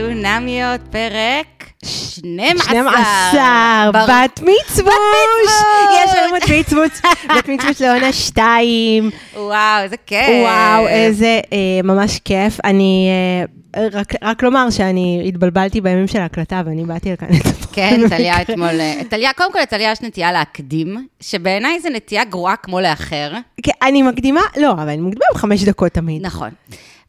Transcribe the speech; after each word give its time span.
צונמיות, 0.00 0.80
פרק 0.90 1.70
12. 1.84 2.68
12, 2.72 3.90
ברור. 3.92 4.06
בת 4.06 4.40
מצווש! 4.40 4.92
יש 6.04 6.10
לנו 6.16 6.34
בת 6.36 6.50
מצווש, 6.50 6.90
בת 7.38 7.48
מצווש 7.48 7.82
לעונה 7.82 8.12
2. 8.12 9.10
וואו, 9.36 9.82
איזה 9.82 9.96
כיף. 10.06 10.26
וואו, 10.42 10.88
איזה 10.88 11.40
אה, 11.52 11.58
ממש 11.84 12.18
כיף. 12.24 12.58
אני, 12.64 13.08
אה, 13.76 13.86
רק- 13.92 14.14
רק 14.22 14.42
לומר 14.42 14.70
שאני 14.70 15.22
התבלבלתי 15.28 15.80
בימים 15.80 16.06
של 16.08 16.18
ההקלטה 16.20 16.62
ואני 16.66 16.84
באתי 16.84 17.12
לכאן. 17.12 17.28
כן, 17.72 18.00
טליה 18.08 18.42
אתמול... 18.42 18.80
אה, 18.80 19.00
טליה, 19.08 19.30
קודם 19.32 19.52
כל 19.52 19.58
לטליה 19.58 19.92
יש 19.92 20.00
נטייה 20.02 20.32
להקדים, 20.32 21.06
שבעיניי 21.20 21.80
זו 21.80 21.88
נטייה 21.88 22.24
גרועה 22.24 22.56
כמו 22.56 22.80
לאחר. 22.80 23.32
כן, 23.62 23.72
אני 23.82 24.02
מקדימה, 24.02 24.40
לא, 24.56 24.72
אבל 24.72 24.88
אני 24.88 25.00
מקדימה 25.00 25.24
בחמש 25.34 25.64
דקות 25.64 25.92
תמיד. 25.92 26.26
נכון. 26.26 26.50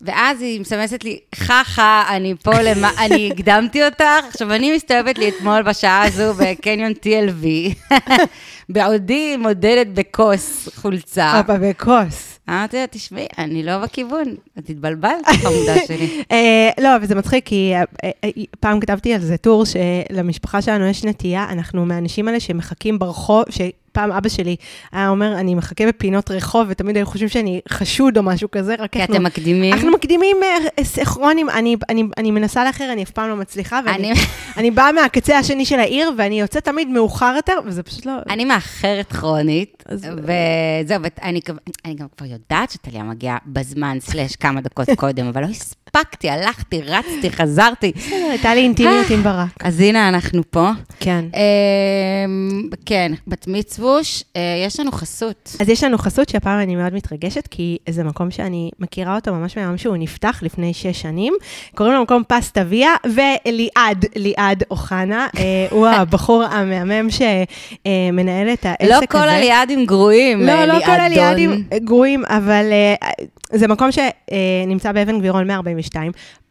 ואז 0.01 0.41
היא 0.41 0.61
מסמסת 0.61 1.03
לי, 1.03 1.19
חכה, 1.35 2.03
אני 2.09 2.35
פה 2.43 2.61
למה, 2.61 2.91
אני 3.05 3.31
הקדמתי 3.31 3.85
אותך. 3.85 4.05
עכשיו, 4.29 4.53
אני 4.53 4.75
מסתובבת 4.75 5.17
לי 5.17 5.29
אתמול 5.29 5.61
בשעה 5.61 6.07
הזו 6.07 6.33
בקניון 6.33 6.91
TLV, 6.91 7.45
בעודי 8.69 9.37
מודדת 9.37 9.87
בכוס 9.87 10.69
חולצה. 10.75 11.39
אבא 11.39 11.57
בכוס. 11.57 12.39
אמרתי 12.49 12.77
לה, 12.77 12.87
תשמעי, 12.87 13.27
אני 13.37 13.63
לא 13.63 13.77
בכיוון, 13.77 14.35
את 14.59 14.69
התבלבלת, 14.69 15.25
חמודה 15.25 15.75
שלי. 15.87 16.23
אה, 16.31 16.69
לא, 16.79 16.95
אבל 16.95 17.05
זה 17.05 17.15
מצחיק, 17.15 17.45
כי 17.45 17.73
אה, 17.75 18.11
אה, 18.23 18.29
פעם 18.59 18.79
כתבתי 18.79 19.13
על 19.13 19.21
זה 19.21 19.37
טור, 19.37 19.63
שלמשפחה 19.65 20.61
שלנו 20.61 20.85
יש 20.85 21.03
נטייה, 21.03 21.45
אנחנו 21.49 21.85
מהאנשים 21.85 22.27
האלה 22.27 22.39
שמחכים 22.39 22.99
ברחוב, 22.99 23.43
שפעם 23.91 24.11
אבא 24.11 24.29
שלי 24.29 24.55
היה 24.91 25.09
אומר, 25.09 25.33
אני 25.39 25.55
מחכה 25.55 25.87
בפינות 25.87 26.31
רחוב, 26.31 26.67
ותמיד 26.69 26.95
היו 26.97 27.05
חושבים 27.05 27.29
שאני 27.29 27.61
חשוד 27.69 28.17
או 28.17 28.23
משהו 28.23 28.51
כזה, 28.51 28.75
רק 28.79 28.91
כי 28.91 28.99
אנחנו... 29.01 29.15
אתם 29.15 29.23
מקדימים. 29.23 29.73
אנחנו 29.73 29.91
מקדימים 29.91 30.37
אה, 30.77 30.83
סינכרונים, 30.83 31.49
אני, 31.49 31.75
אני, 31.89 32.03
אני 32.17 32.31
מנסה 32.31 32.65
לאחר, 32.65 32.89
אני 32.93 33.03
אף 33.03 33.09
פעם 33.11 33.29
לא 33.29 33.35
מצליחה, 33.35 33.79
ואני 33.85 34.11
אני- 34.57 34.71
באה 34.71 34.91
מהקצה 34.91 35.37
השני 35.39 35.65
של 35.65 35.79
העיר, 35.79 36.11
ואני 36.17 36.39
יוצאת 36.41 36.63
תמיד 36.65 36.87
מאוחר 36.87 37.33
יותר, 37.35 37.53
וזה 37.65 37.83
פשוט 37.83 38.05
לא... 38.05 38.11
אני 38.29 38.45
מאחרת 38.45 39.11
כרונית, 39.13 39.83
אז- 39.87 40.07
וזהו, 40.17 40.99
ואני 41.21 41.39
אני 41.85 41.95
גם 41.95 42.07
כבר 42.17 42.25
יודעת 42.25 42.71
שטליה 42.71 43.03
מגיעה 43.03 43.37
בזמן, 43.45 43.97
סלאש 43.99 44.35
כמה 44.35 44.61
דקות 44.61 44.87
קודם, 44.97 45.27
אבל 45.27 45.41
לא 45.41 45.47
הספקתי, 45.47 45.80
הלכתי, 46.23 46.81
רצתי, 46.81 47.31
חזרתי. 47.31 47.91
הייתה 48.29 48.55
לי 48.55 48.61
אינטימיות 48.61 49.09
עם 49.09 49.23
ברק. 49.23 49.49
אז 49.63 49.79
הנה, 49.79 50.09
אנחנו 50.09 50.41
פה. 50.49 50.69
כן. 50.99 51.25
אמ, 51.33 52.69
כן, 52.85 53.11
בת 53.27 53.47
מצווש, 53.47 54.23
אה, 54.35 54.41
יש 54.65 54.79
לנו 54.79 54.91
חסות. 54.91 55.55
אז 55.59 55.69
יש 55.69 55.83
לנו 55.83 55.97
חסות 55.97 56.29
שהפעם 56.29 56.59
אני 56.59 56.75
מאוד 56.75 56.93
מתרגשת, 56.93 57.47
כי 57.47 57.77
זה 57.89 58.03
מקום 58.03 58.31
שאני 58.31 58.71
מכירה 58.79 59.15
אותו 59.15 59.33
ממש 59.33 59.57
מהיום 59.57 59.77
שהוא 59.77 59.97
נפתח 59.97 60.39
לפני 60.43 60.73
שש 60.73 61.01
שנים. 61.01 61.33
קוראים 61.75 61.95
למקום 61.95 62.23
פסטה 62.27 62.63
ויה, 62.67 62.95
וליעד, 63.05 64.05
ליעד 64.15 64.63
אוחנה, 64.71 65.27
אה, 65.37 65.67
הוא 65.75 65.87
הבחור 65.87 66.43
המהמם 66.43 67.07
שמנהל 67.09 68.53
את 68.53 68.65
העסק 68.65 68.81
הזה. 68.81 68.89
לא 68.89 69.05
כל 69.05 69.29
הליעדים 69.29 69.85
גרועים, 69.85 70.41
לא, 70.41 70.51
אה, 70.51 70.65
לא 70.65 70.73
כל 70.73 70.79
ליעדון. 70.79 70.99
הליעדים 70.99 71.63
גרועים, 71.83 72.25
אבל 72.25 72.65
אה, 72.71 73.09
זה 73.51 73.67
מקום 73.67 73.89
שנמצא 73.91 74.91
באבן 74.91 75.19
גבירול 75.19 75.43
142, 75.43 75.80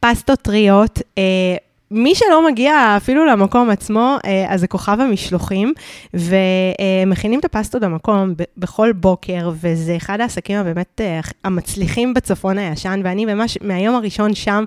פסטות 0.00 0.39
טריות. 0.39 0.98
אה, 1.19 1.56
מי 1.91 2.14
שלא 2.14 2.46
מגיע 2.50 2.94
אפילו 2.96 3.27
למקום 3.27 3.70
עצמו, 3.70 4.16
אה, 4.24 4.46
אז 4.48 4.60
זה 4.60 4.66
כוכב 4.66 5.00
המשלוחים, 5.00 5.72
ומכינים 6.14 7.41
את 7.41 7.44
הפסטות 7.44 7.82
במקום 7.82 8.34
בכל 8.56 8.92
בוקר, 8.92 9.50
וזה 9.60 9.97
אחד 9.97 10.20
העסקים 10.20 10.58
הבאמת 10.58 11.00
אה, 11.00 11.20
המצליחים 11.44 12.14
בצפון 12.14 12.58
הישן, 12.58 13.00
ואני 13.05 13.24
ממש 13.24 13.58
מהיום 13.62 13.94
הראשון 13.94 14.34
שם 14.34 14.64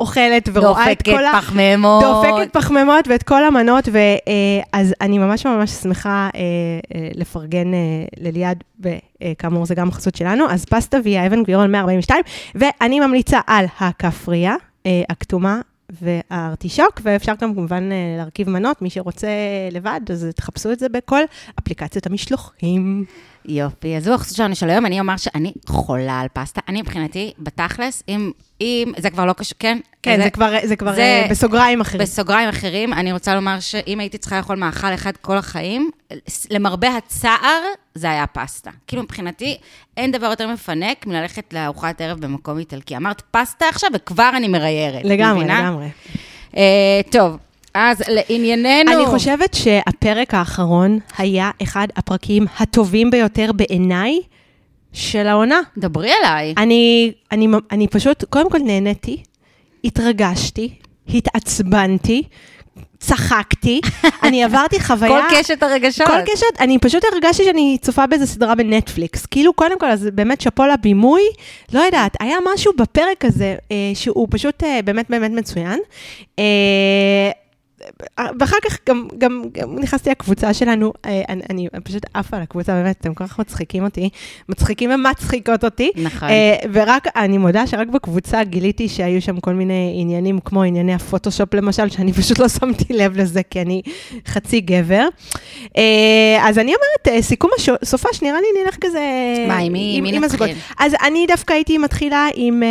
אוכלת 0.00 0.48
ורואה 0.52 0.92
את 0.92 0.98
דופקת 0.98 1.16
כל 1.16 1.24
ה... 1.24 1.32
פחמימות. 1.36 2.04
דופקת 2.04 2.52
פחמימות 2.52 3.08
ואת 3.08 3.22
כל 3.22 3.44
המנות, 3.44 3.88
ואז 3.92 4.94
אני 5.00 5.18
ממש 5.18 5.46
ממש 5.46 5.70
שמחה 5.70 6.28
אה, 6.34 6.40
אה, 6.94 7.08
לפרגן 7.14 7.74
אה, 7.74 7.78
לליעד, 8.20 8.64
וכאמור 8.80 9.66
זה 9.66 9.74
גם 9.74 9.88
החסות 9.88 10.14
שלנו, 10.14 10.50
אז 10.50 10.64
פסטה 10.64 10.98
ויה 11.04 11.26
אבן 11.26 11.42
גבירול 11.42 11.66
142, 11.66 12.22
ואני 12.54 13.00
ממליצה 13.00 13.40
על 13.46 13.66
הכפרייה 13.80 14.54
אה, 14.86 15.02
הכתומה. 15.10 15.60
והארטישוק, 15.90 17.00
ואפשר 17.02 17.32
גם 17.40 17.54
כמובן 17.54 17.92
אה, 17.92 18.14
להרכיב 18.18 18.50
מנות, 18.50 18.82
מי 18.82 18.90
שרוצה 18.90 19.28
לבד, 19.72 20.00
אז 20.10 20.26
תחפשו 20.36 20.72
את 20.72 20.78
זה 20.78 20.88
בכל 20.88 21.20
אפליקציות 21.58 22.06
המשלוחים. 22.06 23.04
יופי, 23.48 23.96
אז 23.96 24.04
זו 24.04 24.14
החסות 24.14 24.36
שלנו 24.36 24.54
של 24.56 24.70
היום, 24.70 24.86
אני 24.86 25.00
אומר 25.00 25.16
שאני 25.16 25.52
חולה 25.66 26.20
על 26.20 26.26
פסטה. 26.32 26.60
אני 26.68 26.82
מבחינתי, 26.82 27.32
בתכלס, 27.38 28.02
אם, 28.08 28.30
אם, 28.60 28.92
זה 28.98 29.10
כבר 29.10 29.24
לא 29.24 29.32
קשור, 29.32 29.56
כן? 29.58 29.78
כן, 30.02 30.22
זה 30.22 30.30
כבר, 30.30 30.54
זה 30.64 30.76
כבר 30.76 30.94
זה- 30.94 31.00
אה, 31.02 31.26
בסוגריים 31.30 31.80
אחרים. 31.80 32.02
בסוגריים 32.02 32.48
אחרים, 32.48 32.92
אני 32.92 33.12
רוצה 33.12 33.34
לומר 33.34 33.60
שאם 33.60 34.00
הייתי 34.00 34.18
צריכה 34.18 34.36
לאכול 34.36 34.56
מאכל 34.56 34.94
אחד 34.94 35.12
כל 35.20 35.36
החיים, 35.36 35.90
למרבה 36.50 36.96
הצער, 36.96 37.62
זה 37.94 38.10
היה 38.10 38.26
פסטה. 38.26 38.70
כאילו, 38.86 39.02
מבחינתי, 39.02 39.56
אין 39.96 40.12
דבר 40.12 40.26
יותר 40.26 40.48
מפנק 40.52 41.06
מללכת 41.06 41.52
לארוחת 41.52 42.00
ערב 42.00 42.20
במקום 42.20 42.58
איטלקי. 42.58 42.96
אמרת 42.96 43.22
פסטה 43.30 43.66
עכשיו, 43.68 43.90
וכבר 43.94 44.30
אני 44.36 44.48
מריירת. 44.48 45.04
לגמרי, 45.04 45.38
מבינה? 45.44 45.60
לגמרי. 45.62 45.88
אה, 46.56 47.00
טוב, 47.10 47.36
אז 47.78 48.02
לענייננו... 48.08 48.92
אני 48.92 49.06
חושבת 49.06 49.54
שהפרק 49.54 50.34
האחרון 50.34 50.98
היה 51.18 51.50
אחד 51.62 51.88
הפרקים 51.96 52.46
הטובים 52.58 53.10
ביותר 53.10 53.52
בעיניי 53.52 54.20
של 54.92 55.26
העונה. 55.26 55.60
דברי 55.78 56.10
אליי. 56.20 56.54
אני, 56.58 57.12
אני, 57.32 57.48
אני 57.70 57.88
פשוט, 57.88 58.24
קודם 58.24 58.50
כל 58.50 58.58
נהניתי, 58.58 59.22
התרגשתי, 59.84 60.74
התעצבנתי, 61.14 62.22
צחקתי, 62.98 63.80
אני 64.26 64.44
עברתי 64.44 64.80
חוויה... 64.80 65.22
כל 65.30 65.36
קשת 65.38 65.62
הרגשות. 65.62 66.06
כל 66.06 66.32
קשת, 66.32 66.60
אני 66.60 66.78
פשוט 66.78 67.04
הרגשתי 67.12 67.44
שאני 67.44 67.78
צופה 67.80 68.06
באיזה 68.06 68.26
סדרה 68.26 68.54
בנטפליקס. 68.54 69.26
כאילו, 69.26 69.52
קודם 69.52 69.78
כל, 69.78 69.86
אז 69.86 70.08
באמת 70.12 70.40
שאפו 70.40 70.66
לבימוי, 70.66 71.22
לא 71.72 71.80
יודעת, 71.80 72.16
היה 72.20 72.36
משהו 72.54 72.72
בפרק 72.78 73.24
הזה 73.24 73.56
אה, 73.72 73.76
שהוא 73.94 74.28
פשוט 74.30 74.64
אה, 74.64 74.80
באמת 74.84 75.10
באמת 75.10 75.30
מצוין. 75.30 75.80
אה, 76.38 76.44
ואחר 78.38 78.56
כך 78.64 78.78
גם, 78.88 79.08
גם, 79.18 79.42
גם 79.52 79.78
נכנסתי 79.78 80.10
לקבוצה 80.10 80.54
שלנו, 80.54 80.92
אה, 81.06 81.22
אני, 81.28 81.42
אני 81.50 81.80
פשוט 81.82 82.06
עפה 82.14 82.36
על 82.36 82.42
הקבוצה, 82.42 82.72
באמת, 82.72 82.96
אתם 83.00 83.14
כל 83.14 83.26
כך 83.26 83.38
מצחיקים 83.38 83.84
אותי, 83.84 84.08
מצחיקים 84.48 84.90
ומצחיקות 84.90 85.64
אותי. 85.64 85.90
נכון. 85.96 86.28
אה, 86.28 86.56
ורק, 86.72 87.06
אני 87.16 87.38
מודה 87.38 87.66
שרק 87.66 87.88
בקבוצה 87.88 88.44
גיליתי 88.44 88.88
שהיו 88.88 89.22
שם 89.22 89.40
כל 89.40 89.52
מיני 89.52 89.96
עניינים, 90.00 90.38
כמו 90.40 90.62
ענייני 90.62 90.94
הפוטושופ 90.94 91.54
למשל, 91.54 91.88
שאני 91.88 92.12
פשוט 92.12 92.38
לא 92.38 92.48
שמתי 92.48 92.92
לב 92.92 93.16
לזה, 93.16 93.42
כי 93.50 93.60
אני 93.62 93.82
חצי 94.26 94.60
גבר. 94.60 95.08
אה, 95.76 96.38
אז 96.42 96.58
אני 96.58 96.72
אומרת, 96.74 97.24
סיכום 97.24 97.50
הסופש, 97.82 98.22
נראה 98.22 98.40
לי 98.40 98.62
נלך 98.64 98.76
כזה... 98.80 99.00
מה, 99.48 99.58
עם 99.58 99.72
מי-. 99.72 100.00
נתחיל? 100.20 100.56
אז 100.78 100.92
אני 101.02 101.26
דווקא 101.28 101.52
הייתי 101.52 101.78
מתחילה 101.78 102.28
עם... 102.34 102.62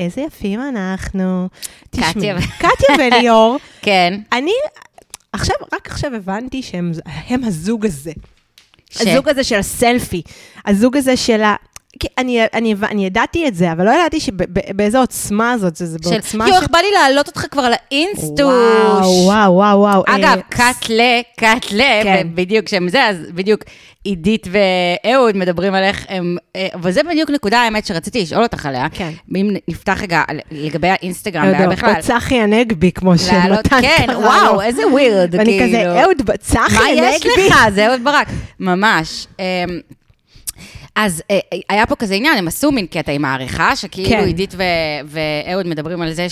איזה 0.00 0.20
יפים 0.20 0.60
אנחנו. 0.60 1.48
תשמעי, 1.90 2.12
קטיה 2.58 2.96
וליאור, 2.98 3.56
כן. 3.82 4.20
אני 4.32 4.52
עכשיו, 5.32 5.56
רק 5.72 5.86
עכשיו 5.90 6.14
הבנתי 6.14 6.62
שהם 6.62 6.92
הם 7.06 7.44
הזוג 7.44 7.86
הזה. 7.86 8.12
ש- 8.90 9.00
הזוג 9.00 9.28
הזה 9.28 9.44
של 9.44 9.56
הסלפי, 9.58 10.22
הזוג 10.66 10.96
הזה 10.96 11.16
של 11.16 11.42
ה... 11.42 11.54
אני, 12.18 12.40
אני, 12.54 12.74
אני 12.90 13.06
ידעתי 13.06 13.48
את 13.48 13.54
זה, 13.54 13.72
אבל 13.72 13.84
לא 13.84 13.90
ידעתי 13.90 14.20
שבאיזו 14.20 14.98
עוצמה 14.98 15.58
זאת, 15.58 15.76
זה, 15.76 15.98
של... 16.02 16.10
בעוצמה 16.10 16.48
יואו, 16.48 16.60
איך 16.60 16.70
בא 16.70 16.78
לי 16.78 16.90
להעלות 16.94 17.28
אותך 17.28 17.46
כבר 17.50 17.68
לאינסטוש. 17.68 18.40
וואו, 18.40 19.24
וואו, 19.24 19.54
וואו, 19.54 19.78
וואו. 19.78 20.02
אגב, 20.06 20.24
אה, 20.24 20.42
קאטלה, 20.48 21.20
קאטלה, 21.36 22.00
כן. 22.02 22.26
בדיוק 22.34 22.68
שהם 22.68 22.88
זה, 22.88 23.04
אז 23.04 23.16
בדיוק 23.34 23.64
עידית 24.04 24.46
ואהוד 24.50 25.36
מדברים 25.36 25.74
על 25.74 25.82
איך 25.82 26.06
הם, 26.08 26.36
אה, 26.56 26.68
וזה 26.82 27.02
בדיוק 27.02 27.30
נקודה, 27.30 27.58
האמת, 27.58 27.86
שרציתי 27.86 28.22
לשאול 28.22 28.42
אותך 28.42 28.66
עליה. 28.66 28.86
כן. 28.92 29.10
אם 29.36 29.50
נפתח 29.68 30.02
רגע 30.02 30.22
לגבי 30.50 30.88
האינסטגרם, 30.88 31.44
אהוד, 31.44 31.54
והיה 31.54 31.68
בכלל. 31.68 31.94
או 31.96 32.00
צחי 32.00 32.40
הנגבי, 32.40 32.92
כמו 32.92 33.18
שמתן 33.18 33.80
כן, 33.80 34.06
קרא 34.06 34.16
וואו, 34.16 34.54
לו. 34.54 34.60
איזה 34.60 34.88
ווירד, 34.88 35.34
ואני 35.34 35.58
כאילו. 35.58 35.66
כזה, 35.66 36.02
אהוד, 36.02 36.16
צחי 36.40 36.74
מה 36.74 36.84
הנגבי. 36.84 37.06
יש 37.10 37.26
לך? 37.50 37.56
זה 37.74 37.86
אהוד 37.86 38.04
ברק. 38.04 38.28
ממש. 38.60 39.26
אז 40.96 41.22
אה, 41.30 41.38
היה 41.68 41.86
פה 41.86 41.96
כזה 41.96 42.14
עניין, 42.14 42.38
הם 42.38 42.48
עשו 42.48 42.72
מין 42.72 42.86
קטע 42.86 43.12
עם 43.12 43.24
העריכה, 43.24 43.76
שכאילו 43.76 44.08
כן. 44.08 44.24
עידית 44.24 44.54
ו- 44.56 44.62
ואהוד 45.06 45.66
מדברים 45.66 46.02
על 46.02 46.12
זה 46.12 46.26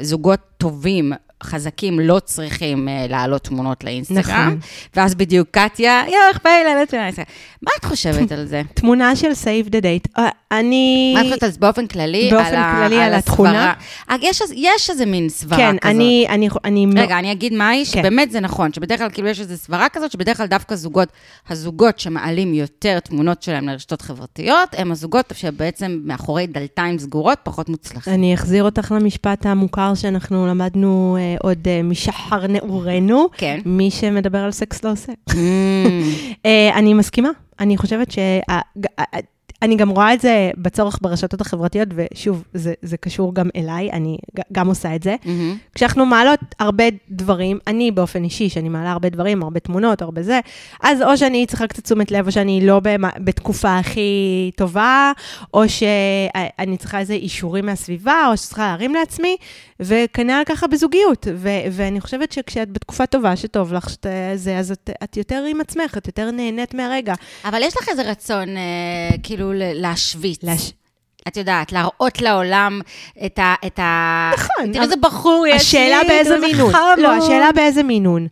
שזוגות 0.00 0.40
טובים, 0.58 1.12
חזקים, 1.44 2.00
לא 2.00 2.18
צריכים 2.18 2.88
אה, 2.88 3.06
להעלות 3.08 3.44
תמונות 3.44 3.84
לאינסטגרם. 3.84 4.20
נכון. 4.20 4.58
ואז 4.96 5.14
בדיוק 5.14 5.48
קטיה, 5.50 6.02
יואו, 6.06 6.16
איך 6.28 6.40
בא 6.44 6.50
לי 6.50 6.64
להעלות 6.64 6.88
תמונה 6.88 7.02
לאינסטגרם. 7.04 7.26
מה 7.62 7.70
את 7.78 7.84
חושבת 7.84 8.32
על 8.32 8.46
זה? 8.46 8.62
תמונה 8.74 9.16
של 9.16 9.34
save 9.34 9.68
the 9.68 9.80
date. 9.80 10.08
אני... 10.52 11.12
מה 11.14 11.20
את 11.20 11.26
חושבת 11.26 11.42
על 11.42 11.50
זה 11.50 11.58
באופן 11.58 11.86
כללי? 11.86 12.30
באופן 12.30 12.62
כללי 12.76 13.02
על 13.02 13.14
התכונה? 13.14 13.72
אה, 14.10 14.16
יש 14.54 14.90
איזה- 14.90 15.06
מין 15.06 15.28
סברה 15.28 15.58
כן, 15.58 15.76
כזאת. 15.80 15.94
אני... 15.94 16.26
אני, 16.28 16.48
אני 16.64 16.86
רגע, 16.96 17.18
אני 17.18 17.32
אגיד 17.32 17.52
מה 17.52 17.68
היא, 17.68 17.84
כן. 17.84 17.90
שבאמת 17.90 18.30
זה 18.30 18.40
נכון, 18.40 18.72
שבדרך 18.72 18.98
כלל 18.98 19.10
כאילו 19.10 19.28
יש 19.28 19.40
איזו 19.40 19.56
סברה 19.56 19.88
כזאת, 19.88 20.12
שבדרך 20.12 20.36
כלל 20.36 20.46
דווקא 20.46 20.74
זוגות, 20.74 21.08
הזוגות 21.48 21.98
שמעלים 21.98 22.54
יותר 22.54 22.98
תמונות 23.00 23.42
שלהם 23.42 23.68
לרשתות 23.68 24.02
חברתיות, 24.02 24.68
הם 24.76 24.92
הזוגות 24.92 25.32
שבעצם 25.34 26.00
מאחורי 26.04 26.46
דלתיים 26.46 26.98
סגורות 26.98 27.38
פחות 27.42 27.68
מוצלחים. 27.68 28.14
אני 28.14 28.34
אחזיר 28.34 28.64
אותך 28.64 28.94
למשפט 28.96 29.46
המוכר 29.46 29.94
שאנחנו 29.94 30.46
למדנו 30.46 31.16
אה, 31.20 31.33
עוד 31.42 31.68
אה, 31.68 31.82
משחר 31.82 32.46
נעורינו. 32.46 33.26
כן. 33.36 33.60
מי 33.64 33.90
שמדבר 33.90 34.38
על 34.38 34.50
סקס 34.50 34.84
לא 34.84 34.92
עושה. 34.92 35.12
Mm, 35.30 35.34
אה, 36.46 36.70
אני 36.74 36.94
מסכימה. 36.94 37.30
אני 37.60 37.76
חושבת 37.76 38.10
ש... 38.10 38.18
אני 39.64 39.76
גם 39.76 39.88
רואה 39.88 40.14
את 40.14 40.20
זה 40.20 40.50
בצורך 40.56 40.98
ברשתות 41.02 41.40
החברתיות, 41.40 41.88
ושוב, 41.94 42.44
זה, 42.54 42.74
זה 42.82 42.96
קשור 42.96 43.34
גם 43.34 43.48
אליי, 43.56 43.90
אני 43.92 44.16
גם 44.52 44.68
עושה 44.68 44.94
את 44.94 45.02
זה. 45.02 45.16
מהמם. 45.24 45.56
כשאנחנו 45.74 46.06
מעלות 46.06 46.38
הרבה 46.58 46.84
דברים, 47.10 47.58
אני 47.66 47.90
באופן 47.90 48.24
אישי, 48.24 48.48
שאני 48.48 48.68
מעלה 48.68 48.92
הרבה 48.92 49.08
דברים, 49.08 49.42
הרבה 49.42 49.60
תמונות, 49.60 50.02
הרבה 50.02 50.22
זה, 50.22 50.40
אז 50.82 51.02
או 51.02 51.16
שאני 51.16 51.46
צריכה 51.46 51.66
קצת 51.66 51.84
תשומת 51.84 52.10
לב, 52.10 52.26
או 52.26 52.32
שאני 52.32 52.66
לא 52.66 52.80
במה- 52.82 53.10
בתקופה 53.18 53.78
הכי 53.78 54.10
טובה, 54.56 55.12
או 55.54 55.62
שאני 55.68 56.76
צריכה 56.76 56.98
איזה 56.98 57.14
אישורים 57.14 57.66
מהסביבה, 57.66 58.28
או 58.30 58.36
שצריכה 58.36 58.66
להרים 58.66 58.94
לעצמי, 58.94 59.36
וכנ"ל 59.80 60.42
ככה 60.46 60.66
בזוגיות. 60.66 61.26
ו- 61.34 61.48
ואני 61.72 62.00
חושבת 62.00 62.32
שכשאת 62.32 62.70
בתקופה 62.72 63.06
טובה, 63.06 63.36
שטוב 63.36 63.72
לך, 63.72 63.90
שאת, 63.90 64.06
זה, 64.34 64.58
אז 64.58 64.70
את, 64.70 64.90
את 65.04 65.16
יותר 65.16 65.44
עם 65.50 65.60
עצמך, 65.60 65.98
את 65.98 66.06
יותר 66.06 66.30
נהנית 66.30 66.74
מהרגע. 66.74 67.14
אבל 67.44 67.62
יש 67.62 67.76
לך 67.76 67.88
איזה 67.88 68.10
רצון, 68.10 68.48
אה, 68.56 68.62
כאילו, 69.22 69.52
להשוויץ. 69.56 70.42
להש... 70.42 70.72
את 71.28 71.36
יודעת, 71.36 71.72
להראות 71.72 72.20
לעולם 72.20 72.80
את 73.26 73.38
ה... 73.38 73.54
את 73.66 73.78
ה... 73.78 74.30
נכון, 74.34 74.72
תראה 74.72 74.84
איזה 74.84 74.96
בחור 74.96 75.46
יש 75.46 75.52
לי, 75.52 75.56
השאלה 75.56 75.98
באיזה 76.08 76.38
מינון. 76.38 76.72
לא, 76.98 77.12
השאלה 77.12 77.52
באיזה 77.54 77.82
מינון. 77.82 78.26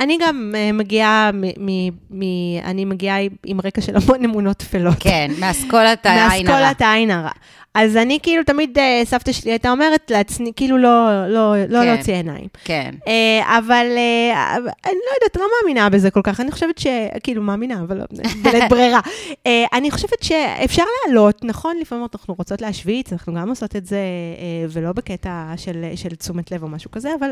אני 0.00 0.18
גם 0.20 0.52
uh, 0.54 0.72
מגיעה, 0.72 1.30
מ- 1.32 1.66
מ- 1.66 1.90
מ- 2.10 2.60
אני 2.64 2.84
מגיעה 2.84 3.16
עם 3.46 3.60
רקע 3.64 3.80
של 3.80 3.96
המון 3.96 4.24
אמונות 4.24 4.56
טפלות. 4.56 4.96
כן, 5.00 5.30
מאסכולת 5.38 6.06
העין 6.06 6.48
הרע. 6.48 6.58
מאסכולת 6.58 6.82
העין 6.82 7.10
הרע. 7.10 7.30
אז 7.78 7.96
אני 7.96 8.18
כאילו, 8.22 8.44
תמיד 8.44 8.78
אה, 8.78 9.02
סבתא 9.04 9.32
שלי 9.32 9.50
הייתה 9.50 9.70
אומרת 9.70 10.10
לעצמי, 10.10 10.52
כאילו 10.56 10.78
לא, 10.78 11.28
לא, 11.28 11.54
לא 11.68 11.80
כן. 11.80 11.86
להוציא 11.86 12.14
עיניים. 12.14 12.48
כן. 12.64 12.94
אה, 13.08 13.58
אבל 13.58 13.86
אה, 13.96 14.56
אבל 14.56 14.68
אני 14.84 14.94
לא 14.94 15.14
יודעת, 15.14 15.36
לא 15.36 15.46
מאמינה 15.62 15.90
בזה 15.90 16.10
כל 16.10 16.20
כך. 16.24 16.40
אני 16.40 16.52
חושבת 16.52 16.78
ש... 16.78 16.86
כאילו, 17.22 17.42
מאמינה, 17.42 17.80
אבל 17.80 17.98
לא, 17.98 18.04
בלית 18.44 18.64
ברירה. 18.70 19.00
אה, 19.46 19.64
אני 19.72 19.90
חושבת 19.90 20.22
שאפשר 20.22 20.82
לעלות, 21.06 21.44
נכון, 21.44 21.76
לפעמים 21.80 22.06
אנחנו 22.12 22.34
רוצות 22.38 22.60
להשוויץ, 22.60 23.12
אנחנו 23.12 23.34
גם 23.34 23.48
עושות 23.48 23.76
את 23.76 23.86
זה, 23.86 23.96
אה, 24.38 24.66
ולא 24.70 24.92
בקטע 24.92 25.52
של, 25.56 25.84
של 25.94 26.08
תשומת 26.08 26.50
לב 26.50 26.62
או 26.62 26.68
משהו 26.68 26.90
כזה, 26.90 27.14
אבל, 27.18 27.30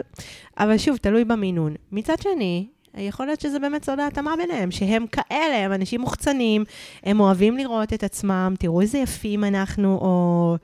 אבל 0.59 0.79
שוב, 0.79 0.97
תלוי 0.97 1.25
במינון. 1.25 1.75
מצד 1.93 2.17
שני, 2.23 2.67
יכול 2.97 3.27
להיות 3.27 3.41
שזה 3.41 3.59
באמת 3.59 3.85
סוד 3.85 4.01
ההתאמה 4.01 4.35
ביניהם, 4.37 4.71
שהם 4.71 5.07
כאלה, 5.07 5.65
הם 5.65 5.73
אנשים 5.73 6.01
מוחצנים, 6.01 6.65
הם 7.05 7.21
אוהבים 7.21 7.57
לראות 7.57 7.93
את 7.93 8.05
עצמם, 8.05 8.55
תראו 8.59 8.81
איזה 8.81 8.99
יפים 8.99 9.45
אנחנו, 9.45 9.99
או... 10.01 10.57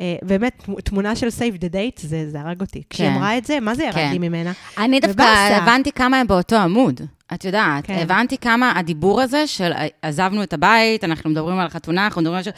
אה, 0.00 0.16
באמת, 0.22 0.68
תמונה 0.84 1.16
של 1.16 1.26
Save 1.26 1.60
the 1.60 1.72
Date, 1.72 2.00
זה, 2.00 2.30
זה 2.30 2.40
הרג 2.40 2.60
אותי. 2.60 2.82
כשהיא 2.90 3.08
כן. 3.08 3.14
אמרה 3.14 3.38
את 3.38 3.44
זה, 3.44 3.60
מה 3.60 3.74
זה 3.74 3.84
ירד 3.84 3.94
כן. 3.94 4.10
לי 4.12 4.18
ממנה? 4.18 4.52
אני 4.78 5.00
דווקא 5.00 5.14
ובאסה. 5.14 5.56
הבנתי 5.56 5.92
כמה 5.92 6.20
הם 6.20 6.26
באותו 6.26 6.56
עמוד. 6.56 7.00
את 7.34 7.44
יודעת, 7.44 7.86
כן. 7.86 7.98
הבנתי 8.02 8.38
כמה 8.38 8.72
הדיבור 8.78 9.20
הזה 9.20 9.46
של 9.46 9.72
אה, 9.72 9.86
עזבנו 10.02 10.42
את 10.42 10.52
הבית, 10.52 11.04
אנחנו 11.04 11.30
מדברים 11.30 11.58
על 11.58 11.68
חתונה, 11.68 12.04
אנחנו 12.04 12.20
מדברים 12.20 12.38
על... 12.38 12.42
ש... 12.42 12.48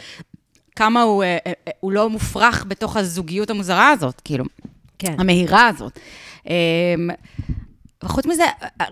כמה 0.76 1.02
הוא, 1.02 1.22
אה, 1.22 1.38
אה, 1.46 1.52
הוא 1.80 1.92
לא 1.92 2.10
מופרך 2.10 2.64
בתוך 2.68 2.96
הזוגיות 2.96 3.50
המוזרה 3.50 3.90
הזאת, 3.90 4.20
כאילו, 4.24 4.44
כן. 4.98 5.14
המהירה 5.18 5.66
הזאת. 5.66 5.98
וחוץ 8.04 8.26
מזה, 8.26 8.44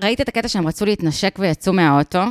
ראית 0.02 0.20
את 0.20 0.28
הקטע 0.28 0.48
שהם 0.48 0.68
רצו 0.68 0.86
להתנשק 0.86 1.36
ויצאו 1.38 1.72
מהאוטו? 1.72 2.22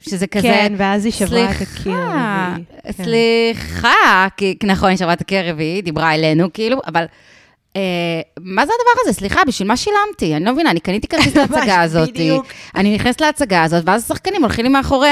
שזה 0.00 0.26
כזה... 0.26 0.48
כן, 0.48 0.72
ואז 0.76 1.04
היא 1.04 1.12
שברה 1.12 1.50
את 1.50 1.50
הקיר 1.50 1.66
סליחה, 1.66 2.48
הרביעי. 2.48 2.64
כן. 2.82 3.04
סליחה, 3.04 4.26
כי 4.36 4.56
נכון, 4.64 4.88
היא 4.88 4.98
שברה 4.98 5.12
את 5.12 5.20
הקיר 5.20 5.38
הרביעי, 5.38 5.82
דיברה 5.82 6.14
אלינו, 6.14 6.52
כאילו, 6.52 6.80
אבל... 6.86 7.04
אה, 7.76 7.82
מה 8.40 8.66
זה 8.66 8.72
הדבר 8.72 9.02
הזה? 9.02 9.12
סליחה, 9.12 9.40
בשביל 9.46 9.68
מה 9.68 9.76
שילמתי? 9.76 10.36
אני 10.36 10.44
לא 10.44 10.52
מבינה, 10.52 10.70
אני 10.70 10.80
קניתי 10.80 11.08
כרטיס 11.08 11.36
להצגה 11.36 11.80
הזאת. 11.82 12.08
בדיוק. 12.08 12.46
אני 12.76 12.94
נכנסת 12.94 13.20
להצגה 13.20 13.62
הזאת, 13.62 13.82
ואז 13.86 14.04
השחקנים 14.04 14.42
הולכים 14.42 14.64
לי 14.64 14.68
מאחורי 14.70 15.08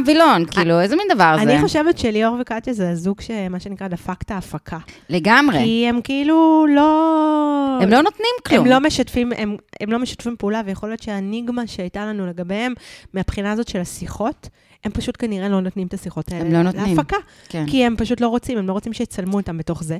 הווילון. 0.00 0.44
כאילו, 0.44 0.80
איזה 0.80 0.96
מין 0.96 1.06
דבר 1.14 1.36
זה? 1.36 1.42
אני 1.42 1.60
חושבת 1.60 1.98
שליאור 1.98 2.36
וקטיה 2.40 2.72
זה 2.72 2.90
הזוג 2.90 3.20
שמה 3.20 3.60
שנקרא 3.60 3.88
דפק 3.88 4.22
את 4.22 4.30
ההפקה. 4.30 4.78
לגמרי. 5.08 5.58
כי 5.58 5.86
הם 5.88 6.00
כאילו 6.04 6.66
לא... 6.68 7.78
הם 7.82 7.90
לא 7.90 8.02
נותנים 8.02 8.30
כלום. 8.46 8.60
הם 8.60 8.66
לא 8.66 8.80
משתפים, 8.80 9.32
הם, 9.36 9.56
הם 9.80 9.92
לא 9.92 9.98
משתפים 9.98 10.36
פעולה, 10.38 10.62
ויכול 10.66 10.88
להיות 10.88 11.02
שהאניגמה 11.02 11.66
שהייתה 11.66 12.06
לנו 12.06 12.26
לגביהם, 12.26 12.74
מהבחינה 13.14 13.52
הזאת 13.52 13.68
של 13.68 13.80
השיחות, 13.80 14.48
הם 14.84 14.92
פשוט 14.92 15.16
כנראה 15.18 15.48
לא 15.48 15.60
נותנים 15.60 15.86
את 15.86 15.94
השיחות 15.94 16.32
האלה 16.32 16.44
הם 16.44 16.52
לא 16.52 16.62
נותנים. 16.62 16.96
להפקה. 16.96 17.16
כן. 17.48 17.64
כי 17.66 17.84
הם 17.84 17.96
פשוט 17.98 18.20
לא 18.20 18.28
רוצים, 18.28 18.58
הם 18.58 18.68
לא 18.68 18.72
רוצים 18.72 18.92
שיצלמו 18.92 19.36
אותם 19.36 19.58
בתוך 19.58 19.82
זה. 19.84 19.98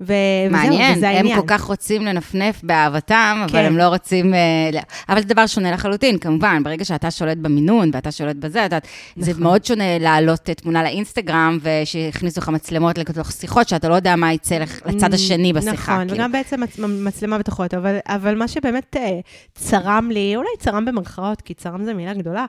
ו- 0.00 0.04
וזהו, 0.48 0.52
מעניין, 0.62 0.96
וזה 0.96 1.08
הם. 1.10 1.28
כל 1.40 1.46
כך 1.46 1.62
רוצים 1.62 2.02
לנפנף 2.04 2.60
באהבתם, 2.62 3.38
אבל 3.44 3.52
כן. 3.52 3.64
הם 3.64 3.78
לא 3.78 3.88
רוצים... 3.88 4.34
אה, 4.34 4.70
אבל 5.08 5.20
זה 5.20 5.26
דבר 5.28 5.46
שונה 5.46 5.72
לחלוטין, 5.72 6.18
כמובן, 6.18 6.62
ברגע 6.62 6.84
שאתה 6.84 7.10
שולט 7.10 7.36
במינון 7.36 7.90
ואתה 7.94 8.12
שולט 8.12 8.36
בזה, 8.36 8.66
אתה- 8.66 8.78
זה 9.16 9.30
נכון. 9.30 9.42
מאוד 9.42 9.64
שונה 9.64 9.98
להעלות 9.98 10.40
תמונה 10.40 10.82
לאינסטגרם, 10.82 11.58
ושיכניסו 11.62 12.40
לך 12.40 12.48
מצלמות 12.48 12.98
לתוך 12.98 13.32
שיחות, 13.32 13.68
שאתה 13.68 13.88
לא 13.88 13.94
יודע 13.94 14.16
מה 14.16 14.32
יצא 14.32 14.58
לצד 14.86 15.14
השני 15.14 15.52
בשיחה. 15.52 15.72
נכון, 15.92 15.98
כאילו. 16.08 16.14
וגם 16.14 16.32
בעצם 16.32 16.60
מצ- 16.60 16.78
מצלמה 16.78 17.38
בתוך 17.38 17.60
האוטו, 17.60 17.76
אבל, 17.76 17.96
אבל 18.06 18.34
מה 18.34 18.48
שבאמת 18.48 18.96
אה, 18.96 19.18
צרם 19.54 20.10
לי, 20.12 20.32
אולי 20.36 20.48
צרם 20.58 20.84
במרכאות, 20.84 21.40
כי 21.40 21.54
צרם 21.54 21.84
זה 21.84 21.94
מילה 21.94 22.14
גדולה, 22.14 22.44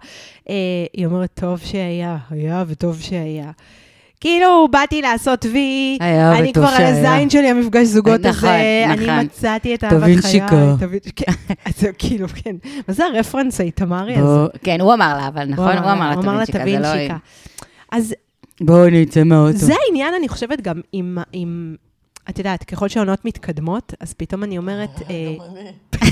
אה, 0.50 0.56
היא 0.94 1.06
אומרת, 1.06 1.30
טוב 1.34 1.60
שהיה, 1.60 2.18
היה 2.30 2.64
וטוב 2.68 3.02
שהיה. 3.02 3.52
כאילו, 4.20 4.68
באתי 4.72 5.02
לעשות 5.02 5.46
וי, 5.52 5.98
אני 6.02 6.54
כבר 6.54 6.66
על. 6.68 6.84
הזין 6.84 7.30
שלי, 7.30 7.48
המפגש 7.50 7.88
זוגות 7.88 8.22
נכון, 8.26 8.50
הזה, 8.50 8.86
נכון. 8.94 9.10
אני 9.10 9.26
מצאתי 9.26 9.76
את 9.76 9.84
אהבת 9.84 10.04
חיי. 10.22 10.42
תבין- 10.80 11.00
כן, 11.16 11.32
אז 11.66 11.74
זה 11.80 11.90
כאילו, 11.98 12.28
כן. 12.28 12.56
מה 12.88 12.94
זה 12.94 13.06
הרפרנס 13.06 13.60
האיתמרי 13.62 14.16
הזה? 14.16 14.40
כן, 14.64 14.82
הוא 14.82 14.94
אמר 14.94 15.18
לה, 15.18 15.28
אבל 15.28 15.46
נכון? 15.46 15.78
הוא 15.78 15.92
אמר 15.92 16.38
לה, 16.38 16.46
תבין 16.46 16.82
שיקה, 16.84 17.14
לא... 17.14 17.18
אז 17.92 18.16
בואו 18.62 18.90
נצא 18.90 19.24
מהאוטו. 19.24 19.58
זה 19.58 19.74
העניין, 19.88 20.14
אני 20.20 20.28
חושבת, 20.30 20.62
גם 20.62 20.82
עם, 20.92 21.18
עם, 21.34 21.76
את 22.30 22.38
יודעת, 22.38 22.64
ככל 22.64 22.88
שהעונות 22.88 23.26
מתקדמות, 23.26 23.94
אז 24.00 24.14
פתאום 24.14 24.44
אני 24.44 24.58
אומרת, 24.58 25.02
אה, 25.10 25.36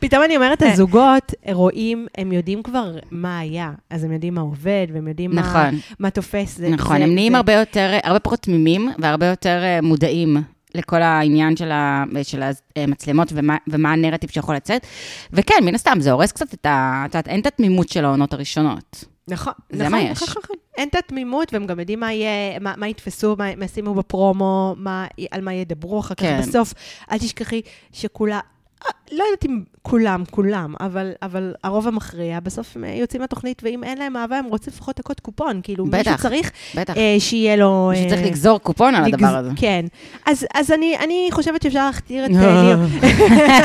פתאום 0.00 0.22
אני 0.24 0.36
אומרת, 0.36 0.62
הזוגות 0.62 1.34
רואים, 1.52 2.06
הם 2.18 2.32
יודעים 2.32 2.62
כבר 2.62 2.96
מה 3.10 3.38
היה, 3.38 3.72
אז 3.90 4.04
הם 4.04 4.12
יודעים 4.12 4.34
מה 4.34 4.40
עובד, 4.40 4.86
והם 4.92 5.08
יודעים 5.08 5.30
מה, 5.30 5.40
נכון. 5.40 5.78
מה 5.98 6.10
תופס. 6.10 6.56
זה, 6.56 6.68
נכון, 6.68 6.98
זה, 6.98 7.04
הם 7.04 7.14
נהיים 7.14 7.32
זה, 7.32 7.36
הרבה 7.36 7.52
יותר, 7.52 7.98
הרבה 8.04 8.18
פחות 8.18 8.40
תמימים 8.40 8.90
והרבה 8.98 9.26
יותר 9.26 9.62
אה, 9.62 9.80
מודעים 9.82 10.36
לכל 10.74 11.02
העניין 11.02 11.56
של, 11.56 11.70
ה, 11.72 12.04
של 12.22 12.42
המצלמות 12.76 13.28
ומה, 13.34 13.56
ומה 13.68 13.92
הנרטיב 13.92 14.30
שיכול 14.30 14.54
לצאת. 14.56 14.86
וכן, 15.32 15.54
מן 15.62 15.74
הסתם, 15.74 16.00
זה 16.00 16.12
הורס 16.12 16.32
קצת 16.32 16.54
את 16.54 16.66
ה... 16.66 17.02
את 17.06 17.14
יודעת, 17.14 17.28
אין 17.28 17.40
את 17.40 17.46
התמימות 17.46 17.88
של 17.88 18.04
העונות 18.04 18.32
הראשונות. 18.32 19.04
נכון, 19.28 19.52
זה 19.70 19.84
נכון, 19.84 19.98
מה 19.98 20.02
יש. 20.02 20.22
נכון, 20.22 20.42
נכון. 20.44 20.56
אין 20.76 20.88
את 20.88 20.94
התמימות, 20.94 21.52
והם 21.52 21.66
גם 21.66 21.80
יודעים 21.80 22.00
מה 22.00 22.12
יהיה, 22.12 22.28
מה, 22.60 22.74
מה 22.76 22.88
יתפסו, 22.88 23.34
מה, 23.38 23.56
מה 23.56 23.64
ישימו 23.64 23.94
בפרומו, 23.94 24.74
מה, 24.78 25.06
על 25.30 25.40
מה 25.40 25.52
ידברו 25.54 26.00
אחר 26.00 26.14
כך 26.14 26.20
כן. 26.22 26.40
בסוף. 26.42 26.72
אל 27.12 27.18
תשכחי 27.18 27.60
שכולה, 27.92 28.40
אה, 28.86 28.90
לא 29.12 29.24
יודעת 29.24 29.44
אם 29.44 29.60
כולם, 29.82 30.24
כולם, 30.30 30.74
אבל, 30.80 31.10
אבל 31.22 31.54
הרוב 31.64 31.88
המכריע, 31.88 32.40
בסוף 32.40 32.76
הם 32.76 32.84
יוצאים 32.84 33.20
מהתוכנית, 33.20 33.62
ואם 33.64 33.84
אין 33.84 33.98
להם 33.98 34.16
אהבה, 34.16 34.38
הם 34.38 34.44
רוצים 34.44 34.72
לפחות 34.76 35.00
הקוד 35.00 35.20
קופון. 35.20 35.60
כאילו, 35.62 35.84
בטח, 35.86 35.96
מישהו 35.98 36.16
צריך 36.18 36.50
בטח. 36.74 36.96
אה, 36.96 37.16
שיהיה 37.18 37.56
לו... 37.56 37.88
מישהו 37.92 38.04
אה, 38.04 38.10
צריך 38.10 38.26
לגזור 38.26 38.58
קופון 38.60 38.94
על 38.94 39.04
לגז- 39.04 39.14
הדבר 39.14 39.36
הזה. 39.36 39.50
כן. 39.56 39.84
אז, 40.26 40.46
אז 40.54 40.70
אני, 40.72 40.96
אני 41.04 41.28
חושבת 41.32 41.62
שאפשר 41.62 41.86
להכתיר 41.86 42.26
את 42.26 42.30
אה, 42.34 42.62
ליאור, 42.62 42.82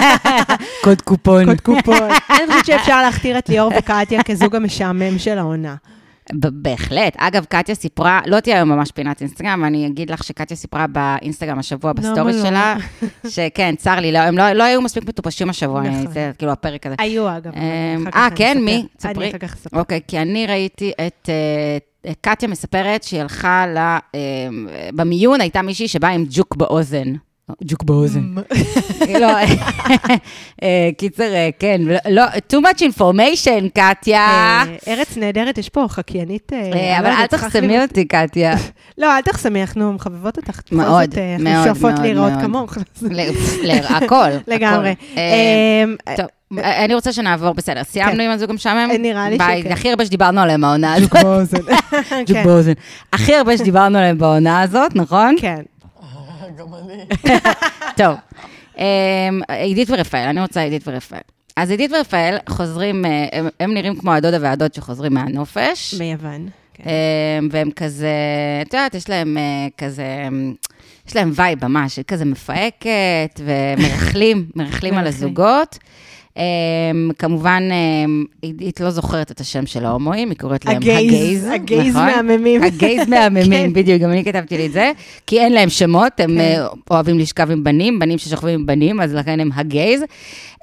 קוד 0.83 1.01
קופון. 1.01 1.45
קוד 1.45 1.61
קופון. 1.61 1.97
אני 2.29 2.47
חושבת 2.47 2.65
שאפשר 2.65 3.01
להכתיר 3.01 3.37
את 3.37 3.49
ליאור 3.49 3.71
וקטיה 3.79 4.23
כזוג 4.23 4.55
המשעמם 4.55 5.19
של 5.19 5.37
העונה. 5.37 5.75
בהחלט. 6.33 7.13
אגב, 7.17 7.45
קטיה 7.49 7.75
סיפרה, 7.75 8.21
לא 8.25 8.39
תהיה 8.39 8.55
היום 8.55 8.69
ממש 8.69 8.91
פינת 8.91 9.21
אינסטגרם, 9.21 9.65
אני 9.65 9.87
אגיד 9.87 10.09
לך 10.09 10.23
שקטיה 10.23 10.57
סיפרה 10.57 10.87
באינסטגרם 10.87 11.59
השבוע, 11.59 11.93
בסטורי 11.93 12.33
לא? 12.33 12.39
שלה, 12.45 12.75
שכן, 13.27 13.75
צר 13.77 13.99
לי, 13.99 14.11
לא, 14.11 14.19
הם 14.19 14.37
לא, 14.37 14.51
לא 14.51 14.63
היו 14.63 14.81
מספיק 14.81 15.03
מטופשים 15.07 15.49
השבוע, 15.49 15.81
נכון. 15.81 15.93
אני- 15.95 16.07
זה 16.13 16.31
כאילו 16.37 16.51
הפרק 16.51 16.85
הזה. 16.87 16.95
היו, 16.99 17.37
אגב. 17.37 17.51
אמ, 17.55 18.05
אה, 18.15 18.27
כן? 18.35 18.57
מי? 18.61 18.85
ספרי. 18.99 19.13
אני 19.25 19.29
אחר 19.29 19.37
כך 19.37 19.53
אספר. 19.53 19.79
אוקיי, 19.79 19.99
כי 20.07 20.19
אני 20.19 20.47
ראיתי 20.47 20.91
את 21.07 21.29
אה, 21.29 22.11
קטיה 22.21 22.49
מספרת 22.49 23.03
שהיא 23.03 23.21
הלכה 23.21 23.65
ל... 23.67 23.77
אה, 23.77 23.99
במיון 24.95 25.41
הייתה 25.41 25.61
מישהי 25.61 25.87
שבאה 25.87 26.09
עם 26.09 26.25
ג'וק 26.29 26.55
באוזן, 26.55 27.13
ג'וק 27.63 27.83
באוזן. 27.83 28.33
לא, 29.21 29.31
אה, 30.63 30.89
קיצר, 30.97 31.23
אה, 31.33 31.49
כן, 31.59 31.81
לא, 32.09 32.23
too 32.27 32.57
much 32.57 32.79
information, 32.79 33.69
קטיה. 33.73 34.19
אה, 34.19 34.63
ארץ 34.87 35.17
נהדרת, 35.17 35.57
יש 35.57 35.69
פה 35.69 35.85
חקיינית. 35.89 36.51
אבל 36.99 37.07
אל 37.07 37.27
תחסמי 37.27 37.81
אותי, 37.81 38.05
קטיה. 38.05 38.53
לא, 38.97 39.15
אל 39.17 39.21
תחסמי, 39.21 39.61
אנחנו 39.61 39.93
מחבבות 39.93 40.37
אותך. 40.37 40.59
מאוד, 40.71 41.17
אה, 41.17 41.35
מאוד, 41.39 41.47
אנחנו 41.47 41.65
שואפות 41.65 41.91
מאוד, 41.91 42.01
להיראות 42.01 42.31
מאוד. 42.31 42.41
כמוך. 42.41 42.77
הכל. 44.03 44.29
לגמרי. 44.47 44.95
אמ, 45.15 45.95
טוב, 46.17 46.25
אני 46.57 46.93
רוצה 46.93 47.13
שנעבור, 47.13 47.53
בסדר, 47.53 47.83
סיימנו 47.83 48.23
עם 48.23 48.31
הזוג 48.31 48.49
המשעמם? 48.49 48.89
כן. 48.91 49.01
נראה 49.01 49.29
לי 49.29 49.35
שכן. 49.35 49.71
הכי 49.71 49.89
הרבה 49.89 50.05
שדיברנו 50.05 50.41
עליהם 50.41 50.63
העונה 50.63 50.93
הזאת. 50.93 51.13
באוזן. 51.23 51.57
ג'וק 52.25 52.37
כן. 52.37 52.43
באוזן. 52.43 52.73
הכי 53.13 53.35
הרבה 53.35 53.57
שדיברנו 53.57 53.97
עליהם 53.97 54.17
בעונה 54.17 54.61
הזאת, 54.61 54.95
נכון? 54.95 55.35
כן. 55.39 55.61
גם 56.57 56.67
אני. 56.73 57.05
טוב. 57.97 58.15
אמ, 58.77 59.41
עידית 59.49 59.89
ורפאל, 59.89 60.27
אני 60.27 60.41
רוצה 60.41 60.61
עידית 60.61 60.87
ורפאל. 60.87 61.19
אז 61.55 61.71
עידית 61.71 61.91
ורפאל 61.91 62.37
חוזרים, 62.49 63.05
אה, 63.05 63.25
הם, 63.31 63.47
הם 63.59 63.73
נראים 63.73 63.95
כמו 63.95 64.13
הדודה 64.13 64.37
והדוד 64.41 64.73
שחוזרים 64.73 65.13
מהנופש. 65.13 65.95
מיוון. 65.99 66.49
כן. 66.73 66.83
אמ, 67.39 67.49
והם 67.51 67.71
כזה, 67.71 68.13
את 68.61 68.73
יודעת, 68.73 68.95
יש 68.95 69.09
להם 69.09 69.37
אה, 69.37 69.67
כזה, 69.77 70.25
אמ, 70.27 70.53
יש 71.07 71.15
להם 71.15 71.31
vibe 71.35 71.65
ממש, 71.65 71.97
היא 71.97 72.05
כזה 72.07 72.25
מפהקת, 72.25 73.39
ומרכלים, 73.39 74.45
מרכלים 74.55 74.97
על. 74.97 75.07
הזוגות. 75.07 75.77
אמ, 76.37 77.11
כמובן, 77.19 77.63
אמ, 77.71 78.25
עידית 78.41 78.79
לא 78.79 78.89
זוכרת 78.89 79.31
את 79.31 79.39
השם 79.39 79.65
של 79.65 79.85
ההומואים, 79.85 80.29
היא 80.29 80.37
קוראת 80.37 80.65
להם 80.65 80.77
ה 80.77 80.89
gays, 80.89 81.47
ה 81.53 81.60
gays. 81.60 81.95
נכון? 81.95 82.05
מהממים. 82.05 82.63
ה 82.63 82.72
gays 82.72 83.07
מהממים, 83.09 83.67
כן. 83.67 83.73
בדיוק, 83.73 84.01
גם 84.01 84.11
אני 84.11 84.23
כתבתי 84.25 84.57
לי 84.57 84.65
את 84.65 84.71
זה, 84.71 84.91
כי 85.27 85.39
אין 85.39 85.53
להם 85.53 85.69
שמות, 85.69 86.19
הם 86.19 86.29
כן. 86.29 86.39
אה, 86.39 86.67
אוהבים 86.91 87.19
לשכב 87.19 87.51
עם 87.51 87.63
בנים, 87.63 87.99
בנים 87.99 88.17
ששוכבים 88.17 88.59
עם 88.59 88.65
בנים, 88.65 89.01
אז 89.01 89.13
לכן 89.13 89.39
הם 89.39 89.49
הגייז. 89.55 90.03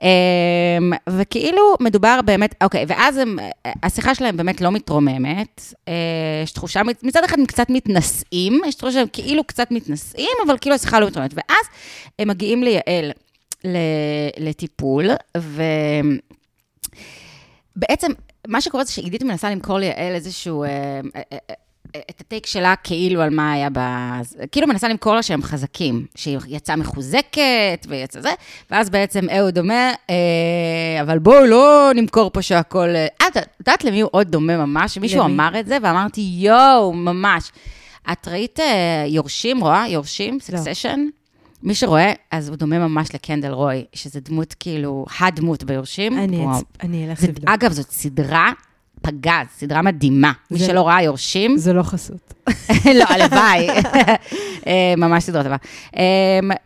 אמ, 0.03 0.93
וכאילו 1.09 1.63
מדובר 1.81 2.21
באמת, 2.25 2.55
אוקיי, 2.63 2.85
ואז 2.89 3.17
הם, 3.17 3.39
אה, 3.39 3.73
השיחה 3.83 4.15
שלהם 4.15 4.37
באמת 4.37 4.61
לא 4.61 4.71
מתרוממת, 4.71 5.75
אה, 5.89 5.95
יש 6.43 6.53
תחושה, 6.53 6.81
מצד 7.03 7.25
אחד 7.25 7.39
הם 7.39 7.47
קצת 7.47 7.71
מתנשאים, 7.71 8.61
יש 8.67 8.75
תחושה 8.75 8.93
שהם 8.93 9.07
כאילו 9.13 9.45
קצת 9.45 9.71
מתנשאים, 9.71 10.37
אבל 10.47 10.57
כאילו 10.61 10.75
השיחה 10.75 11.01
לא 11.01 11.07
מתרוממת, 11.07 11.35
ואז 11.35 11.67
הם 12.19 12.29
מגיעים 12.29 12.63
ליעל 12.63 13.11
לטיפול, 14.39 15.07
ובעצם 17.77 18.13
מה 18.49 18.61
שקורה 18.61 18.85
זה 18.85 18.93
שעידית 18.93 19.23
מנסה 19.23 19.51
למכור 19.51 19.79
ליעל 19.79 20.15
איזשהו... 20.15 20.65
אה, 20.65 20.69
אה, 21.17 21.23
אה, 21.33 21.55
את 22.11 22.21
הטייק 22.21 22.47
שלה 22.47 22.75
כאילו 22.85 23.23
על 23.23 23.31
מה 23.31 23.53
היה 23.53 23.69
ב... 23.73 23.79
כאילו 24.53 24.67
מנסה 24.67 24.89
למכור 24.89 25.15
לה 25.15 25.23
שהם 25.23 25.43
חזקים, 25.43 26.07
שהיא 26.15 26.39
יצאה 26.49 26.77
מחוזקת 26.77 27.87
ויצא 27.89 28.21
זה, 28.21 28.33
ואז 28.71 28.91
בעצם 28.91 29.31
אהוד 29.31 29.59
אומר, 29.59 29.93
אה, 30.11 31.03
אבל 31.03 31.19
בואו 31.19 31.47
לא 31.47 31.91
נמכור 31.95 32.31
פה 32.31 32.43
שהכל... 32.43 32.89
את 33.17 33.37
יודעת 33.61 33.85
למי 33.85 34.01
הוא 34.01 34.11
עוד 34.13 34.29
דומה 34.29 34.57
ממש? 34.57 34.99
מישהו 34.99 35.21
למי? 35.21 35.35
אמר 35.35 35.61
את 35.61 35.67
זה, 35.67 35.79
ואמרתי, 35.83 36.21
יואו, 36.21 36.93
ממש. 36.93 37.53
את 38.13 38.29
ראית 38.29 38.59
יורשים, 39.07 39.61
רואה? 39.61 39.89
יורשים? 39.89 40.41
סקסשן? 40.41 41.07
מי 41.63 41.75
שרואה, 41.75 42.13
אז 42.31 42.49
הוא 42.49 42.57
דומה 42.57 42.79
ממש 42.79 43.15
לקנדל 43.15 43.51
רוי, 43.53 43.85
שזה 43.93 44.21
דמות 44.21 44.55
כאילו, 44.61 45.07
הדמות 45.21 45.65
ביורשים. 45.65 46.19
אני 46.19 46.37
וואו. 46.39 46.59
אצ- 46.59 46.65
אני 46.83 47.09
אלך 47.11 47.21
זה, 47.21 47.27
לבדוק. 47.29 47.49
אגב, 47.51 47.73
זאת 47.73 47.91
סדרה 47.91 48.51
פגז, 49.03 49.47
סדרה 49.59 49.83
מדהימה. 49.83 50.33
מי 50.51 50.59
זה- 50.59 50.67
שלא 50.67 50.89
ראה 50.89 51.03
יורשים, 51.03 51.57
זה 51.59 51.73
לא 51.73 51.83
חסות. 51.83 52.35
לא, 52.99 53.05
הלוואי. 53.09 53.69
אה, 54.67 54.95
ממש 54.97 55.25
סדרה 55.25 55.43
טובה. 55.43 55.57
אה, 55.97 56.03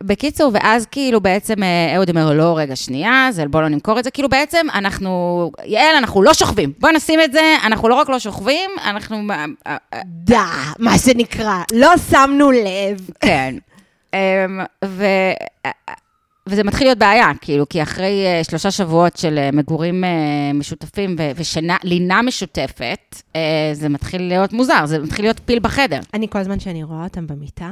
בקיצור, 0.03 0.51
ואז 0.53 0.85
כאילו 0.85 1.21
בעצם 1.21 1.63
אה, 1.63 1.95
אהוד 1.95 2.09
אומר, 2.09 2.33
לא, 2.33 2.57
רגע, 2.57 2.75
שנייה, 2.75 3.27
זה 3.31 3.45
בוא 3.47 3.61
לא 3.61 3.67
נמכור 3.69 3.99
את 3.99 4.03
זה. 4.03 4.11
כאילו 4.11 4.29
בעצם 4.29 4.65
אנחנו, 4.73 5.51
יעל, 5.65 5.95
אנחנו 5.97 6.21
לא 6.23 6.33
שוכבים. 6.33 6.73
בוא 6.79 6.89
נשים 6.91 7.19
את 7.23 7.31
זה, 7.31 7.55
אנחנו 7.63 7.89
לא 7.89 7.95
רק 7.95 8.09
לא 8.09 8.19
שוכבים, 8.19 8.69
אנחנו... 8.85 9.17
דה, 10.05 10.45
מה 10.79 10.97
שנקרא. 10.97 11.63
לא 11.73 11.89
שמנו 12.11 12.51
לב. 12.51 13.09
כן. 13.19 13.55
אמ, 14.13 14.59
ו... 14.85 15.05
וזה 16.47 16.63
מתחיל 16.63 16.87
להיות 16.87 16.97
בעיה, 16.97 17.27
כאילו, 17.41 17.69
כי 17.69 17.83
אחרי 17.83 18.25
אה, 18.25 18.43
שלושה 18.43 18.71
שבועות 18.71 19.17
של 19.17 19.37
אה, 19.37 19.49
מגורים 19.51 20.03
אה, 20.03 20.09
משותפים 20.53 21.15
ו- 21.19 21.31
ושינה, 21.35 21.77
לינה 21.83 22.21
משותפת, 22.21 23.21
זה 23.73 23.89
מתחיל 23.89 24.21
להיות 24.21 24.53
מוזר, 24.53 24.85
זה 24.85 24.99
מתחיל 24.99 25.25
להיות 25.25 25.39
פיל 25.45 25.59
בחדר. 25.59 25.99
אני 26.13 26.29
כל 26.29 26.39
הזמן 26.39 26.59
שאני 26.59 26.83
רואה 26.83 27.03
אותם 27.03 27.27
במיטה, 27.27 27.71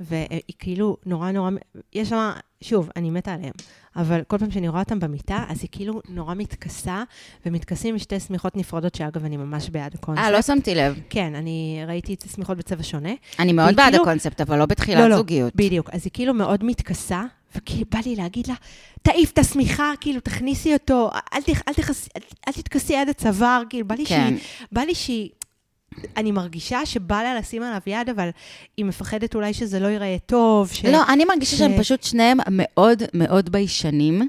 והיא 0.00 0.40
כאילו 0.58 0.96
נורא 1.06 1.30
נורא, 1.30 1.50
יש 1.92 2.08
שם, 2.08 2.30
שוב, 2.62 2.90
אני 2.96 3.10
מתה 3.10 3.32
עליהם, 3.32 3.52
אבל 3.96 4.20
כל 4.26 4.38
פעם 4.38 4.50
שאני 4.50 4.68
רואה 4.68 4.80
אותם 4.80 5.00
במיטה, 5.00 5.44
אז 5.48 5.58
היא 5.62 5.68
כאילו 5.72 6.00
נורא 6.08 6.34
מתכסה, 6.34 7.02
ומתכסים 7.46 7.94
בשתי 7.94 8.20
שמיכות 8.20 8.56
נפרדות, 8.56 8.94
שאגב, 8.94 9.24
אני 9.24 9.36
ממש 9.36 9.70
בעד 9.70 9.94
הקונספט. 9.94 10.24
אה, 10.24 10.30
לא 10.30 10.42
שמתי 10.42 10.74
לב. 10.74 11.00
כן, 11.10 11.34
אני 11.34 11.82
ראיתי 11.86 12.14
את 12.14 12.22
השמיכות 12.22 12.56
בצבע 12.58 12.82
שונה. 12.82 13.12
אני 13.38 13.52
מאוד 13.52 13.76
בעד 13.76 13.90
כאילו- 13.90 14.02
הקונספט, 14.02 14.40
אבל 14.40 14.58
לא 14.58 14.66
בתחילת 14.66 15.12
זוגיות. 15.16 15.52
בדיוק. 15.56 15.90
אז 15.92 16.00
היא 16.04 16.10
כאילו 16.14 16.34
מאוד 16.34 16.64
מתכסה, 16.64 17.24
וכאילו 17.56 17.84
בא 17.90 17.98
לי 18.06 18.16
להגיד 18.16 18.46
לה, 18.46 18.54
תעיף 19.02 19.30
את 19.32 19.38
השמיכה, 19.38 19.92
כאילו, 20.00 20.20
תכניסי 20.20 20.72
אותו, 20.72 21.10
אל, 21.34 21.42
תכ, 21.42 21.62
אל, 21.68 21.74
תכס, 21.74 22.08
אל, 22.16 22.22
אל 22.48 22.52
תתכסי 22.52 22.96
עד 22.96 23.08
הצוואר, 23.08 23.62
כאילו, 23.70 23.86
בא 23.86 23.94
לי 23.94 24.06
כן. 24.06 24.34
שהיא... 24.38 24.66
בא 24.72 24.80
לי 24.80 24.94
שהיא... 24.94 25.30
אני 26.16 26.32
מרגישה 26.32 26.86
שבא 26.86 27.22
לה 27.22 27.38
לשים 27.38 27.62
עליו 27.62 27.80
יד, 27.86 28.08
אבל 28.08 28.28
היא 28.76 28.84
מפחדת 28.84 29.34
אולי 29.34 29.54
שזה 29.54 29.80
לא 29.80 29.86
ייראה 29.86 30.16
טוב. 30.26 30.68
ש... 30.72 30.84
לא, 30.84 31.02
אני 31.08 31.24
מרגישה 31.24 31.56
ש- 31.56 31.58
שהם 31.58 31.78
פשוט 31.78 32.02
שניהם 32.02 32.38
מאוד 32.50 33.02
מאוד 33.14 33.52
ביישנים. 33.52 34.28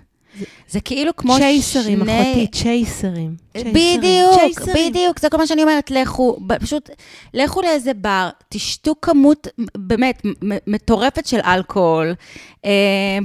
זה 0.70 0.80
כאילו 0.80 1.16
כמו 1.16 1.36
שני... 1.36 1.46
צ'ייסרים, 1.46 2.02
אחותי, 2.02 2.48
צ'ייסרים. 2.52 3.36
בדיוק, 3.58 4.40
צ'ייסרים. 4.40 4.90
בדיוק, 4.90 5.20
זה 5.20 5.30
כל 5.30 5.38
מה 5.38 5.48
שאני 5.48 5.64
אומרת, 5.64 5.92
לכו, 5.92 6.38
פשוט, 6.60 6.90
לכו 7.34 7.62
לאיזה 7.62 7.94
בר, 7.94 8.30
תשתו 8.50 8.96
כמות 9.02 9.48
באמת 9.78 10.22
מטורפת 10.68 11.26
של 11.26 11.40
אלכוהול, 11.46 12.14
אה, 12.66 12.72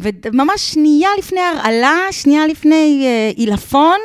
וממש 0.03 0.73
שנייה 0.73 1.09
לפני 1.19 1.41
הרעלה, 1.41 1.97
שנייה 2.11 2.47
לפני 2.47 3.05
אה, 3.07 3.31
עילפון, 3.37 3.99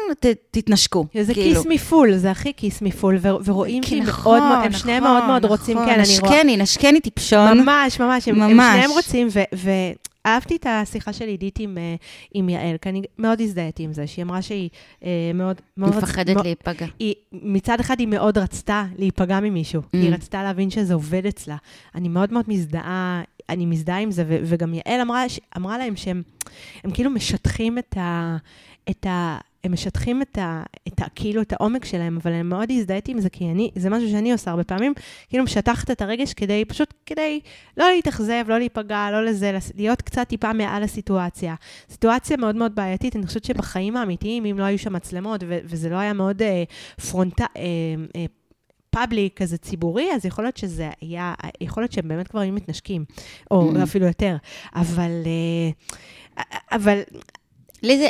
תתנשקו. 0.52 1.06
זה 1.22 1.34
כאילו. 1.34 1.56
כיס 1.56 1.66
מפול, 1.70 2.16
זה 2.16 2.32
הכי 2.32 2.52
כיס 2.58 2.82
מפול, 2.82 3.18
ו- 3.22 3.30
ורואים 3.46 3.84
כי 3.84 3.90
שהיא 3.90 4.04
נכון, 4.04 4.40
מאוד, 4.40 4.66
הם 4.66 4.74
שניהם 4.74 5.04
מאוד 5.04 5.24
מאוד 5.26 5.46
רוצים, 5.46 5.78
נכון, 5.78 5.90
כן, 5.90 6.00
אני 6.00 6.20
רואה. 6.20 6.34
נשקני, 6.34 6.58
נשקני 6.58 7.00
טיפשון. 7.00 7.60
ממש, 7.60 8.00
ממש, 8.00 8.28
הם, 8.28 8.42
הם. 8.42 8.50
שניהם 8.50 8.92
רוצים, 8.92 9.28
ו- 9.56 9.92
ואהבתי 10.28 10.56
את 10.56 10.66
השיחה 10.70 11.14
של 11.14 11.28
עידית 11.28 11.60
עם, 11.60 11.78
אה, 11.78 11.96
עם 12.34 12.50
יעל, 12.50 12.78
כי 12.78 12.90
אני 12.90 13.02
מאוד 13.18 13.42
הזדהיתי 13.42 13.84
עם 13.84 13.94
זה, 13.94 14.08
שהיא 14.08 14.24
אמרה 14.26 14.42
שהיא 14.42 14.70
אה, 15.04 15.10
מאוד... 15.34 15.62
מאוד 15.78 15.94
רצ- 15.94 15.98
מפחדת 15.98 16.34
מאוד- 16.36 16.46
להיפגע. 16.46 16.86
היא, 17.00 17.14
מצד 17.32 17.80
אחד 17.80 18.00
היא 18.00 18.08
מאוד 18.08 18.38
רצתה 18.38 18.86
להיפגע 18.98 19.40
ממישהו, 19.40 19.82
mm. 19.82 19.86
היא 19.94 20.14
רצתה 20.14 20.44
להבין 20.44 20.70
שזה 20.70 20.94
עובד 20.94 21.26
אצלה. 21.26 21.58
אני 21.96 22.10
מאוד 22.10 22.34
מאוד 22.34 22.46
מזדהה, 22.48 23.22
אני 23.50 23.66
מזדהה 23.66 24.00
עם 24.00 24.12
זה, 24.12 24.24
ו- 24.28 24.38
וגם 24.44 24.74
יעל 24.74 25.02
אמרה, 25.02 25.24
אמרה 25.58 25.78
להם 25.78 25.96
שהם 25.96 26.22
הם 26.84 26.92
כאילו 26.92 27.10
משטחים 27.10 27.78
את 27.78 27.98
ה... 27.98 28.38
את 28.90 29.06
ה 29.06 29.38
הם 29.64 29.72
משטחים 29.72 30.22
את 30.22 30.38
ה, 30.38 30.64
את 30.88 31.02
ה... 31.02 31.06
כאילו 31.16 31.42
את 31.42 31.54
העומק 31.54 31.86
שלהם, 31.86 32.18
אבל 32.22 32.32
אני 32.32 32.44
מאוד 32.44 32.72
הזדהיתי 32.72 33.12
עם 33.12 33.20
זה, 33.20 33.30
כי 33.30 33.52
אני, 33.52 33.72
זה 33.76 33.90
משהו 33.90 34.10
שאני 34.10 34.32
עושה 34.32 34.52
הרבה 34.52 34.64
פעמים, 34.64 34.94
כאילו 35.30 35.44
משטחת 35.44 35.92
את 35.92 36.02
הרגש 36.02 36.34
כדי, 36.34 36.66
פשוט 36.66 36.94
כדי 37.06 37.40
לא 37.78 37.90
להתאכזב, 37.90 38.44
לא 38.48 38.58
להיפגע, 38.58 39.12
לא 39.12 39.26
לזה, 39.26 39.58
להיות 39.76 40.02
קצת 40.02 40.28
טיפה 40.28 40.54
מעל 40.54 40.84
הסיטואציה. 40.84 41.56
סיטואציה 41.90 42.38
מאוד 42.38 42.56
מאוד 42.56 42.76
בעייתית, 42.76 43.16
אני 43.16 43.28
חושבת 43.28 43.44
שבחיים 43.44 43.98
האמיתיים, 43.98 44.46
אם 44.46 44.60
לא 44.60 44.64
היו 44.64 44.80
שם 44.80 44.94
מצלמות, 44.94 45.44
ו- 45.48 45.60
וזה 45.64 45.90
לא 45.90 45.96
היה 45.96 46.14
מאוד 46.14 46.42
אה, 46.42 46.64
פרונטה... 47.10 47.46
אה, 47.58 47.62
אה, 48.16 48.26
פאבליק 48.90 49.42
כזה 49.42 49.58
ציבורי, 49.58 50.12
אז 50.16 50.26
יכול 50.26 50.46
להיות 50.46 50.58
שזה 50.58 50.90
היה, 51.02 51.34
יכול 51.62 51.84
להיות 51.84 51.92
שהם 51.92 52.08
באמת 52.08 52.28
כבר 52.28 52.40
היו 52.40 52.54
מתנשקים, 52.54 53.06
או 53.52 53.72
Mm. 53.72 53.84
אפילו 53.84 54.06
יותר. 54.08 54.36
אבל, 54.76 55.12
אה, 56.38 56.44
אבל 56.72 57.02
לי 57.84 57.98
זה, 57.98 58.08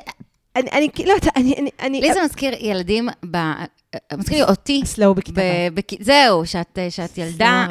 אני, 0.55 0.69
אני 0.71 0.89
כאילו, 0.93 1.13
אני, 1.35 1.55
אני, 1.57 1.69
אני, 1.81 2.01
לי 2.01 2.13
זה 2.13 2.23
מזכיר 2.23 2.53
ילדים, 2.59 3.09
ב... 3.31 3.37
מזכיר 4.17 4.37
לי 4.37 4.43
אותי. 4.43 4.81
סלואו 4.85 5.15
בכיתה. 5.15 5.41
זהו, 5.99 6.45
שאת, 6.45 6.79
שאת 6.89 7.17
ילדה, 7.17 7.67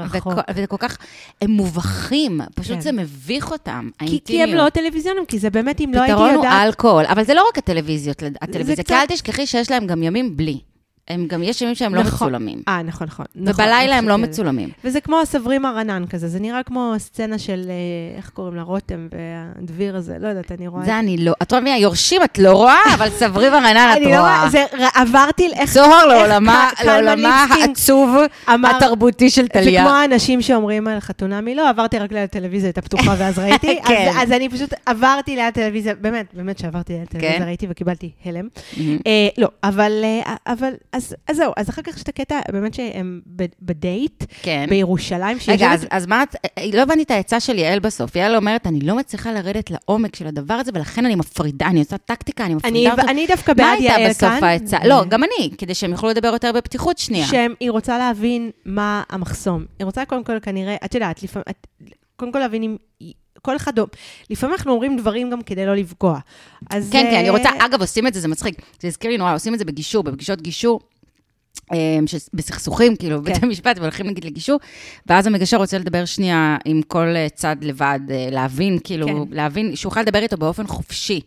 וזה 0.55 0.67
כל 0.67 0.77
כך, 0.77 0.99
הם 1.43 1.51
מובכים, 1.51 2.41
פשוט 2.55 2.75
כן. 2.75 2.81
זה 2.81 2.93
מביך 2.93 3.51
אותם, 3.51 3.89
כי, 3.99 4.07
כי 4.07 4.07
הם 4.07 4.09
האינטימיות. 4.09 4.65
לא 4.65 4.69
טלוויזיונים, 4.69 5.27
כי 5.27 5.39
זה 5.39 5.51
באמת, 5.51 5.81
אם 5.81 5.91
לא 5.95 6.01
הייתי 6.01 6.12
פתרון 6.12 6.31
הוא 6.31 6.37
יודעת... 6.37 6.67
אלכוהול, 6.67 7.05
אבל 7.07 7.25
זה 7.25 7.35
לא 7.35 7.45
רק 7.49 7.59
הטלוויזיות, 7.59 8.23
הטלוויזיה, 8.41 8.85
כי 8.85 8.95
אל 8.95 9.07
תשכחי 9.07 9.47
שיש 9.47 9.71
להם 9.71 9.87
גם 9.87 10.03
ימים 10.03 10.37
בלי. 10.37 10.61
הם 11.09 11.26
גם, 11.26 11.42
יש 11.42 11.62
ימים 11.62 11.75
שהם 11.75 11.94
לא 11.94 12.00
נכון. 12.02 12.28
מצולמים. 12.28 12.62
אה, 12.68 12.82
נכון, 12.82 13.06
נכון. 13.06 13.26
נכון, 13.35 13.52
ובלילה 13.64 13.94
הם 13.97 13.99
אני 13.99 14.06
לא 14.09 14.16
שזה. 14.16 14.26
מצולמים. 14.26 14.68
וזה 14.85 15.00
כמו 15.00 15.16
סברים 15.25 15.66
הרנן 15.66 16.04
כזה, 16.11 16.28
זה 16.28 16.40
נראה 16.40 16.62
כמו 16.62 16.94
סצנה 16.99 17.38
של, 17.38 17.62
אה, 17.68 17.75
איך 18.18 18.30
קוראים 18.30 18.54
לה, 18.54 18.62
רותם 18.62 19.09
והדביר 19.12 19.97
הזה, 19.97 20.16
לא 20.21 20.28
יודעת, 20.28 20.52
אני 20.52 20.68
רואה... 20.68 20.85
זה 20.85 20.99
אני 20.99 21.16
לא, 21.16 21.32
את 21.42 21.50
רואה 21.52 21.62
מי 21.62 21.73
היורשים 21.73 22.23
את 22.25 22.38
לא 22.38 22.52
רואה, 22.52 22.78
אבל 22.94 23.11
סברי 23.11 23.49
ורענן 23.49 23.88
את 23.92 23.97
אני 23.97 24.04
לא 24.12 24.18
רואה. 24.18 24.38
רואה, 24.38 24.50
זה, 24.50 24.64
עברתי 24.94 25.49
איך... 25.54 25.73
זוהר 25.73 26.06
לעולמה, 26.06 26.68
לעולמה 26.85 27.44
העצוב 27.50 28.16
אמר- 28.54 28.76
התרבותי 28.76 29.30
של 29.30 29.42
זה 29.42 29.49
טליה. 29.49 29.82
כמו 29.82 29.90
האנשים 29.90 30.42
שאומרים 30.42 30.88
על 30.88 31.00
חתונמי, 31.00 31.54
לא, 31.54 31.68
עברתי 31.68 31.99
רק 31.99 32.12
ליד 32.12 32.23
הטלוויזיה, 32.25 32.68
הייתה 32.68 32.82
פתוחה 32.82 33.14
ואז 33.18 33.38
ראיתי. 33.44 33.78
כן. 33.87 34.09
אז, 34.16 34.23
אז 34.23 34.32
אני 34.32 34.49
פשוט 34.49 34.75
עברתי 34.87 35.37
ליד 35.37 35.44
הטלוויזיה, 35.49 35.94
באמת, 35.94 36.26
באמת 36.35 36.59
שעברתי 36.59 36.92
ליד 36.92 37.02
הטלוויזיה, 37.02 37.38
כן. 37.38 37.44
ראיתי 37.47 37.66
וקיבלתי 37.71 38.11
הלם. 38.25 38.49
אה, 38.78 39.28
לא, 39.38 39.49
אבל, 39.64 39.92
אה, 40.04 40.35
אבל, 40.47 40.73
אז, 40.93 41.17
אז 41.29 41.37
זהו, 41.37 41.53
אז 41.57 41.71
אחר 41.71 41.83
כך 41.83 41.97
יש 41.97 42.03
את 42.03 42.09
הקטע, 42.09 42.41
באמת 42.53 42.75
שהם 42.75 43.21
בדייט, 43.63 44.25
כן. 44.43 44.67
בירושלים, 44.71 45.37
רגע, 45.49 45.57
שיושבת- 45.59 45.73
אז, 45.73 45.87
אז 45.91 46.07
מה 46.07 46.23
את, 46.23 46.37
אה, 46.59 46.65
לא 46.75 46.83
הבנתי 46.83 47.03
את 47.03 47.11
העצה 47.11 47.41
של 47.41 47.59
יעל 47.59 47.79
בסוף. 47.79 48.17
יעל 48.17 48.37
אומרת, 48.37 48.67
אני 48.67 48.81
לא 48.81 48.97
מצליחה 48.97 49.33
לרדת 49.33 49.71
לעומק 49.71 50.17
של 50.17 50.27
הדבר 50.27 50.55
הזה, 50.55 50.71
ולכן 50.75 51.07
אני 51.07 51.15
מפרידה, 51.15 51.67
אני 51.67 51.79
עושה 51.79 51.99
טקטיקה, 51.99 52.45
אני 52.45 52.55
אני, 52.55 52.57
מפרידה 52.87 52.93
אותו. 52.93 53.03
אני 53.11 53.27
דווקא 53.27 53.51
מה 53.51 53.55
בעד 53.55 53.81
יעל 53.81 53.97
כאן. 53.97 54.05
הייתה 54.05 54.29
בסוף 54.31 54.43
העצה? 54.43 54.79
לא, 54.89 55.05
גם 55.09 55.21
אני, 55.25 55.51
כדי 55.59 55.75
שהם 55.75 55.91
יוכלו 55.93 56.09
לדבר 56.09 56.29
יותר 56.29 56.53
בפתיחות 56.53 56.99
שנייה. 56.99 57.27
שהיא 57.27 57.71
רוצה 57.71 57.99
להבין 57.99 58.51
מה 58.65 59.03
המחסום. 59.11 59.65
היא 59.79 59.85
רוצה 59.85 60.05
קודם 60.05 60.25
כל 60.25 60.41
כנראה, 60.43 60.77
את 60.85 60.95
יודעת, 60.95 61.23
לפעמים, 61.23 61.45
קודם 62.17 62.33
כל 62.33 62.39
להבין 62.39 62.63
אם... 62.63 62.77
כל 63.43 63.57
אחד, 63.57 63.73
לפעמים 64.31 64.55
אנחנו 64.55 64.73
אומרים 64.73 64.97
דברים 64.97 65.31
גם 65.31 65.43
כדי 65.43 65.67
לא 65.67 65.75
לפגוע. 65.75 66.19
אז... 66.71 66.91
כן, 66.93 67.03
כן, 67.11 67.19
אני 67.19 67.29
אה, 67.29 67.33
רוצה, 67.33 67.49
אגב, 67.59 67.81
עושים 67.81 68.07
את 68.07 68.15
זה, 68.15 68.21
זה 68.21 68.29
מצחיק. 68.29 68.55
זה 68.81 68.89
הזכיר 68.89 69.11
לי 69.11 69.19
נורא, 69.19 69.35
עושים 69.35 69.55
את 69.55 69.59
זה 69.59 69.65
בגישור, 69.65 70.03
בפגישות 70.03 70.43
גישור. 70.43 70.81
אמ, 71.73 72.05
בסכסוכים, 72.35 72.97
כאילו, 72.97 73.17
כן. 73.17 73.23
בבית 73.25 73.43
המשפט, 73.43 73.79
והולכים 73.79 74.07
נגיד 74.07 74.25
לגישור, 74.25 74.61
ואז 75.07 75.27
המגשר 75.27 75.57
רוצה 75.57 75.79
לדבר 75.79 76.05
שנייה 76.05 76.57
עם 76.65 76.83
כל 76.83 77.07
אה, 77.17 77.27
צד 77.35 77.57
לבד, 77.61 78.01
אה, 78.11 78.29
להבין, 78.31 78.79
כאילו, 78.85 79.07
כן. 79.07 79.15
להבין, 79.31 79.77
שהוא 79.77 79.91
יוכל 79.91 80.01
לדבר 80.01 80.19
איתו 80.19 80.37
באופן 80.37 80.67
חופשי, 80.67 81.21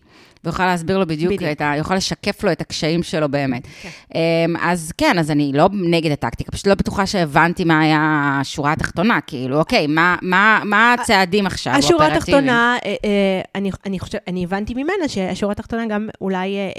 ויוכל 0.46 0.66
להסביר 0.66 0.98
לו 0.98 1.08
בדיוק, 1.08 1.34
בדיוק. 1.34 1.52
את 1.52 1.62
ה... 1.62 1.74
יוכל 1.78 1.96
לשקף 1.96 2.44
לו 2.44 2.52
את 2.52 2.62
הקשיים 2.62 3.04
שלו 3.04 3.30
באמת. 3.30 3.68
כן. 3.82 3.90
אמ, 4.16 4.56
אז 4.62 4.92
כן, 4.98 5.20
אז 5.20 5.32
אני 5.32 5.52
לא 5.54 5.70
נגד 5.74 6.12
הטקטיקה, 6.12 6.52
פשוט 6.52 6.68
לא 6.68 6.76
בטוחה 6.76 7.06
שהבנתי 7.06 7.64
מה 7.64 7.80
היה 7.80 8.00
השורה 8.42 8.72
התחתונה, 8.74 9.20
כאילו, 9.28 9.60
אוקיי, 9.60 9.88
מה- 9.88 10.16
מה 10.22 10.62
מה 10.66 10.94
הצעדים 10.94 11.46
עכשיו, 11.46 11.74
השורה 11.74 12.06
האופרטיביים? 12.06 12.44
התחתונה, 12.44 12.78
אה, 12.86 12.96
אה, 13.06 13.42
אני, 13.56 13.72
אני 13.86 14.00
חושבת, 14.00 14.22
אני 14.28 14.44
הבנתי 14.44 14.74
ממנה 14.74 15.08
שהשורה 15.08 15.52
התחתונה 15.52 15.86
גם 15.88 16.10
אולי 16.22 16.56
אה, 16.58 16.72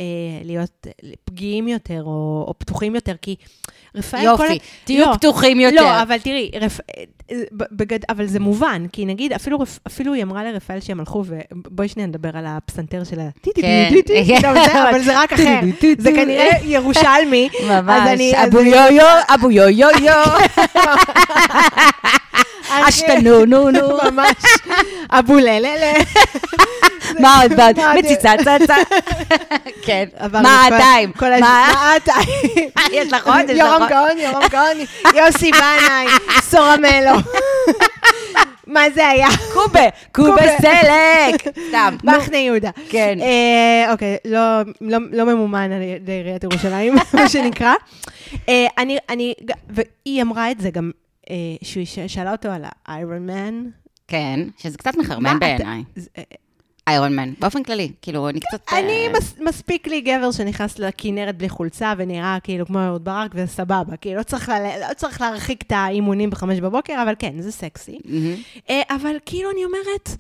להיות 0.45 0.87
פגיעים 1.25 1.69
יותר 1.69 2.03
או, 2.05 2.45
או 2.49 2.55
פתוחים 2.59 2.95
יותר, 2.95 3.15
כי 3.23 3.37
רפאל... 3.97 4.21
כל 4.21 4.27
ה- 4.27 4.31
יופי, 4.53 4.59
תהיו 4.85 5.07
לא, 5.07 5.15
פתוחים 5.15 5.61
יותר. 5.61 5.77
לא, 5.77 6.03
אבל 6.03 6.19
תראי, 6.19 6.51
רפ... 6.61 6.81
בגד... 7.53 7.99
אבל 8.09 8.27
זה 8.27 8.41
מובן, 8.41 8.87
כי 8.93 9.05
נגיד, 9.07 9.33
אפילו, 9.33 9.61
רפ... 9.61 9.79
אפילו 9.87 10.13
היא 10.15 10.23
אמרה 10.23 10.45
לרפאל 10.45 10.81
שהם 10.81 11.01
הלכו, 11.01 11.25
ובואי 11.27 11.89
שנייה 11.89 12.07
נדבר 12.09 12.31
על 12.37 12.45
הפסנתר 12.49 13.05
של 13.05 13.21
ה... 13.21 13.29
כן. 13.55 13.91
גם 14.43 14.55
זה, 14.67 14.89
אבל 14.91 15.03
זה 15.03 15.19
רק 15.21 15.33
אחר. 15.33 15.61
זה 15.99 16.11
כנראה 16.13 16.49
ירושלמי. 16.65 17.49
ממש, 17.69 18.03
אני- 18.09 18.33
אבו 18.47 18.61
אני- 18.61 18.69
יו-יו, 18.69 19.05
אבו 19.35 19.51
יו-יו-יו. 19.51 20.23
אשתנו, 22.69 23.45
נו, 23.45 23.71
נו. 23.71 23.81
ממש. 24.11 24.35
אבו 25.11 25.37
לללה. 25.39 25.93
מה 27.21 27.43
עוד 27.43 27.53
בעד? 27.57 27.77
מה 27.81 27.93
עוד? 27.93 27.99
מציצה 28.05 28.33
צצה. 28.45 28.75
כן. 29.83 30.05
מה 30.43 30.67
הש- 30.67 30.73
מה? 31.41 31.95
עדיין? 31.95 32.71
יש 32.93 33.13
לך 33.13 33.27
עוד? 33.27 33.51
יורם? 33.51 33.87
גאון, 33.91 34.19
יורם 34.19 34.43
גאון, 34.51 34.77
יוסי 35.15 35.51
בנאי, 35.51 36.07
סורמלו. 36.41 37.19
מה 38.67 38.81
זה 38.95 39.09
היה? 39.09 39.29
קובה, 39.55 39.81
קובה. 40.13 40.59
סלק. 40.61 41.55
סתם. 41.69 41.97
מחנה 42.05 42.37
יהודה. 42.37 42.71
כן. 42.89 43.19
אה, 43.21 43.93
אוקיי, 43.93 44.17
לא- 44.25 44.39
לא 44.81 44.99
לא 45.13 45.25
ממומן 45.25 45.73
על 45.73 45.83
ידי 45.83 46.13
עיריית 46.13 46.45
ירושלים, 46.45 46.95
מה 47.13 47.29
שנקרא. 47.29 47.75
אה, 48.49 48.67
אני, 48.79 48.99
אני, 49.09 49.35
והיא 49.71 50.23
אמרה 50.23 50.51
את 50.51 50.61
זה 50.61 50.71
גם, 50.71 50.91
אה, 51.31 51.35
שהיא 51.63 51.87
שאלה 52.07 52.33
אותו 52.33 52.49
על 52.49 52.65
האיירון 52.87 53.27
מן. 53.27 53.63
כן, 54.09 54.41
שזה 54.59 54.79
קצת 54.79 54.97
מחרמן 54.97 55.39
בעיניי. 55.39 55.83
איירון 56.89 57.17
מן, 57.17 57.33
באופן 57.39 57.63
כללי. 57.63 57.93
כאילו, 58.03 58.29
אני 58.29 58.41
קצת... 58.41 58.61
אני, 58.73 59.07
אה, 59.07 59.13
מס, 59.19 59.35
מספיק 59.41 59.87
לי 59.87 60.01
גבר 60.01 60.31
שנכנס 60.31 60.79
לכנרת 60.79 61.39
בלי 61.39 61.49
חולצה 61.49 61.93
ונראה 61.99 62.39
כאילו 62.43 62.67
כמו 62.67 62.87
אהוד 62.87 63.05
ברק 63.05 63.31
וסבבה, 63.35 63.97
כאילו 64.01 64.19
לא 64.19 64.23
צריך, 64.23 64.49
לא 65.01 65.09
להרחיק 65.21 65.63
את 65.63 65.73
האימונים 65.73 66.31
בחמש 66.31 66.61
בבוקר, 66.61 67.03
אבל 67.03 67.15
כן, 67.19 67.41
זה 67.41 67.53
סקסי. 67.53 67.99
מהמם. 68.05 68.35
אה, 68.71 68.83
אבל 68.91 69.17
כאילו 69.27 69.51
אני 69.51 69.65
אומרת, 69.65 70.11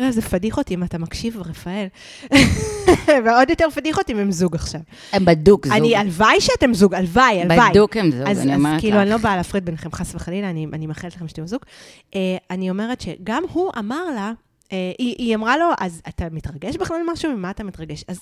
אה, 0.00 0.12
זה 0.12 0.22
פדיח 0.22 0.58
אותי 0.58 0.74
אם 0.74 0.82
אתה 0.82 0.98
מקשיב, 0.98 1.36
רפאל. 1.40 1.86
ועוד 3.24 3.50
יותר 3.50 3.70
פדיח 3.70 3.98
אותי 3.98 4.12
אם 4.12 4.18
הם 4.18 4.30
זוג 4.30 4.54
עכשיו. 4.54 4.80
הם 5.12 5.24
בדוק 5.24 5.66
זוג. 5.66 5.76
אני, 5.76 5.96
הלוואי 5.96 6.40
שאתם 6.40 6.74
זוג, 6.74 6.94
הלוואי, 6.94 7.42
הלוואי. 7.42 7.70
בדוק 7.70 7.96
הם 7.96 8.10
זוג, 8.10 8.28
אז, 8.28 8.40
אני 8.40 8.52
אז 8.52 8.58
אומרת 8.58 8.80
כאילו, 8.80 8.96
אני 8.96 9.10
לך. 9.10 9.12
לא 9.12 9.16
באה 9.16 9.36
להפריד 9.36 9.64
ביניכם, 9.64 9.92
חס 9.92 10.14
וחלילה, 10.14 10.50
אני, 10.50 10.66
אני 10.72 10.86
מאחלת 10.86 11.16
לכם 11.16 11.28
שתהיו 11.28 11.48
זוג. 11.48 11.60
אה, 12.14 12.36
אני 12.50 12.70
אומרת 12.70 13.00
שגם 13.00 13.42
הוא 13.52 13.70
אמר 13.78 14.04
לה, 14.14 14.32
היא, 14.70 15.14
היא 15.18 15.34
אמרה 15.34 15.56
לו, 15.56 15.66
אז 15.80 16.02
אתה 16.08 16.24
מתרגש 16.30 16.76
בכלל 16.76 16.96
ממשהו? 17.06 17.32
ממה 17.32 17.50
אתה 17.50 17.64
מתרגש? 17.64 18.04
אז 18.08 18.20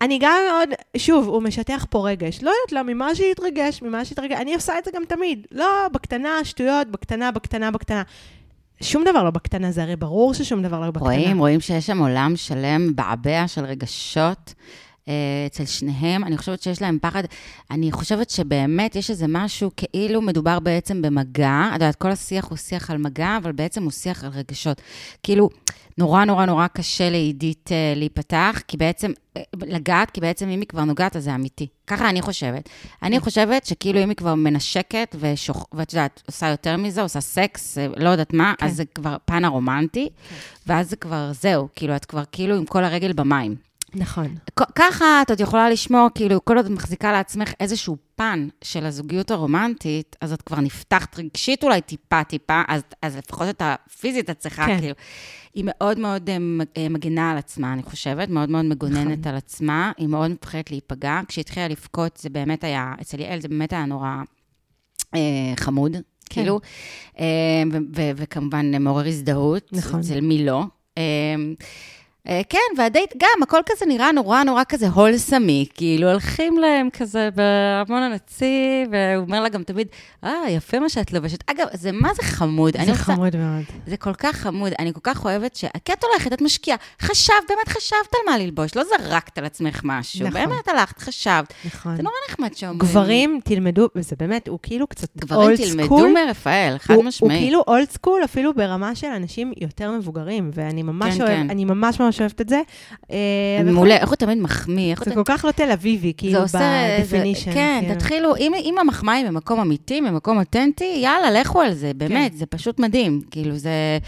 אני 0.00 0.18
גם 0.20 0.38
מאוד, 0.50 0.68
שוב, 0.96 1.28
הוא 1.28 1.42
משטח 1.42 1.86
פה 1.90 2.08
רגש. 2.08 2.42
לא 2.42 2.50
יודעת 2.50 2.72
לא, 2.72 2.94
ממה 2.94 3.14
שהתרגש, 3.14 3.82
ממה 3.82 4.04
שהתרגש. 4.04 4.36
אני 4.40 4.54
עושה 4.54 4.78
את 4.78 4.84
זה 4.84 4.90
גם 4.94 5.02
תמיד. 5.08 5.46
לא, 5.52 5.66
בקטנה, 5.92 6.44
שטויות, 6.44 6.88
בקטנה, 6.88 7.30
בקטנה, 7.30 7.70
בקטנה. 7.70 8.02
שום 8.82 9.04
דבר 9.04 9.22
לא 9.22 9.30
בקטנה, 9.30 9.70
זה 9.70 9.82
הרי 9.82 9.96
ברור 9.96 10.34
ששום 10.34 10.62
דבר 10.62 10.80
לא 10.80 10.90
בקטנה. 10.90 11.08
רואים, 11.08 11.38
רואים 11.38 11.60
שיש 11.60 11.86
שם 11.86 11.98
עולם 11.98 12.32
שלם, 12.36 12.96
בעבע 12.96 13.48
של 13.48 13.64
רגשות 13.64 14.54
אה, 14.54 14.54
אצל 15.46 15.64
שניהם. 15.64 16.24
אני 16.24 16.38
חושבת 16.38 16.62
שיש 16.62 16.82
להם 16.82 16.98
פחד. 17.02 17.22
אני 17.70 17.92
חושבת 17.92 18.30
שבאמת 18.30 18.96
יש 18.96 19.10
איזה 19.10 19.26
משהו, 19.28 19.70
כאילו 19.76 20.22
מדובר 20.22 20.60
בעצם 20.60 21.02
במגע. 21.02 21.64
את 21.68 21.72
יודעת, 21.72 21.94
כל 21.94 22.10
השיח 22.10 22.44
הוא 22.44 22.58
שיח 22.58 22.90
על 22.90 22.98
מגע, 22.98 23.36
אבל 23.42 23.52
בעצם 23.52 23.82
הוא 23.82 23.90
שיח 23.90 24.24
על 24.24 24.30
רגשות. 24.30 24.80
כאילו, 25.22 25.48
נורא 25.98 26.24
נורא 26.24 26.46
נורא 26.46 26.66
קשה 26.66 27.10
לעידית 27.10 27.72
אה, 27.72 27.92
להיפתח, 27.96 28.62
כי 28.68 28.76
בעצם, 28.76 29.12
אה, 29.36 29.42
לגעת, 29.62 30.10
כי 30.10 30.20
בעצם 30.20 30.48
אם 30.48 30.60
היא 30.60 30.68
כבר 30.68 30.84
נוגעת, 30.84 31.16
אז 31.16 31.24
זה 31.24 31.34
אמיתי. 31.34 31.66
ככה 31.86 32.08
אני 32.08 32.22
חושבת. 32.22 32.68
אני 33.02 33.20
חושבת 33.20 33.66
שכאילו 33.66 34.02
אם 34.02 34.08
היא 34.08 34.16
כבר 34.16 34.34
מנשקת, 34.34 35.16
ושוח... 35.20 35.66
ואת 35.72 35.92
יודעת, 35.92 36.22
עושה 36.26 36.48
יותר 36.48 36.76
מזה, 36.76 37.02
עושה 37.02 37.20
סקס, 37.20 37.78
אה, 37.78 37.86
לא 37.96 38.08
יודעת 38.08 38.32
מה, 38.32 38.54
כן. 38.58 38.66
אז 38.66 38.76
זה 38.76 38.84
כבר 38.84 39.16
פן 39.24 39.44
הרומנטי, 39.44 40.08
ואז 40.66 40.90
זה 40.90 40.96
כבר 40.96 41.30
זהו, 41.32 41.68
כאילו, 41.76 41.96
את 41.96 42.04
כבר 42.04 42.22
כאילו 42.32 42.56
עם 42.56 42.64
כל 42.64 42.84
הרגל 42.84 43.12
במים. 43.12 43.71
נכון. 43.94 44.34
ככה 44.74 45.22
את 45.22 45.30
עוד 45.30 45.40
יכולה 45.40 45.70
לשמור, 45.70 46.08
כאילו, 46.14 46.44
כל 46.44 46.56
עוד 46.56 46.66
את 46.66 46.70
מחזיקה 46.70 47.12
לעצמך 47.12 47.52
איזשהו 47.60 47.96
פן 48.16 48.48
של 48.64 48.86
הזוגיות 48.86 49.30
הרומנטית, 49.30 50.16
אז 50.20 50.32
את 50.32 50.42
כבר 50.42 50.60
נפתחת 50.60 51.18
רגשית 51.18 51.64
אולי 51.64 51.80
טיפה-טיפה, 51.80 52.62
אז, 52.68 52.82
אז 53.02 53.16
לפחות 53.16 53.48
את 53.48 53.62
הפיזית 53.64 54.30
את 54.30 54.38
צריכה, 54.38 54.66
כן. 54.66 54.80
כאילו. 54.80 54.94
היא 55.54 55.64
מאוד 55.66 55.98
מאוד 55.98 56.30
אה, 56.30 56.38
מ- 56.38 56.60
אה, 56.60 56.88
מגינה 56.90 57.30
על 57.30 57.38
עצמה, 57.38 57.72
אני 57.72 57.82
חושבת, 57.82 58.28
מאוד 58.28 58.50
מאוד 58.50 58.64
מגוננת 58.64 59.18
נכון. 59.18 59.32
על 59.32 59.36
עצמה, 59.36 59.92
היא 59.96 60.08
מאוד 60.08 60.30
מפחדת 60.30 60.70
להיפגע. 60.70 61.20
כשהיא 61.28 61.42
התחילה 61.42 61.68
לבכות, 61.68 62.16
זה 62.16 62.30
באמת 62.30 62.64
היה, 62.64 62.94
אצל 63.00 63.20
יעל 63.20 63.40
זה 63.40 63.48
באמת 63.48 63.72
היה 63.72 63.84
נורא 63.84 64.14
אה, 65.14 65.20
חמוד, 65.56 65.96
כאילו, 66.30 66.60
אה, 67.18 67.62
וכמובן 67.94 68.82
מעורר 68.82 69.06
הזדהות, 69.06 69.68
נכון. 69.72 70.00
אצל 70.00 70.20
מי 70.20 70.44
לא. 70.44 70.64
אה, 70.98 71.02
כן, 72.48 72.58
והדייט 72.78 73.14
גם, 73.18 73.42
הכל 73.42 73.60
כזה 73.66 73.86
נראה 73.86 74.12
נורא 74.12 74.42
נורא 74.42 74.62
כזה 74.68 74.88
הולסמי, 74.88 75.66
כאילו 75.74 76.10
הולכים 76.10 76.58
להם 76.58 76.88
כזה 76.92 77.28
בארמון 77.34 78.02
הנציב, 78.02 78.48
והוא 78.90 79.24
אומר 79.26 79.40
לה 79.40 79.48
גם 79.48 79.62
תמיד, 79.62 79.86
אה, 80.24 80.32
יפה 80.50 80.80
מה 80.80 80.88
שאת 80.88 81.12
לובשת. 81.12 81.50
אגב, 81.50 81.66
זה 81.72 81.92
מה 81.92 82.14
זה 82.14 82.22
חמוד. 82.22 82.72
זה 82.76 82.82
רוצה- 82.82 82.94
חמוד 82.94 83.36
מאוד. 83.36 83.62
זה 83.86 83.96
כל 83.96 84.14
כך 84.14 84.36
חמוד, 84.36 84.72
אני 84.78 84.92
כל 84.92 85.00
כך 85.02 85.24
אוהבת 85.24 85.56
ש... 85.56 85.64
כי 85.84 85.92
את 85.92 86.04
הולכת, 86.04 86.32
את 86.32 86.42
משקיעה. 86.42 86.76
חשבת, 87.02 87.34
באמת 87.48 87.68
חשבת 87.68 87.90
על 88.14 88.32
מה 88.32 88.38
ללבוש, 88.38 88.76
לא 88.76 88.82
זרקת 88.84 89.38
על 89.38 89.44
עצמך 89.44 89.80
משהו. 89.84 90.26
נכון. 90.28 90.40
באמת 90.40 90.68
הלכת, 90.68 90.98
חשבת. 90.98 91.52
נכון. 91.64 91.96
זה 91.96 92.02
נורא 92.02 92.14
נחמד 92.30 92.54
שאומרים. 92.54 92.78
גברים, 92.78 93.40
תלמדו, 93.44 93.88
וזה 93.96 94.16
באמת, 94.18 94.48
הוא 94.48 94.58
כאילו 94.62 94.86
קצת 94.86 95.08
גברים 95.16 95.40
old 95.48 95.56
תלמדו 95.56 95.84
school. 95.84 96.12
מרפאל, 96.26 96.76
חד 96.78 96.94
משמעית. 96.94 97.20
הוא 97.20 97.40
כאילו 97.40 97.64
old 97.68 97.90
school, 97.90 98.24
אפילו 98.24 98.54
ברמה 98.54 98.94
של 98.94 99.06
אנשים 99.06 99.52
יותר 99.60 99.90
מבוגרים, 99.90 100.50
ואני 100.54 100.82
ממש 100.82 101.14
כן, 101.14 101.20
אוהב, 101.22 101.32
כן. 101.36 101.50
אני 101.50 101.64
ממש 101.64 102.00
ממש 102.00 102.11
אוהבת 102.20 102.40
את 102.40 102.48
זה. 102.48 102.62
אה, 103.10 103.16
מעולה, 103.64 103.96
איך 103.96 104.08
הוא 104.08 104.16
תמיד 104.16 104.38
מחמיא, 104.38 104.94
זה. 105.04 105.14
כל 105.14 105.22
כך 105.24 105.44
לא 105.44 105.50
תל 105.50 105.70
אביבי, 105.70 106.12
כאילו, 106.16 106.40
ב 107.00 107.04
definition. 107.04 107.52
כן, 107.52 107.78
כאילו. 107.80 107.94
תתחילו, 107.94 108.36
אם, 108.36 108.74
המחמאה 108.80 109.14
היא 109.14 109.30
ממקום 109.30 109.60
אמיתי, 109.60 110.00
ממקום 110.00 110.38
אותנטי, 110.38 110.98
יאללה, 111.02 111.40
לכו 111.40 111.60
על 111.60 111.74
זה, 111.74 111.92
באמת, 111.96 112.36
זה 112.36 112.46
פשוט 112.46 112.78
מדהים. 112.78 113.20
כאילו, 113.30 113.56
זה... 113.56 113.98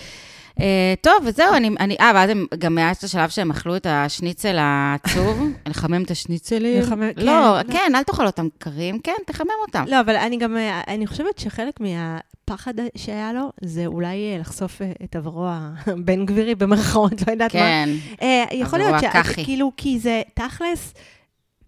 אה, 0.61 0.95
טוב, 1.01 1.15
וזהו, 1.25 1.55
אני, 1.55 1.97
אה, 2.01 2.13
ואז 2.15 2.31
הם, 2.31 2.47
גם 2.59 2.79
היה 2.79 2.93
את 2.93 3.05
השלב 3.05 3.29
שהם 3.29 3.51
אכלו 3.51 3.77
את 3.77 3.87
השניצל 3.91 4.57
העצוב, 4.59 5.43
לחמם 5.71 6.03
את 6.03 6.11
השניצלים. 6.11 6.83
לחמם, 6.83 7.13
כן, 7.17 7.27
לא, 7.27 7.33
לא. 7.33 7.73
כן, 7.73 7.93
אל 7.95 8.03
תאכל 8.03 8.27
אותם 8.27 8.49
קרים, 8.59 8.99
כן, 8.99 9.13
תחמם 9.27 9.49
אותם. 9.67 9.85
לא, 9.89 10.01
אבל 10.01 10.17
אני 10.17 10.37
גם, 10.37 10.57
אה, 10.57 10.81
אני 10.89 11.07
חושבת 11.07 11.39
שחלק 11.39 11.81
מהפחד 12.51 12.75
שהיה 12.97 13.33
לו, 13.33 13.53
זה 13.61 13.87
אולי 13.87 14.33
אה, 14.33 14.39
לחשוף 14.39 14.83
אה, 14.83 14.93
את 15.05 15.17
עברו 15.17 15.47
הבן 15.87 16.25
גבירי, 16.27 16.55
במרכאות, 16.55 17.27
לא 17.27 17.33
יודעת 17.33 17.55
מה. 17.55 17.61
כן, 17.61 17.89
אה, 18.23 18.45
יכול 18.53 18.79
להיות 18.79 19.01
ש... 19.01 19.05
הכחי. 19.05 19.45
כאילו, 19.45 19.73
כי 19.77 19.99
זה, 19.99 20.23
תכלס, 20.35 20.95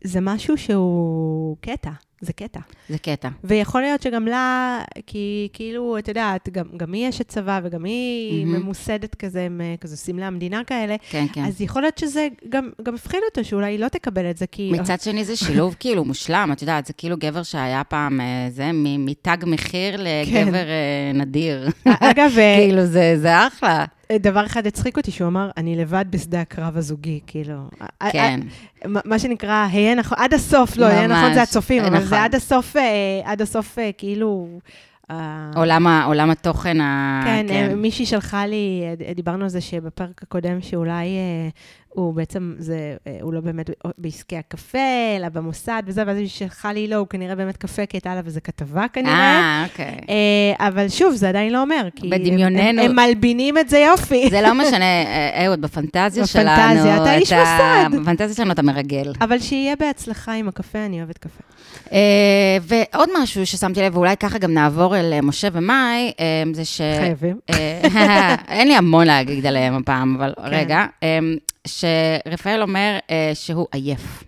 זה 0.04 0.20
משהו 0.22 0.58
שהוא 0.58 1.56
קטע, 1.60 1.90
זה 2.20 2.32
קטע. 2.32 2.60
זה 2.88 2.98
קטע. 2.98 3.28
ויכול 3.44 3.80
להיות 3.80 4.02
שגם 4.02 4.26
לה, 4.26 4.78
כי 5.06 5.48
כאילו, 5.52 5.98
את 5.98 6.08
יודעת, 6.08 6.48
גם, 6.52 6.64
גם 6.76 6.92
היא 6.92 7.08
אשת 7.08 7.28
צבא 7.28 7.60
וגם 7.64 7.84
היא 7.84 8.46
מהמם. 8.46 8.62
ממוסדת 8.62 9.14
כזה, 9.14 9.46
עם 9.46 9.60
אה, 9.60 9.74
כזה 9.80 9.96
סמלי 9.96 10.24
המדינה 10.24 10.64
כאלה, 10.64 10.96
כן, 11.10 11.26
כן. 11.32 11.44
אז 11.44 11.60
יכול 11.60 11.82
להיות 11.82 11.98
שזה 11.98 12.28
גם, 12.48 12.70
גם 12.82 12.94
הפחיד 12.94 13.20
אותו, 13.28 13.44
שאולי 13.44 13.72
היא 13.72 13.78
לא 13.78 13.88
תקבל 13.88 14.30
את 14.30 14.36
זה, 14.36 14.46
כי... 14.46 14.70
מצד 14.72 15.00
שני 15.00 15.24
זה 15.24 15.36
שילוב 15.36 15.74
כאילו 15.80 16.04
מושלם, 16.04 16.50
את 16.52 16.62
יודעת, 16.62 16.86
זה 16.86 16.92
כאילו 16.92 17.16
גבר 17.16 17.42
שהיה 17.42 17.84
פעם, 17.84 18.20
אה, 18.20 18.48
זה, 18.50 18.70
מתג 18.72 19.36
מחיר 19.46 19.96
לגבר 19.96 20.54
אה, 20.54 21.12
נדיר. 21.14 21.68
אגב, 22.10 22.32
כאילו, 22.58 22.86
זה 22.86 23.18
זה 23.18 23.46
אחלה. 23.46 23.84
דבר 24.12 24.46
אחד 24.46 24.66
הצחיק 24.66 24.96
אותי, 24.96 25.10
שהוא 25.10 25.28
אמר, 25.28 25.50
אני 25.56 25.76
לבד 25.76 26.04
בשדה 26.10 26.40
הקרב 26.40 26.76
הזוגי, 26.76 27.20
כאילו. 27.26 27.54
כן. 28.10 28.40
מה 28.84 29.18
שנקרא, 29.18 29.66
היה 29.72 29.94
נכון, 29.94 30.18
עד 30.20 30.34
הסוף, 30.34 30.76
לא, 30.76 30.86
היה 30.86 31.06
נכון, 31.06 31.34
זה 31.34 31.42
הצופים, 31.42 31.84
אבל 31.84 32.05
זה 32.08 32.22
עד 32.22 32.34
הסוף, 32.34 32.76
אה, 32.76 32.82
עד 33.24 33.42
הסוף, 33.42 33.78
אה, 33.78 33.90
כאילו... 33.98 34.48
אה, 35.10 35.50
עולם 35.56 35.86
ה- 35.86 36.04
עולם 36.04 36.30
התוכן 36.30 36.80
ה... 36.80 37.20
כן, 37.24 37.46
מישהי 37.76 38.06
שלחה 38.06 38.46
לי, 38.46 38.82
דיברנו 39.14 39.42
על 39.42 39.48
זה 39.48 39.60
שבפרק 39.60 40.22
הקודם, 40.22 40.60
שאולי 40.60 41.06
הוא 41.96 42.14
בעצם, 42.14 42.54
זה, 42.58 42.96
אה, 43.06 43.18
הוא 43.20 43.34
לא 43.34 43.40
באמת 43.40 43.70
בעסקי 43.98 44.36
הקפה, 44.36 44.78
אלא 45.16 45.28
במוסד 45.28 45.82
וזה, 45.86 46.02
ואז 46.06 46.16
היא 46.16 46.28
שלחה 46.28 46.72
לי, 46.72 46.88
לא, 46.88 46.96
הוא 46.96 47.06
כנראה 47.06 47.34
באמת 47.34 47.56
קפה, 47.56 47.86
כי 47.86 47.96
הייתה 47.96 48.12
עליו 48.12 48.26
איזה 48.26 48.40
כתבה 48.40 48.86
כנראה. 48.92 49.14
אה, 49.14 49.64
אוקיי. 49.70 49.98
אה, 50.08 50.66
אבל 50.66 50.88
שוב, 50.88 51.14
זה 51.14 51.28
עדיין 51.28 51.52
לא 51.52 51.62
אומר, 51.62 51.88
כי... 51.96 52.08
בדמיוננו. 52.08 52.82
הם, 52.82 52.90
הם 52.90 52.96
מלבינים 52.96 53.58
את 53.58 53.68
זה 53.68 53.78
יופי. 53.78 54.28
זה 54.30 54.40
לא 54.40 54.54
משנה, 54.54 54.84
אה, 54.84 55.44
אהוד, 55.44 55.60
בפנטזיה 55.60 56.26
שלנו... 56.26 56.50
בפנטזיה, 56.50 57.02
אתה 57.02 57.14
איש 57.14 57.32
מוסד. 57.32 58.00
בפנטזיה 58.02 58.36
שלנו 58.36 58.52
אתה 58.52 58.62
מרגל. 58.62 59.12
אבל 59.20 59.38
שיהיה 59.38 59.76
בהצלחה 59.76 60.32
עם 60.32 60.48
הקפה, 60.48 60.78
אני 60.78 60.98
אוהבת 60.98 61.18
קפה. 61.18 61.42
אה, 61.92 61.98
ועוד 62.62 63.08
משהו 63.22 63.46
ששמתי 63.46 63.80
לב, 63.80 63.96
ואולי 63.96 64.16
ככה 64.16 64.38
גם 64.38 64.54
נעבור 64.54 64.96
אל 64.96 65.20
משה 65.20 65.48
ומאי, 65.52 66.12
זה 66.52 66.64
ש... 66.64 66.80
חייבים. 66.98 67.38
אין 68.48 68.68
לי 68.68 68.76
המון 68.76 69.06
להגיד 69.06 69.46
עליהם 69.46 69.74
הפעם, 69.74 70.16
אבל 70.16 70.32
כן. 70.36 70.42
רגע. 70.44 70.84
אה, 71.66 72.18
שרפאל 72.26 72.62
אומר 72.62 72.98
אה, 73.10 73.30
שהוא 73.34 73.66
עייף, 73.72 74.24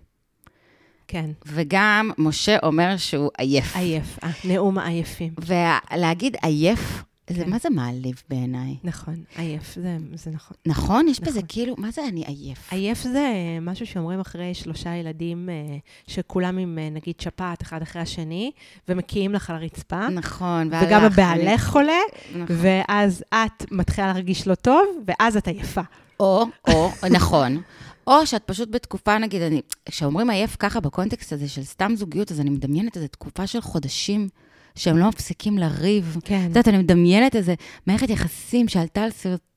כן, 1.08 1.30
וגם 1.46 2.10
משה 2.18 2.56
אומר 2.62 2.96
שהוא 2.96 3.30
עייף. 3.38 3.76
עייף, 3.76 4.18
אה, 4.24 4.30
נאום 4.44 4.78
העייפים. 4.78 5.32
ולהגיד 5.46 6.36
עייף, 6.42 7.02
זה 7.30 7.44
כן. 7.44 7.50
מה 7.50 7.58
זה 7.58 7.70
מעליב 7.70 8.22
בעיניי. 8.28 8.76
נכון, 8.84 9.14
עייף, 9.36 9.74
זה, 9.74 9.96
זה 10.14 10.30
נכון. 10.30 10.56
נכון? 10.66 11.08
יש 11.08 11.20
בזה 11.20 11.30
נכון. 11.30 11.42
כאילו, 11.48 11.74
מה 11.78 11.90
זה 11.90 12.00
אני 12.08 12.24
עייף? 12.26 12.72
עייף 12.72 13.02
זה 13.02 13.32
משהו 13.60 13.86
שאומרים 13.86 14.20
אחרי 14.20 14.54
שלושה 14.54 14.94
ילדים, 14.94 15.48
אה, 15.48 15.76
שכולם 16.06 16.58
עם 16.58 16.78
אה, 16.78 16.90
נגיד 16.90 17.20
שפעת 17.20 17.62
אחד 17.62 17.82
אחרי 17.82 18.02
השני, 18.02 18.50
ומקיאים 18.88 19.32
לך 19.32 19.50
על 19.50 19.56
הרצפה, 19.56 20.08
נכון. 20.08 20.66
וגם 20.66 21.02
והלך, 21.02 21.18
הבעלך 21.18 21.66
חולה, 21.66 21.92
נכון. 22.30 22.56
ואז 22.58 23.24
את 23.34 23.64
מתחילה 23.70 24.06
להרגיש 24.06 24.46
לא 24.46 24.54
טוב, 24.54 24.86
ואז 25.06 25.36
את 25.36 25.48
עייפה. 25.48 25.82
או, 26.20 26.46
או, 26.68 26.90
נכון. 27.10 27.62
או 28.06 28.26
שאת 28.26 28.42
פשוט 28.46 28.68
בתקופה, 28.70 29.18
נגיד, 29.18 29.42
אני, 29.42 29.60
כשאומרים 29.86 30.30
עייף 30.30 30.56
ככה 30.58 30.80
בקונטקסט 30.80 31.32
הזה 31.32 31.48
של 31.48 31.62
סתם 31.62 31.92
זוגיות, 31.96 32.32
אז 32.32 32.40
אני 32.40 32.50
מדמיינת 32.50 32.96
איזו 32.96 33.08
תקופה 33.08 33.46
של 33.46 33.60
חודשים 33.60 34.28
שהם 34.74 34.98
לא 34.98 35.08
מפסיקים 35.08 35.58
לריב. 35.58 36.16
כן. 36.24 36.40
את 36.40 36.48
יודעת, 36.48 36.68
אני 36.68 36.78
מדמיינת 36.78 37.36
איזה 37.36 37.54
מערכת 37.86 38.10
יחסים 38.10 38.68
שעלתה 38.68 39.02
על 39.02 39.10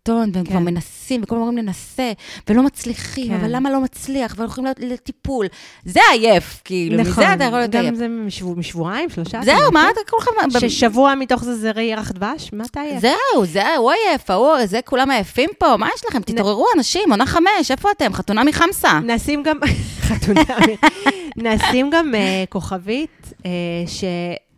סרטון, 0.07 0.31
והם 0.33 0.43
כן. 0.45 0.49
כבר 0.51 0.59
מנסים, 0.59 1.21
וכל 1.23 1.35
הזמן 1.35 1.47
אומרים 1.47 1.65
ננסה, 1.65 2.11
ולא 2.49 2.63
מצליחים, 2.63 3.27
כן. 3.27 3.33
אבל 3.33 3.55
למה 3.55 3.71
לא 3.71 3.79
מצליח, 3.81 4.33
והולכים 4.37 4.65
לטיפול. 4.79 5.45
זה 5.85 5.99
עייף, 6.11 6.61
כאילו, 6.65 7.01
מזה 7.01 7.33
אתה 7.33 7.43
יכול 7.43 7.59
להיות 7.59 7.75
עייף. 7.75 7.85
נכון, 7.85 7.87
גם 7.87 7.95
זה 7.95 8.07
משבוע- 8.07 8.55
משבועיים, 8.55 9.09
שלושה. 9.09 9.39
זהו. 9.45 9.71
מה 9.71 9.87
אתה 9.93 9.99
כולכם... 10.09 10.59
ששבוע 10.59 11.15
מתוך 11.15 11.43
זה 11.43 11.55
זה 11.55 11.81
ירח 11.81 12.11
דבש? 12.11 12.49
מה 12.53 12.63
אתה 12.71 12.81
עייף? 12.81 13.01
זהו, 13.01 13.45
זהו, 13.45 13.63
הוא 13.77 13.91
עייף, 13.91 14.29
ההוא, 14.29 14.65
זה 14.65 14.79
כולם 14.85 15.11
עייפים 15.11 15.49
פה, 15.57 15.77
מה 15.77 15.87
יש 15.95 16.01
לכם? 16.09 16.21
תתעוררו, 16.21 16.65
אנשים, 16.77 17.11
עונה 17.11 17.25
חמש, 17.25 17.71
איפה 17.71 17.91
אתם? 17.91 18.13
חתונה 18.13 18.43
מחמסה. 18.43 18.99
נשים 18.99 19.43
גם, 19.43 19.57
חתונה, 20.07 20.41
נשים 21.35 21.89
גם 21.89 22.15
אה, 22.15 22.43
כוכבית, 22.49 23.33
אה, 23.45 23.51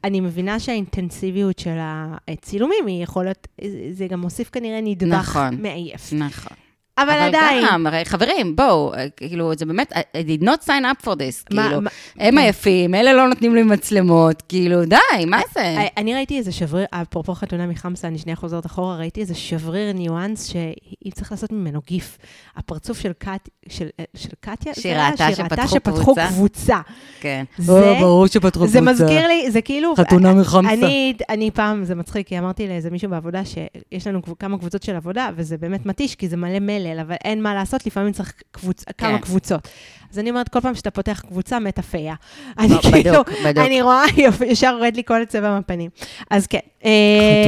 שאני 0.05 0.19
מבינה 0.19 0.59
שהאינטנסיביות 0.59 1.59
של 1.59 1.77
הצילומים 1.79 2.87
היא 2.87 3.03
יכולת, 3.03 3.47
זה 3.91 4.07
גם 4.07 4.21
מוסיף 4.21 4.49
כנראה 4.49 4.79
נדבך 4.81 5.13
נכון. 5.13 5.61
מעייף. 5.61 6.13
נכון. 6.13 6.57
אבל 6.97 7.09
עדיין, 7.09 7.63
אבל 7.63 7.71
גם, 7.71 7.87
הרי 7.87 8.05
חברים, 8.05 8.55
בואו, 8.55 8.93
אה, 8.93 9.09
כאילו, 9.17 9.51
זה 9.55 9.65
באמת, 9.65 9.93
I 9.93 9.97
did 10.27 10.43
not 10.43 10.65
sign 10.65 10.83
up 10.83 11.05
for 11.05 11.11
this, 11.11 11.55
מה- 11.55 11.63
כאילו, 11.67 11.81
מה- 11.81 11.89
הם 12.19 12.37
עייפים, 12.37 12.95
אלה 12.95 13.13
לא 13.13 13.27
נותנים 13.27 13.55
לי 13.55 13.63
מצלמות, 13.63 14.43
כאילו, 14.49 14.85
די, 14.85 14.95
מה 15.27 15.39
זה? 15.53 15.59
אה, 15.61 15.87
אני 15.97 16.13
ראיתי 16.13 16.37
איזה 16.37 16.51
שבריר, 16.51 16.85
אפרופו 16.91 17.33
חתונה 17.33 17.67
מחמסה, 17.67 18.07
אני 18.07 18.17
שנייה 18.17 18.35
חוזרת 18.35 18.65
אחורה, 18.65 18.97
ראיתי 18.97 19.21
איזה 19.21 19.35
שבריר 19.35 19.93
ניואנס 19.93 20.45
שאם 20.45 21.11
צריך 21.13 21.31
לעשות 21.31 21.51
ממנו 21.51 21.79
גיף. 21.87 22.17
הפרצוף 22.55 22.99
של 22.99 23.11
קט- 23.19 23.49
של 23.69 23.87
אה, 23.99 24.05
של 24.15 24.29
קטיה, 24.39 24.73
זה 24.75 24.81
שהיא 24.81 24.93
היה? 24.93 25.09
ראתה 25.09 25.25
שהיא 25.25 25.35
שפתחו 25.35 25.67
שפתחו 25.67 26.01
קבוצה. 26.15 26.27
קבוצה. 26.27 26.77
כן. 27.21 27.43
זה- 27.57 27.95
ברור 27.99 28.27
שפתחו 28.27 28.67
זה 28.67 28.81
מזכיר 28.81 29.27
לי, 29.27 29.51
זה 29.51 29.61
כאילו... 29.61 29.95
חתונה 29.95 30.33
מחמסה. 30.33 30.73
אני, 30.73 31.13
אני 31.29 31.51
פעם, 31.51 31.83
זה 31.85 31.95
מצחיק, 31.95 32.27
כי 32.27 32.39
אמרתי 32.39 32.67
לאיזה 32.67 32.89
מישהו 32.89 33.09
בעבודה 33.09 33.41
שיש 33.45 34.07
לנו 34.07 34.21
קב- 34.21 34.33
כמה 34.39 34.57
קבוצות 34.57 34.83
של 34.83 34.95
עבודה, 34.95 35.29
וזה 35.35 35.57
באמת 35.57 35.85
מתיש, 35.85 36.15
כי 36.15 36.27
זה 36.29 36.37
מלא 36.37 36.59
מלל, 36.59 36.82
אבל 36.91 37.15
אין 37.23 37.41
מה 37.41 37.53
לעשות, 37.53 37.85
לפעמים 37.85 38.13
צריך 38.13 38.33
קבוצ... 38.51 38.83
כמה 38.97 39.19
קבוצות. 39.19 39.67
אז 40.11 40.19
אני 40.19 40.29
אומרת, 40.29 40.49
כל 40.49 40.61
פעם 40.61 40.75
שאתה 40.75 40.91
פותח 40.91 41.23
קבוצה, 41.27 41.59
מתה 41.59 41.81
פיה. 41.81 42.15
אני 42.59 42.67
בדיוק, 42.67 43.29
כאילו. 43.29 43.65
אני 43.65 43.81
רואה, 43.81 44.03
ישר 44.47 44.67
יורד 44.67 44.95
לי 44.95 45.03
כל 45.03 45.21
הצבע 45.21 45.51
מהפנים. 45.51 45.89
אז 46.29 46.47
כן. 46.47 46.59
אה, 46.85 46.91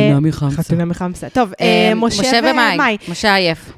חתונה 0.07 0.19
מחמסה. 0.19 0.63
חתונה 0.63 0.85
מחמסה. 0.85 1.29
טוב, 1.29 1.53
אה, 1.61 1.89
אה, 1.89 1.95
משה 1.95 2.39
ומאי. 2.43 2.97
משה 3.09 3.35
עייף. 3.35 3.73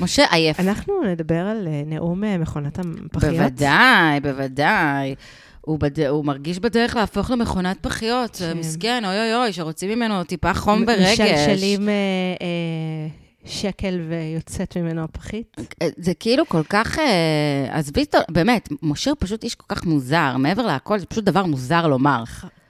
משה 0.00 0.24
עייף. 0.30 0.60
אנחנו 0.60 0.94
נדבר 1.04 1.40
על 1.46 1.68
נאום 1.86 2.22
מכונת 2.40 2.78
הפחיות. 2.78 3.34
בוודאי, 3.34 4.20
בוודאי. 4.20 5.14
הוא, 5.60 5.78
בד... 5.78 6.00
הוא 6.00 6.24
מרגיש 6.24 6.58
בדרך 6.58 6.96
להפוך 6.96 7.30
למכונת 7.30 7.76
פחיות. 7.80 8.36
כן. 8.36 8.58
מסכן, 8.58 9.02
אוי 9.04 9.18
אוי 9.20 9.34
אוי, 9.34 9.52
שרוצים 9.52 9.90
ממנו 9.90 10.24
טיפה 10.24 10.54
חום 10.54 10.84
ורגש. 10.86 11.20
משלשלים 11.20 11.88
אה, 11.88 11.94
אה, 12.42 13.08
שקל 13.44 14.00
ויוצאת 14.08 14.76
ממנו 14.76 15.04
הפחית. 15.04 15.56
זה 15.96 16.14
כאילו 16.14 16.46
כל 16.46 16.62
כך, 16.68 16.98
אה, 16.98 17.66
עזבי 17.70 18.02
אותו, 18.02 18.18
באמת, 18.30 18.68
משה 18.82 19.10
הוא 19.10 19.16
פשוט 19.20 19.44
איש 19.44 19.54
כל 19.54 19.74
כך 19.74 19.84
מוזר, 19.84 20.36
מעבר 20.36 20.66
להכל, 20.66 20.98
זה 20.98 21.06
פשוט 21.06 21.24
דבר 21.24 21.44
מוזר 21.44 21.86
לומר. 21.86 22.24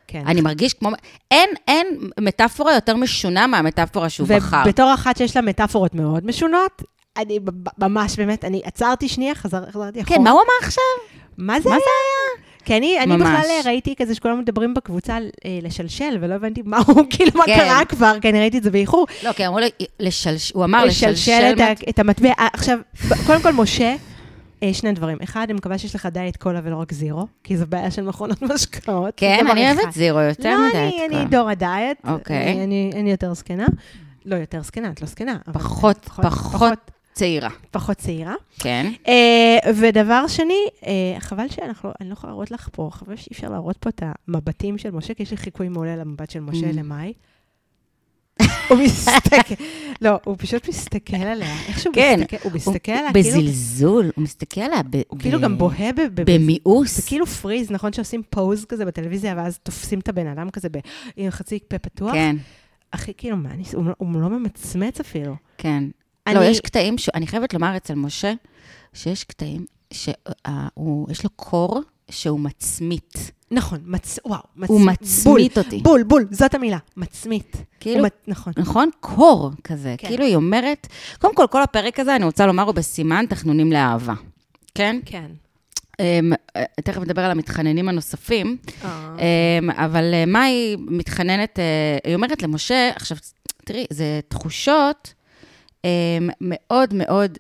כן. 0.06 0.22
אני 0.26 0.40
מרגיש 0.40 0.74
כמו, 0.74 0.90
אין, 1.30 1.50
אין 1.68 1.87
מטאפורה 2.20 2.74
יותר 2.74 2.96
משונה 2.96 3.46
מהמטאפורה 3.46 4.09
שהוא 4.09 4.28
בחר. 4.28 4.62
ובתור 4.66 4.94
אחת 4.94 5.16
שיש 5.16 5.37
לה 5.37 5.42
מטאפורות 5.42 5.94
מאוד 5.94 6.26
משונות, 6.26 6.83
אני 7.16 7.38
ממש, 7.78 8.16
באמת, 8.16 8.44
אני 8.44 8.61
עצרתי 8.64 9.09
שנייה, 9.09 9.35
חזר, 9.35 9.70
חזרתי 9.70 10.02
אחורה. 10.02 10.16
כן, 10.16 10.24
מה 10.24 10.30
הוא 10.30 10.40
אמר 10.40 10.66
עכשיו? 10.66 10.83
מה 11.38 11.61
זה 11.61 11.68
מה 11.68 11.74
היה? 11.74 11.85
זה 11.85 11.90
היה? 11.90 12.49
כי 12.70 12.76
אני, 12.76 13.00
אני. 13.00 13.16
בכלל 13.16 13.42
אה, 13.50 13.61
ראיתי 13.64 13.94
כזה 13.96 14.14
שכולם 14.14 14.38
מדברים 14.38 14.74
בקבוצה 14.74 15.14
אה, 15.14 15.59
לשלשל, 15.62 16.18
ולא 16.20 16.35
הבנתי 16.35 16.62
מה 16.64 16.78
הוא, 16.87 17.04
כאילו, 17.11 17.30
מה 17.35 17.44
כן. 17.46 17.56
קרה 17.56 17.85
כבר, 17.85 18.12
כי 18.20 18.28
אני 18.28 18.40
ראיתי 18.40 18.59
את 18.59 18.62
זה 18.62 18.70
באיחור. 18.70 19.06
לא, 19.22 19.33
כי 19.33 19.46
אמרו 19.46 19.59
לי, 19.59 19.68
לשלש... 20.00 20.52
הוא 20.52 20.64
אמר 20.64 20.85
לשלשל... 20.85 21.11
לשלשל 21.11 21.52
את, 21.52 21.61
מת- 21.61 21.88
את 21.88 21.98
המטבע. 21.98 22.28
אה, 22.28 22.48
עכשיו, 22.52 22.78
קודם 23.26 23.42
כל, 23.42 23.52
משה, 23.52 23.96
אה, 24.62 24.74
שני 24.74 24.92
דברים. 24.92 25.18
אחד, 25.24 25.44
אני 25.44 25.52
מקווה 25.52 25.78
שיש 25.78 25.94
לך 25.94 26.06
דיאט 26.06 26.37
קולה 26.37 26.61
ולא 26.64 26.76
רק 26.76 26.92
זירו, 26.92 27.26
כי 27.44 27.56
זו 27.56 27.66
בעיה 27.66 27.90
של 27.90 28.02
מכונות 28.02 28.42
משקאות. 28.42 29.14
כן, 29.16 29.46
אני. 29.50 29.72
אוהבת 29.72 29.92
זירו 29.92 30.20
יותר 30.20 30.50
לא, 30.50 30.68
מדי. 30.68 30.78
אני, 30.78 31.06
את 31.06 31.12
אני 31.12 31.24
דור 31.24 31.50
הדיאט. 31.50 31.96
אוקיי. 32.09 32.64
אני, 32.94 33.11
יותר 33.11 33.35
זקנה. 33.35 33.66
לא 34.24 34.37
יותר 34.37 34.62
זקנה, 34.62 34.90
את 34.90 35.00
לא 35.00 35.06
זקנה. 35.06 35.37
פחות, 35.52 36.04
פחות 36.04 36.90
צעירה. 37.12 37.48
פחות 37.70 37.96
צעירה. 37.96 38.34
כן. 38.58 38.92
Uh, 39.04 39.08
ודבר 39.76 40.26
שני, 40.28 40.54
uh, 40.80 40.84
חבל 41.20 41.48
שאנחנו, 41.48 41.90
אני 42.00 42.08
לא 42.08 42.12
יכולה 42.12 42.30
להראות 42.32 42.50
לך 42.50 42.68
פה, 42.72 42.88
חבל 42.92 43.16
שאי 43.16 43.32
אפשר 43.32 43.48
להראות 43.50 43.76
פה 43.76 43.90
את 43.90 44.02
המבטים 44.28 44.78
של 44.78 44.90
משה, 44.90 45.14
כי 45.14 45.22
יש 45.22 45.30
לי 45.30 45.36
חיקוי 45.36 45.68
מעולה 45.68 45.96
למבט 45.96 46.30
של 46.30 46.40
משה 46.40 46.70
Mm. 46.70 46.76
למאי. 46.76 47.12
הוא 48.68 48.78
מסתכל, 48.78 49.54
לא, 50.02 50.10
הוא 50.24 50.36
פשוט 50.38 50.68
מסתכל 50.68 51.16
עליה, 51.16 51.54
איך 51.68 51.78
שהוא 51.78 51.94
כן, 51.94 52.20
מסתכל, 52.20 52.36
הוא 52.42 52.52
מסתכל 52.54 52.92
עליה, 52.92 53.12
כאילו, 53.12 53.28
בזלזול, 53.28 54.10
הוא 54.16 54.22
מסתכל 54.24 54.60
עליה 54.60 54.82
ב... 54.82 55.00
הוא 55.08 55.18
ב- 55.18 55.22
כאילו 55.22 55.40
גם 55.40 55.58
בוהה 55.58 55.92
ב- 55.92 56.00
ב- 56.14 56.30
במיאוס. 56.30 56.96
זה 56.96 57.02
כאילו 57.08 57.26
פריז, 57.26 57.70
נכון 57.70 57.92
שעושים 57.92 58.22
פוז 58.30 58.64
כזה 58.64 58.84
בטלוויזיה, 58.84 59.34
ואז 59.36 59.58
תופסים 59.58 59.98
את 59.98 60.08
הבן 60.08 60.26
אדם 60.26 60.50
כזה 60.50 60.68
ב- 60.68 60.78
עם 61.16 61.30
חצי 61.30 61.58
פה 61.68 61.78
פתוח? 61.78 62.12
כן. 62.12 62.36
הכי 62.92 63.12
כאילו, 63.16 63.36
מה, 63.36 63.50
אני, 63.50 63.62
הוא, 63.74 63.84
לא- 63.86 63.94
הוא 63.98 64.20
לא 64.22 64.28
ממצמץ 64.28 65.00
אפילו. 65.00 65.34
כן. 65.58 65.84
אני- 66.36 66.44
לא, 66.44 66.50
יש 66.50 66.60
קטעים, 66.60 66.98
ש... 66.98 67.08
אני 67.14 67.26
חייבת 67.26 67.54
לומר 67.54 67.76
אצל 67.76 67.94
משה, 67.94 68.32
שיש 68.94 69.24
קטעים 69.24 69.64
שיש 69.92 71.24
לו 71.24 71.30
קור 71.36 71.80
שהוא 72.10 72.40
מצמית. 72.40 73.30
נכון, 73.50 73.78
מצ... 73.84 74.18
וואו, 74.26 74.40
מצ... 74.56 74.68
הוא 74.68 74.80
בול, 74.80 74.90
מצמית 74.90 75.58
אותי. 75.58 75.78
בול, 75.78 76.02
בול, 76.02 76.26
זאת 76.30 76.54
המילה, 76.54 76.78
מצמית. 76.96 77.56
כאילו, 77.80 78.04
מצ... 78.04 78.12
נכון. 78.28 78.52
נכון? 78.56 78.90
קור 79.00 79.50
כזה. 79.64 79.94
כן. 79.98 80.08
כאילו 80.08 80.24
היא 80.24 80.36
אומרת, 80.36 80.86
קודם 81.20 81.34
כל, 81.34 81.46
כל 81.50 81.62
הפרק 81.62 82.00
הזה, 82.00 82.16
אני 82.16 82.24
רוצה 82.24 82.46
לומר, 82.46 82.62
הוא 82.62 82.74
בסימן 82.74 83.24
תחנונים 83.28 83.72
לאהבה. 83.72 84.14
כן? 84.74 85.00
כן. 85.06 85.30
אה, 86.00 86.20
תכף 86.84 87.00
נדבר 87.00 87.22
על 87.24 87.30
המתחננים 87.30 87.88
הנוספים, 87.88 88.56
אה, 88.84 89.16
אמ, 89.58 89.70
אבל 89.70 90.14
אה, 90.14 90.26
מה 90.26 90.42
היא 90.42 90.76
מתחננת, 90.80 91.58
אה, 91.58 91.64
היא 92.04 92.14
אומרת 92.14 92.42
למשה, 92.42 92.90
עכשיו, 92.96 93.16
תראי, 93.64 93.86
זה 93.90 94.20
תחושות 94.28 95.14
מאוד 96.40 96.94
מאוד 96.94 97.38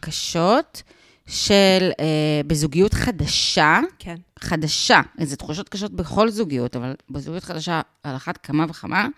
קשות 0.00 0.82
של, 1.26 1.90
אה, 2.00 2.40
בזוגיות 2.46 2.94
חדשה, 2.94 3.80
כן. 3.98 4.16
חדשה, 4.38 5.00
זה 5.20 5.36
תחושות 5.36 5.68
קשות 5.68 5.92
בכל 5.92 6.30
זוגיות, 6.30 6.76
אבל 6.76 6.94
בזוגיות 7.10 7.44
חדשה, 7.44 7.80
על 8.02 8.16
אחת 8.16 8.36
כמה 8.36 8.66
וכמה, 8.68 9.08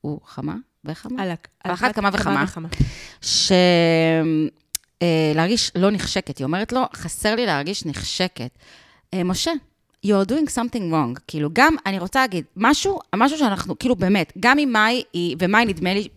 הוא 0.00 0.20
חמה 0.24 0.54
וכמה? 0.84 1.22
על, 1.22 1.30
על 1.64 1.72
אחת 1.72 1.94
כמה 1.94 2.10
וכמה. 2.12 2.44
ש... 3.22 3.52
אה, 5.02 5.32
להרגיש 5.34 5.72
לא 5.74 5.90
נחשקת. 5.90 6.38
היא 6.38 6.44
אומרת 6.44 6.72
לו, 6.72 6.82
חסר 6.94 7.34
לי 7.34 7.46
להרגיש 7.46 7.86
נחשקת. 7.86 8.50
אה, 9.14 9.24
משה, 9.24 9.52
you're 10.06 10.28
doing 10.28 10.48
something 10.48 10.92
wrong. 10.92 11.20
כאילו, 11.26 11.50
גם, 11.52 11.76
אני 11.86 11.98
רוצה 11.98 12.20
להגיד, 12.20 12.44
משהו, 12.56 12.98
משהו 13.14 13.38
שאנחנו, 13.38 13.78
כאילו, 13.78 13.96
באמת, 13.96 14.32
גם 14.40 14.58
אם 14.58 14.68
מאי, 14.72 15.02
ומאי, 15.38 15.64
נדמה 15.64 15.94
לי, 15.94 16.08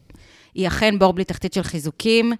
היא 0.57 0.67
אכן 0.67 0.99
בור 0.99 1.13
בלי 1.13 1.23
תחתית 1.23 1.53
של 1.53 1.63
חיזוקים, 1.63 2.33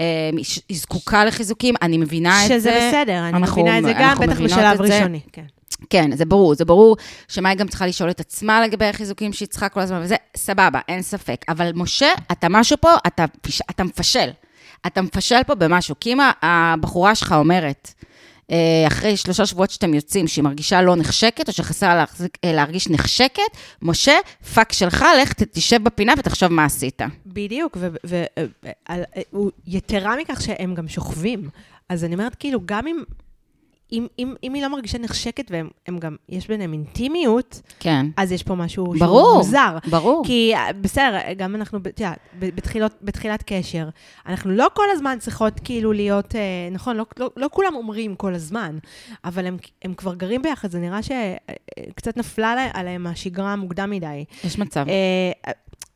אה, 0.00 0.30
היא 0.68 0.78
זקוקה 0.78 1.24
לחיזוקים, 1.24 1.74
אני 1.82 1.98
מבינה 1.98 2.42
את 2.44 2.48
זה. 2.48 2.58
שזה 2.60 2.88
בסדר, 2.88 3.18
אני 3.28 3.36
אנחנו- 3.36 3.62
מבינה 3.62 3.78
את 3.78 3.84
זה 3.84 3.92
גם, 4.00 4.18
בטח 4.18 4.40
בשלב. 4.40 4.80
ראשוני. 4.80 5.20
כן. 5.32 5.44
כן, 5.90 6.16
זה 6.16 6.24
ברור, 6.24 6.54
זה 6.54 6.64
ברור 6.64 6.96
שמאי 7.28 7.54
גם 7.54 7.68
צריכה 7.68 7.86
לשאול 7.86 8.10
את 8.10 8.20
עצמה 8.20 8.62
לגבי 8.66 8.84
החיזוקים 8.84 9.32
שהיא 9.32 9.48
צריכה 9.48 9.68
כל 9.68 9.80
הזמן, 9.80 10.00
וזה 10.02 10.16
סבבה, 10.36 10.80
אין 10.88 11.02
ספק. 11.02 11.44
אבל 11.48 11.70
משה, 11.74 12.06
אתה 12.32 12.46
משהו 12.50 12.76
פה, 12.80 12.90
אתה, 13.06 13.24
אתה 13.70 13.84
מפשל. 13.84 14.30
אתה 14.86 15.02
מפשל 15.02 15.40
פה 15.46 15.54
במשהו. 15.54 15.94
כי 16.00 16.12
אם 16.12 16.18
הבחורה 16.42 17.14
שלך 17.14 17.32
אומרת, 17.38 17.94
אחרי 18.86 19.16
שלושה 19.16 19.46
שבועות 19.46 19.70
שאתם 19.70 19.94
יוצאים, 19.94 20.28
שהיא 20.28 20.44
מרגישה 20.44 20.82
לא 20.82 20.96
נחשקת, 20.96 21.48
או 21.48 21.52
שחסר 21.52 21.88
לה 21.88 22.04
אה, 22.44 22.52
להרגיש 22.52 22.88
נחשקת, 22.90 23.42
משה, 23.82 24.14
fuck 24.54 24.72
שלך, 24.72 25.04
לך 25.22 25.32
תשב 25.32 25.82
בפינה 25.82 26.12
ותחשוב 26.18 26.52
מה 26.52 26.64
עשית. 26.64 27.02
בדיוק, 27.26 27.76
ויתרה 29.66 30.16
מכך 30.16 30.42
שהם 30.42 30.74
גם 30.74 30.88
שוכבים. 30.88 31.48
אז 31.88 32.04
אני 32.04 32.14
אומרת, 32.14 32.34
כאילו, 32.34 32.60
גם 32.64 32.86
אם... 32.86 33.02
אם, 33.92 34.06
אם, 34.18 34.34
אם 34.44 34.54
היא 34.54 34.62
לא 34.62 34.68
מרגישה 34.68 34.98
נחשקת 34.98 35.50
והם 35.50 35.68
הם 35.86 35.98
גם, 35.98 36.16
יש 36.28 36.48
ביניהם 36.48 36.72
אינטימיות, 36.72 37.60
כן. 37.80 38.06
אז 38.16 38.32
יש 38.32 38.42
פה 38.42 38.54
משהו 38.54 38.84
שהוא 38.86 38.96
ברור, 39.00 39.36
מוזר. 39.36 39.76
ברור. 39.90 40.22
כי 40.26 40.52
אה, 40.54 40.72
בסדר, 40.80 41.18
גם 41.36 41.54
אנחנו, 41.54 41.78
את 41.78 42.00
יודעת, 42.00 42.18
בתחילות, 42.38 42.92
בתחילת 43.02 43.42
קשר, 43.46 43.88
אנחנו 44.26 44.50
לא 44.50 44.66
כל 44.74 44.84
הזמן 44.92 45.16
צריכות 45.20 45.60
כאילו 45.64 45.92
להיות, 45.92 46.34
אה, 46.34 46.40
נכון, 46.72 46.96
לא, 46.96 47.06
לא, 47.18 47.30
לא 47.36 47.48
כולם 47.52 47.74
אומרים 47.74 48.14
כל 48.16 48.34
הזמן, 48.34 48.78
אבל 49.24 49.46
הם, 49.46 49.56
הם 49.82 49.94
כבר 49.94 50.14
גרים 50.14 50.42
ביחד, 50.42 50.70
זה 50.70 50.78
נראה 50.78 51.00
שקצת 51.02 52.16
נפלה 52.16 52.54
לה- 52.54 52.70
עליהם 52.74 53.06
השגרה 53.06 53.56
מוקדם 53.56 53.90
מדי. 53.90 54.24
יש 54.44 54.58
מצב. 54.58 54.86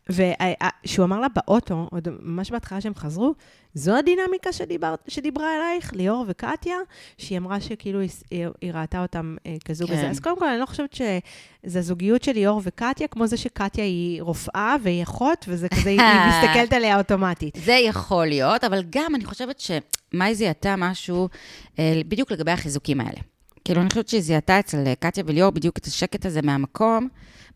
וכשהוא 0.09 1.05
אמר 1.05 1.21
לה 1.21 1.27
באוטו, 1.29 1.89
עוד 1.91 2.09
ממש 2.21 2.51
בהתחלה 2.51 2.81
שהם 2.81 2.95
חזרו, 2.95 3.35
זו 3.75 3.97
הדינמיקה 3.97 4.53
שדיבר, 4.53 4.95
שדיברה 5.09 5.57
אלייך, 5.57 5.93
ליאור 5.95 6.25
וקטיה, 6.29 6.77
שהיא 7.19 7.39
אמרה 7.39 7.61
שכאילו 7.61 8.01
היא, 8.01 8.11
היא, 8.31 8.47
היא 8.61 8.73
ראתה 8.73 9.03
אותם 9.03 9.37
אה, 9.47 9.57
כזוג 9.65 9.89
כן. 9.89 9.95
הזה. 9.95 10.11
אז 10.11 10.21
קודם 10.21 10.39
כל, 10.39 10.49
אני 10.49 10.61
לא 10.61 10.67
חושבת 10.67 10.93
שזה 10.93 11.79
הזוגיות 11.79 12.23
של 12.23 12.33
ליאור 12.33 12.61
וקטיה, 12.65 13.09
כמו 13.09 13.27
זה 13.27 13.37
שקטיה 13.37 13.85
היא 13.85 14.23
רופאה 14.23 14.77
והיא 14.83 15.03
אחות, 15.03 15.45
וזה 15.49 15.69
כזה, 15.69 15.91
היא 15.91 16.01
היא 16.01 16.31
מסתכלת 16.45 16.73
עליה 16.73 16.99
אוטומטית. 16.99 17.59
זה 17.65 17.73
יכול 17.73 18.27
להיות, 18.27 18.65
אבל 18.65 18.83
גם 18.91 19.15
אני 19.15 19.25
חושבת 19.25 19.61
שמאי 19.61 20.35
זיהתה 20.35 20.75
משהו 20.79 21.29
אה, 21.79 22.01
בדיוק 22.09 22.33
לגבי 22.33 22.51
החיזוקים 22.51 23.01
האלה. 23.01 23.32
כאילו, 23.65 23.81
אני 23.81 23.91
חושבת 23.91 24.09
שהיא 24.09 24.21
זיהתה 24.21 24.59
אצל 24.61 24.87
אה, 24.87 24.95
קטיה 24.95 25.25
וליאור 25.27 25.51
בדיוק 25.51 25.79
את 25.79 25.87
השקט 25.87 26.27
הזה 26.27 26.43
מהמקום. 26.43 27.09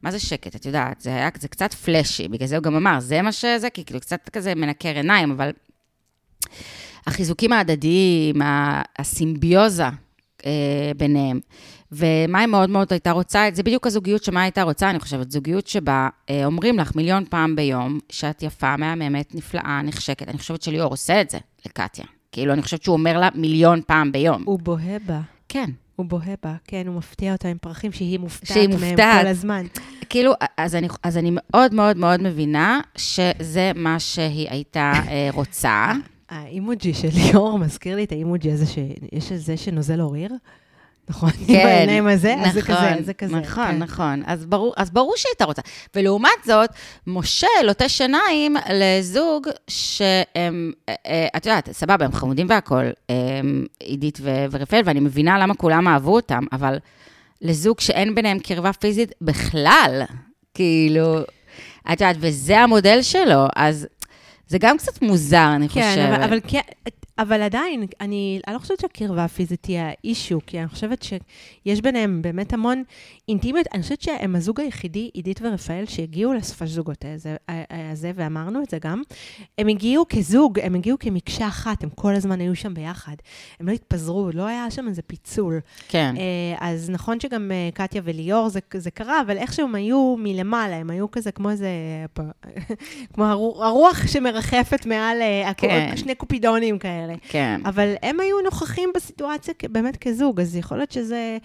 מה 0.02 0.10
זה 0.10 0.18
שקט? 0.18 0.56
את 0.56 0.66
יודעת, 0.66 1.00
זה 1.00 1.10
היה 1.10 1.28
זה 1.38 1.48
קצת 1.48 1.74
פלאשי, 1.74 2.28
בגלל 2.28 2.48
זה 2.48 2.56
הוא 2.56 2.62
גם 2.62 2.76
אמר, 2.76 3.00
זה 3.00 3.22
מה 3.22 3.32
שזה, 3.32 3.70
כי 3.70 3.84
כאילו 3.84 4.00
קצת 4.00 4.28
כזה 4.28 4.54
מנקר 4.54 4.94
עיניים, 4.96 5.30
אבל 5.30 5.50
החיזוקים 7.06 7.52
ההדדיים, 7.52 8.36
הסימביוזה 8.98 9.84
אה, 10.46 10.92
ביניהם, 10.96 11.40
ומאי 11.92 12.46
מאוד 12.46 12.70
מאוד 12.70 12.88
הייתה 12.90 13.10
רוצה 13.10 13.48
זה, 13.52 13.62
בדיוק 13.62 13.86
הזוגיות 13.86 14.24
שמאי 14.24 14.42
הייתה 14.42 14.62
רוצה, 14.62 14.90
אני 14.90 15.00
חושבת, 15.00 15.30
זוגיות 15.30 15.66
שבה 15.66 16.08
אה, 16.30 16.44
אומרים 16.44 16.78
לך 16.78 16.96
מיליון 16.96 17.24
פעם 17.30 17.56
ביום 17.56 17.98
שאת 18.08 18.42
יפה, 18.42 18.76
מהממת, 18.76 19.34
נפלאה, 19.34 19.80
נחשקת. 19.84 20.28
אני 20.28 20.38
חושבת 20.38 20.62
שליאור 20.62 20.90
עושה 20.90 21.20
את 21.20 21.30
זה 21.30 21.38
לקטיה. 21.66 22.04
כאילו, 22.32 22.52
אני 22.52 22.62
חושבת 22.62 22.82
שהוא 22.82 22.96
אומר 22.96 23.18
לה 23.18 23.28
מיליון 23.34 23.80
פעם 23.86 24.12
ביום. 24.12 24.42
הוא 24.46 24.58
בוהה 24.58 24.98
בה. 25.06 25.20
כן. 25.48 25.70
הוא 25.96 26.06
בוהה 26.06 26.34
בה, 26.42 26.54
כן, 26.64 26.86
הוא 26.86 26.96
מפתיע 26.96 27.32
אותה 27.32 27.48
עם 27.48 27.58
פרחים 27.58 27.92
שהיא 27.92 28.18
מופתעת 28.18 28.48
שהיא 28.48 28.68
מהם 28.68 28.90
מופתעת. 28.90 29.22
כל 29.22 29.28
הזמן. 29.28 29.66
כאילו, 30.08 30.32
אז 30.56 30.74
אני, 30.74 30.88
אז 31.02 31.16
אני 31.16 31.30
מאוד 31.32 31.74
מאוד 31.74 31.96
מאוד 31.96 32.22
מבינה 32.22 32.80
שזה 32.96 33.72
מה 33.74 34.00
שהיא 34.00 34.50
הייתה 34.50 34.92
אה, 35.08 35.28
רוצה. 35.32 35.92
האימוג'י 36.28 36.94
של 36.94 37.08
ליאור 37.14 37.58
מזכיר 37.58 37.96
לי 37.96 38.04
את 38.04 38.12
האימוג'י 38.12 38.52
הזה 38.52 38.66
שיש 38.66 39.32
את 39.32 39.40
זה 39.40 39.56
שנוזל 39.56 40.00
אוריר. 40.00 40.32
נכון? 41.08 41.30
עם 41.40 41.46
כן, 41.46 41.66
העיניים 41.66 42.06
הזה, 42.06 42.34
אז 42.44 42.52
זה 42.54 42.60
נכון, 42.60 42.74
כזה, 42.76 43.02
זה 43.02 43.14
כזה. 43.14 43.36
נכון, 43.36 43.66
כן. 43.66 43.78
נכון. 43.78 44.22
אז 44.26 44.46
ברור, 44.46 44.74
אז 44.76 44.90
ברור 44.90 45.14
שהיא 45.16 45.30
הייתה 45.30 45.44
רוצה. 45.44 45.62
ולעומת 45.94 46.30
זאת, 46.44 46.70
משה 47.06 47.46
לוטה 47.64 47.88
שיניים 47.88 48.56
לזוג 48.72 49.48
שהם, 49.68 50.72
אה, 50.88 50.94
אה, 51.06 51.28
את 51.36 51.46
יודעת, 51.46 51.68
סבבה, 51.72 52.04
הם 52.04 52.12
חמודים 52.12 52.46
והכול, 52.50 52.92
עידית 53.80 54.18
ורפאל, 54.50 54.82
ואני 54.84 55.00
מבינה 55.00 55.38
למה 55.38 55.54
כולם 55.54 55.88
אהבו 55.88 56.14
אותם, 56.14 56.44
אבל 56.52 56.78
לזוג 57.42 57.80
שאין 57.80 58.14
ביניהם 58.14 58.38
קרבה 58.38 58.72
פיזית 58.72 59.12
בכלל, 59.20 60.02
כאילו, 60.54 61.20
את 61.92 62.00
יודעת, 62.00 62.16
וזה 62.20 62.58
המודל 62.58 63.02
שלו, 63.02 63.46
אז 63.56 63.86
זה 64.48 64.58
גם 64.58 64.78
קצת 64.78 65.02
מוזר, 65.02 65.52
אני 65.56 65.68
חושבת. 65.68 65.84
כן, 65.84 66.12
אבל, 66.12 66.22
אבל, 66.22 66.40
כן, 66.48 66.60
אבל 67.18 67.42
עדיין, 67.42 67.86
אני, 68.00 68.40
אני 68.46 68.54
לא 68.54 68.58
חושבת 68.58 68.80
שהקרבה 68.80 69.24
הפיזית 69.24 69.64
היא 69.64 69.78
האישו, 69.78 70.38
כי 70.46 70.60
אני 70.60 70.68
חושבת 70.68 71.02
שיש 71.02 71.80
ביניהם 71.80 72.22
באמת 72.22 72.52
המון 72.52 72.82
אינטימיות. 73.28 73.66
אני 73.74 73.82
חושבת 73.82 74.02
שהם 74.02 74.36
הזוג 74.36 74.60
היחידי, 74.60 75.10
עידית 75.14 75.40
ורפאל, 75.42 75.84
שהגיעו 75.86 76.32
לסופש 76.32 76.68
זוגות 76.68 77.04
הזה, 77.14 77.36
הזה, 77.92 78.10
ואמרנו 78.14 78.62
את 78.62 78.70
זה 78.70 78.78
גם. 78.78 79.02
הם 79.58 79.68
הגיעו 79.68 80.04
כזוג, 80.08 80.60
הם 80.62 80.74
הגיעו 80.74 80.98
כמקשה 80.98 81.48
אחת, 81.48 81.84
הם 81.84 81.90
כל 81.90 82.14
הזמן 82.14 82.40
היו 82.40 82.54
שם 82.56 82.74
ביחד. 82.74 83.14
הם 83.60 83.68
לא 83.68 83.72
התפזרו, 83.72 84.30
לא 84.34 84.46
היה 84.46 84.70
שם 84.70 84.88
איזה 84.88 85.02
פיצול. 85.02 85.60
כן. 85.88 86.14
אה, 86.18 86.68
אז 86.68 86.90
נכון 86.90 87.20
שגם 87.20 87.50
אה, 87.52 87.68
קטיה 87.74 88.02
וליאור 88.04 88.48
זה, 88.48 88.60
זה 88.76 88.90
קרה, 88.90 89.20
אבל 89.20 89.36
איכשהו 89.38 89.66
הם 89.66 89.74
היו 89.74 90.16
מלמעלה, 90.18 90.76
הם 90.76 90.90
היו 90.90 91.10
כזה 91.10 91.32
כמו 91.32 91.50
איזה, 91.50 91.68
כמו 93.14 93.24
הרו- 93.24 93.64
הרוח 93.64 94.06
שמרחפת 94.06 94.86
מעל 94.86 95.22
אה, 95.22 95.54
כן. 95.56 95.96
שני 95.96 96.14
קופידונים 96.14 96.78
כאלה. 96.78 97.05
כן. 97.28 97.60
אבל 97.64 97.94
הם 98.02 98.20
היו 98.20 98.40
נוכחים 98.40 98.90
בסיטואציה 98.94 99.54
באמת 99.70 99.96
כזוג, 99.96 100.40
אז 100.40 100.56
יכול 100.56 100.76
להיות 100.76 100.92
שזה... 100.92 101.38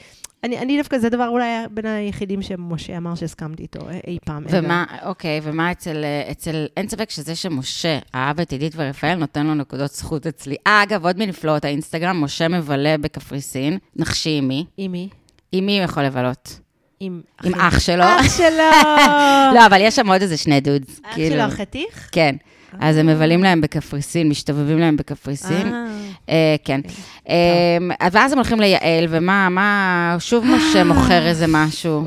אני, 0.43 0.57
אני 0.59 0.77
דווקא, 0.77 0.97
זה 0.97 1.09
דבר 1.09 1.27
אולי 1.27 1.45
בין 1.71 1.85
היחידים 1.85 2.41
שמשה 2.41 2.97
אמר 2.97 3.15
שהסכמתי 3.15 3.63
איתו 3.63 3.89
אי, 3.89 3.99
אי 4.07 4.17
פעם. 4.25 4.43
ומה, 4.49 4.85
אוקיי, 5.05 5.39
ומה 5.43 5.71
אצל, 5.71 6.03
אה, 6.03 6.31
אצל, 6.31 6.65
אין 6.77 6.87
ספק 6.87 7.09
שזה 7.09 7.35
שמשה 7.35 7.99
אהב 8.15 8.39
את 8.39 8.51
עידית 8.51 8.73
ורפאל, 8.75 9.15
נותן 9.15 9.47
לו 9.47 9.53
נקודות 9.53 9.91
זכות 9.91 10.27
אצלי. 10.27 10.55
אה, 10.67 10.83
אגב, 10.83 11.05
עוד 11.05 11.17
מנפלאות 11.17 11.65
האינסטגרם, 11.65 12.23
משה 12.23 12.47
מבלה 12.47 12.97
בקפריסין, 12.97 13.77
נחשי 13.95 14.37
עם 14.37 14.47
מי? 14.47 14.65
עם 14.77 14.91
מי? 14.91 15.09
עם 15.51 15.65
מי 15.65 15.77
הוא 15.77 15.85
יכול 15.85 16.03
לבלות? 16.03 16.59
עם, 16.99 17.21
עם 17.43 17.55
אח 17.55 17.79
שלו. 17.79 18.03
אח 18.03 18.37
שלו! 18.37 18.97
לא, 19.55 19.65
אבל 19.65 19.77
יש 19.81 19.95
שם 19.95 20.07
עוד 20.07 20.21
איזה 20.21 20.37
שני 20.37 20.61
דודס. 20.61 20.99
אח 21.03 21.13
כאילו. 21.13 21.35
שלו 21.35 21.41
החתיך? 21.43 22.09
כן. 22.11 22.35
אז 22.79 22.97
הם 22.97 23.07
מבלים 23.07 23.43
להם 23.43 23.61
בקפריסין, 23.61 24.29
משתובבים 24.29 24.79
להם 24.79 24.97
בקפריסין. 24.97 25.73
אה. 25.73 25.85
אה, 26.29 26.55
כן. 26.65 26.81
אה, 27.29 27.77
ואז 28.11 28.31
הם 28.31 28.37
הולכים 28.37 28.59
ליעל, 28.59 29.05
ומה, 29.09 29.49
מה, 29.49 30.15
שוב 30.19 30.45
משה 30.45 30.83
מוכר 30.83 31.27
איזה 31.27 31.45
משהו. 31.49 32.03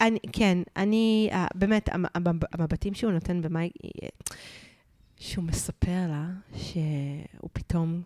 אני, 0.00 0.18
כן, 0.32 0.58
אני, 0.76 1.28
אה, 1.32 1.46
באמת, 1.54 1.88
המ- 1.92 2.04
המ- 2.14 2.38
המבטים 2.58 2.94
שהוא 2.94 3.12
נותן 3.12 3.42
במאי, 3.42 3.70
אה, 4.02 4.08
שהוא 5.18 5.44
מספר 5.44 6.06
לה 6.08 6.24
שהוא 6.56 7.48
פתאום... 7.52 8.02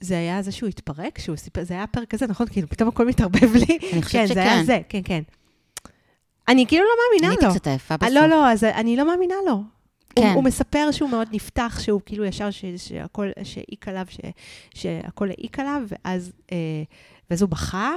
זה 0.00 0.18
היה 0.18 0.42
זה 0.42 0.52
שהוא 0.52 0.68
התפרק, 0.68 1.18
שהוא 1.18 1.36
סיפר, 1.36 1.64
זה 1.64 1.74
היה 1.74 1.82
הפרק 1.82 2.14
הזה, 2.14 2.26
נכון? 2.26 2.46
כאילו, 2.46 2.68
פתאום 2.68 2.88
הכל 2.88 3.06
מתערבב 3.06 3.54
לי. 3.56 3.78
אני 3.92 4.02
חושבת 4.02 4.28
כן, 4.28 4.34
זה 4.34 4.40
היה 4.42 4.54
שכן. 4.56 4.64
זה, 4.64 4.78
כן, 4.88 5.00
כן. 5.04 5.22
אני 6.48 6.66
כאילו 6.66 6.84
לא 6.84 6.90
מאמינה 7.28 7.42
לו. 7.48 7.54
קצת 7.54 7.66
עייפה 7.66 7.94
אה, 7.94 7.98
בסוף. 7.98 8.12
לא, 8.14 8.26
לא, 8.26 8.50
אז 8.52 8.64
אני 8.64 8.96
לא 8.96 9.06
מאמינה 9.06 9.34
לו. 9.46 9.62
כן. 10.16 10.22
הוא, 10.22 10.34
הוא 10.34 10.44
מספר 10.44 10.90
שהוא 10.90 11.10
מאוד 11.10 11.28
נפתח, 11.32 11.80
שהוא 11.82 12.00
כאילו 12.06 12.24
ישר, 12.24 12.50
ש, 12.50 12.64
שהכל, 12.76 13.28
שהעיק 13.42 13.88
עליו, 13.88 14.06
ש, 14.10 14.18
שהכל 14.74 15.28
העיק 15.28 15.58
עליו, 15.58 15.82
ואז, 15.88 16.32
אה, 16.52 16.56
ואז 17.30 17.42
הוא 17.42 17.50
בכה, 17.50 17.94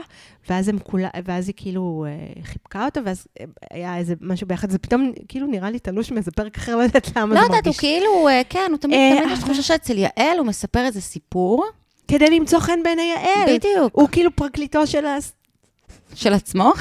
ואז 0.49 0.69
הם 0.69 0.79
כולה, 0.79 1.09
ואז 1.25 1.47
היא 1.47 1.53
כאילו 1.57 2.05
אה, 2.07 2.43
חיבקה 2.43 2.85
אותו, 2.85 3.01
ואז 3.05 3.27
אה, 3.39 3.45
היה 3.71 3.97
איזה 3.97 4.15
משהו 4.21 4.47
ביחד, 4.47 4.69
זה 4.69 4.79
פתאום 4.79 5.11
כאילו 5.27 5.47
נראה 5.47 5.71
לי 5.71 5.79
תלוש 5.79 6.11
מאיזה 6.11 6.31
פרק 6.31 6.57
אחר, 6.57 6.75
לא 6.77 6.81
יודעת 6.81 7.17
למה 7.17 7.35
לא 7.35 7.41
זה 7.41 7.45
יודעת, 7.45 7.65
הוא 7.65 7.71
מרגיש. 7.71 7.79
כאילו, 7.79 8.27
אה, 8.27 8.41
כן, 8.49 8.67
הוא 8.69 8.77
תמיד, 8.77 8.99
אה, 8.99 9.17
תמיד 9.17 9.33
יש 9.33 9.39
תחושה 9.39 9.61
שאצל 9.61 9.97
יעל 9.97 10.37
הוא 10.37 10.47
מספר 10.47 10.85
איזה 10.85 11.01
סיפור. 11.01 11.65
כדי 12.07 12.39
למצוא 12.39 12.59
חן 12.59 12.79
בעיני 12.83 13.01
יעל. 13.01 13.57
בדיוק. 13.57 13.95
הוא 13.95 14.09
כאילו 14.11 14.35
פרקליטו 14.35 14.87
של. 14.87 15.05
של 16.15 16.33
עצמו. 16.33 16.73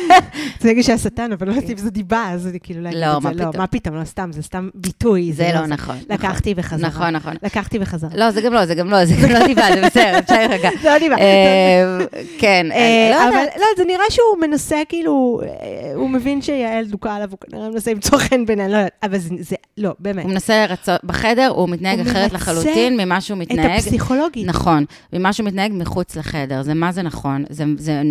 זה 0.60 0.68
רגע 0.68 0.82
שהשטן, 0.82 1.32
אבל 1.32 1.46
לא 1.48 1.52
יודעת 1.52 1.70
אם 1.70 1.76
זה 1.76 1.90
דיבה, 1.90 2.24
אז 2.30 2.46
אני 2.46 2.58
כאילו 2.62 2.80
להגיד 2.82 3.00
לא, 3.00 3.16
את 3.16 3.22
זה. 3.22 3.28
מה 3.28 3.34
לא. 3.34 3.50
מה 3.58 3.66
פתאום, 3.66 3.94
לא 3.96 4.04
סתם, 4.04 4.30
זה 4.32 4.42
סתם 4.42 4.68
ביטוי. 4.74 5.32
זה 5.32 5.50
לא 5.54 5.66
נכון. 5.66 5.96
לקחתי 6.10 6.54
בחזרה. 6.54 6.88
נכון, 6.88 7.08
נכון. 7.10 7.34
לקחתי 7.42 7.78
בחזרה. 7.78 8.10
לא, 8.14 8.30
זה 8.30 8.40
גם 8.40 8.52
לא, 8.52 8.66
זה 8.66 8.74
גם 8.74 8.90
לא, 8.90 9.04
זה 9.04 9.14
גם 9.22 9.30
לא 9.30 9.46
דיבה, 9.46 9.62
זה 9.74 9.82
בסדר, 9.86 10.18
אפשר 10.24 10.34
רגע. 10.50 10.70
זה 10.82 10.88
לא 10.88 10.98
דיבה. 10.98 11.16
אה, 11.18 11.98
כן, 12.38 12.66
אה, 12.72 13.08
לא 13.10 13.28
אבל 13.28 13.38
יודעת. 13.40 13.56
לא, 13.56 13.64
זה 13.76 13.84
נראה 13.84 14.04
שהוא 14.10 14.38
מנסה, 14.40 14.76
כאילו, 14.88 15.40
אה, 15.44 15.48
הוא 15.94 16.10
מבין 16.10 16.42
שיעל 16.42 16.84
דוקה 16.84 17.14
עליו, 17.14 17.28
הוא 17.30 17.38
כנראה 17.50 17.68
מנסה 17.70 17.90
למצוא 17.92 18.18
חן 18.18 18.46
בעיניי, 18.46 18.68
לא 18.68 18.76
יודעת, 18.76 18.92
אבל 19.02 19.18
זה, 19.18 19.34
זה- 19.40 19.56
לא, 19.78 19.90
באמת. 19.98 20.24
הוא 20.24 20.32
מנסה 20.32 20.66
לרצות, 20.66 21.04
בחדר 21.04 21.46
הוא 21.54 21.68
מתנהג 21.68 22.00
אחרת 22.00 22.32
לחלוטין 22.32 22.96
ממה 22.96 23.20
שהוא 23.20 23.42
את 23.42 23.52
מתנהג. 23.52 23.70
הפסיכולוגית. 23.78 24.46
נכון, 24.46 24.84
ממה 25.12 25.32
שהוא 25.32 25.46
מתנהג 25.46 25.72
מחוץ 25.74 26.16
לחדר, 26.16 26.62
זה 26.62 26.74
מה 26.74 26.92
זה 26.92 27.02
נכון. 27.02 27.44
זה, 27.50 27.64
זה, 27.78 28.02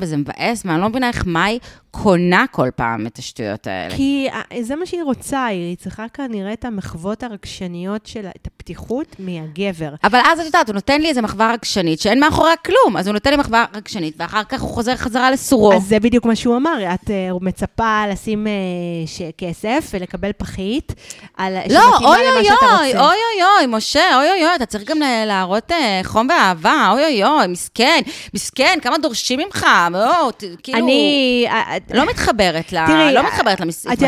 זה 0.00 0.16
נכון 0.16 0.16
וזה 0.16 0.16
מבאס, 0.16 0.62
ואני 0.66 0.80
לא 0.80 0.88
מבינה 0.88 1.08
איך 1.08 1.26
מאי 1.26 1.58
קונה 1.92 2.44
כל 2.50 2.68
פעם 2.76 3.06
את 3.06 3.18
השטויות 3.18 3.66
האלה. 3.66 3.96
כי 3.96 4.28
אה, 4.32 4.62
זה 4.62 4.76
מה 4.76 4.86
שהיא 4.86 5.02
רוצה, 5.02 5.44
היא 5.44 5.76
צריכה 5.76 6.08
כנראה 6.14 6.52
את 6.52 6.64
המחוות 6.64 7.22
הרגשניות 7.22 8.06
שלה, 8.06 8.30
את 8.36 8.46
הפתיחות 8.46 9.16
מהגבר. 9.18 9.94
אבל 10.04 10.18
אז 10.24 10.40
את 10.40 10.44
יודעת, 10.44 10.68
הוא 10.68 10.74
נותן 10.74 11.00
לי 11.00 11.08
איזה 11.08 11.22
מחווה 11.22 11.52
רגשנית 11.52 12.00
שאין 12.00 12.20
מאחוריה 12.20 12.56
כלום, 12.56 12.96
אז 12.96 13.06
הוא 13.06 13.12
נותן 13.12 13.30
לי 13.30 13.36
מחווה 13.36 13.64
רגשנית, 13.74 14.14
ואחר 14.18 14.44
כך 14.44 14.60
הוא 14.60 14.70
חוזר 14.70 14.96
חזרה 14.96 15.30
לסורו. 15.30 15.72
אז 15.72 15.82
זה 15.82 16.00
בדיוק 16.00 16.24
מה 16.24 16.36
שהוא 16.36 16.56
אמר, 16.56 16.94
את 16.94 17.10
אה, 17.10 17.28
מצפה 17.40 18.04
לשים 18.12 18.46
אה, 18.46 19.30
כסף 19.38 19.90
ולקבל 19.94 20.30
פחית, 20.38 20.92
על, 21.36 21.54
לא, 21.70 21.98
אוי 21.98 22.06
אוי 22.06 22.18
אוי. 22.36 22.48
אוי 22.80 22.98
אוי 22.98 23.42
אוי, 23.58 23.66
משה, 23.68 24.16
אוי 24.16 24.30
אוי 24.30 24.46
אוי, 24.46 24.54
אתה 24.56 24.66
צריך 24.66 24.84
גם 24.84 24.98
להראות 25.26 25.72
חום 26.04 26.28
ואהבה, 26.30 26.88
אוי 26.92 27.04
אוי 27.04 27.24
אוי, 27.24 27.46
מסכן, 27.46 28.00
מסכן, 28.34 28.78
כמה 28.82 28.98
דורשים 28.98 29.38
ממך, 29.38 29.66
לא, 29.92 30.30
ת- 30.36 30.44
כאילו, 30.62 30.78
אני... 30.78 31.44
אה, 31.48 31.52
אה, 31.54 31.76
לא 31.94 32.10
מתחברת 32.10 32.72
ל... 32.72 32.86
תראי, 32.86 33.14
לא 33.14 33.26
מתחברת 33.26 33.60
למסכנות. 33.60 33.98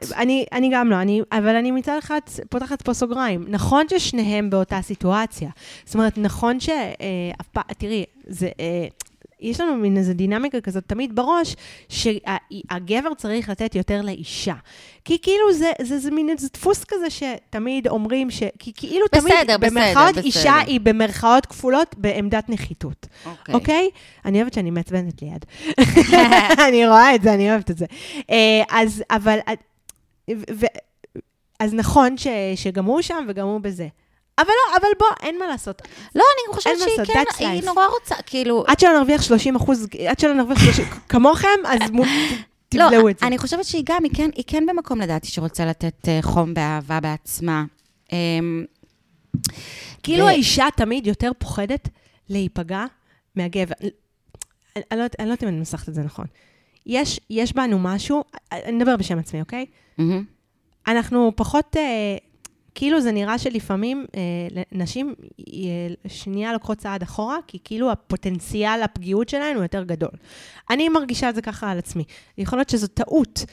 הזאת. 0.00 0.12
אני, 0.16 0.44
אני 0.52 0.70
גם 0.72 0.90
לא, 0.90 0.96
אני, 0.96 1.20
אבל 1.32 1.56
אני 1.56 1.70
מצד 1.70 1.96
אחד 1.98 2.20
פותחת 2.50 2.82
פה 2.82 2.94
סוגריים. 2.94 3.44
נכון 3.48 3.86
ששניהם 3.88 4.50
באותה 4.50 4.78
סיטואציה. 4.82 5.50
זאת 5.84 5.94
אומרת, 5.94 6.18
נכון 6.18 6.60
ש... 6.60 6.68
אה, 6.68 7.64
תראי, 7.78 8.04
זה... 8.26 8.48
אה, 8.60 8.86
יש 9.42 9.60
לנו 9.60 9.76
מין 9.76 9.96
איזו 9.96 10.12
דינמיקה 10.12 10.60
כזאת 10.60 10.84
תמיד 10.86 11.16
בראש, 11.16 11.56
שהגבר 11.88 13.14
צריך 13.14 13.48
לתת 13.48 13.74
יותר 13.74 14.02
לאישה. 14.02 14.54
כי 15.04 15.18
כאילו 15.22 15.52
זה, 15.52 15.72
זה, 15.82 15.98
זה 15.98 16.10
מין 16.10 16.28
איזה 16.28 16.48
דפוס 16.52 16.84
כזה 16.84 17.06
שתמיד 17.10 17.88
אומרים 17.88 18.30
ש... 18.30 18.42
כי 18.58 18.72
כאילו 18.76 19.06
בסדר, 19.12 19.20
תמיד, 19.20 19.34
בסדר, 19.38 19.56
במרכאות 19.56 20.10
בסדר. 20.10 20.22
אישה 20.22 20.54
היא 20.58 20.80
במרכאות 20.80 21.46
כפולות 21.46 21.94
בעמדת 21.98 22.48
נחיתות. 22.48 23.06
אוקיי. 23.26 23.54
אוקיי? 23.54 23.90
אני 24.24 24.38
אוהבת 24.38 24.54
שאני 24.54 24.70
מעצבנת 24.70 25.22
ליד. 25.22 25.44
אני 26.68 26.88
רואה 26.88 27.14
את 27.14 27.22
זה, 27.22 27.34
אני 27.34 27.50
אוהבת 27.50 27.70
את 27.70 27.78
זה. 27.78 27.86
אה, 28.30 28.62
אז, 28.70 29.02
אבל, 29.10 29.38
ו- 30.30 30.52
ו- 30.54 30.66
אז 31.60 31.74
נכון 31.74 32.18
ש, 32.18 32.26
שגם 32.54 32.84
הוא 32.84 33.02
שם 33.02 33.24
וגם 33.28 33.46
הוא 33.46 33.60
בזה. 33.60 33.88
אבל 34.42 34.50
לא, 34.50 34.76
אבל 34.76 34.88
בוא, 34.98 35.06
אין 35.22 35.38
מה 35.38 35.46
לעשות. 35.46 35.82
לא, 36.14 36.24
אני 36.34 36.54
חושבת 36.54 36.74
שהיא 36.78 36.96
כן, 37.06 37.46
היא. 37.46 37.64
נורא 37.64 37.86
רוצה, 37.86 38.14
כאילו... 38.26 38.64
עד 38.66 38.80
שלא 38.80 38.98
נרוויח 38.98 39.22
30 39.22 39.56
אחוז, 39.56 39.86
עד 40.08 40.18
שלא 40.18 40.32
נרוויח 40.34 40.58
30, 40.64 40.84
כמוכם, 41.08 41.48
אז 41.66 41.90
מו- 41.90 42.04
תבלעו 42.68 42.90
לא, 43.04 43.10
את 43.10 43.18
זה. 43.18 43.26
אני 43.26 43.38
חושבת 43.38 43.64
שהיא 43.64 43.82
גם, 43.86 44.04
היא 44.04 44.12
כן, 44.16 44.30
היא 44.34 44.44
כן 44.46 44.66
במקום 44.66 45.00
לדעתי 45.00 45.26
שרוצה 45.28 45.64
לתת 45.66 46.08
אה, 46.08 46.18
חום 46.22 46.54
באהבה 46.54 47.00
בעצמה. 47.00 47.64
אמ, 48.12 48.64
כאילו 50.02 50.28
האישה 50.28 50.66
תמיד 50.76 51.06
יותר 51.06 51.30
פוחדת 51.38 51.88
להיפגע 52.28 52.84
מהגבר. 53.36 53.74
אני, 53.80 53.90
לא, 54.76 54.96
יודעת- 54.96 55.16
אני 55.20 55.28
לא 55.28 55.32
יודעת 55.32 55.42
אם 55.42 55.48
אני 55.48 55.56
מנסחת 55.56 55.88
את 55.88 55.94
זה 55.94 56.02
נכון. 56.02 56.26
יש, 56.86 57.20
יש 57.30 57.52
בנו 57.52 57.78
משהו, 57.78 58.24
אני 58.52 58.72
מדבר 58.72 58.96
בשם 58.96 59.18
עצמי, 59.18 59.40
אוקיי? 59.40 59.66
מהמם. 59.98 60.24
אנחנו 60.86 61.32
פחות, 61.36 61.76
אה, 61.76 62.16
כאילו 62.74 63.00
זה 63.00 63.12
נראה 63.12 63.38
שלפעמים 63.38 64.06
אה, 64.14 64.62
נשים 64.72 65.14
אה, 65.40 65.54
שנייה 66.08 66.52
לוקחות 66.52 66.78
צעד 66.78 67.02
אחורה, 67.02 67.36
כי 67.46 67.58
כאילו 67.64 67.90
הפוטנציאל 67.90 68.82
הפגיעות 68.82 69.28
שלהן 69.28 69.54
הוא 69.56 69.62
יותר 69.62 69.82
גדול. 69.82 70.10
אני 70.70 70.88
מרגישה 70.88 71.28
את 71.28 71.34
זה 71.34 71.42
ככה 71.42 71.70
על 71.70 71.78
עצמי. 71.78 72.04
יכול 72.38 72.58
להיות 72.58 72.68
שזו 72.68 72.86
טעות. 72.86 73.44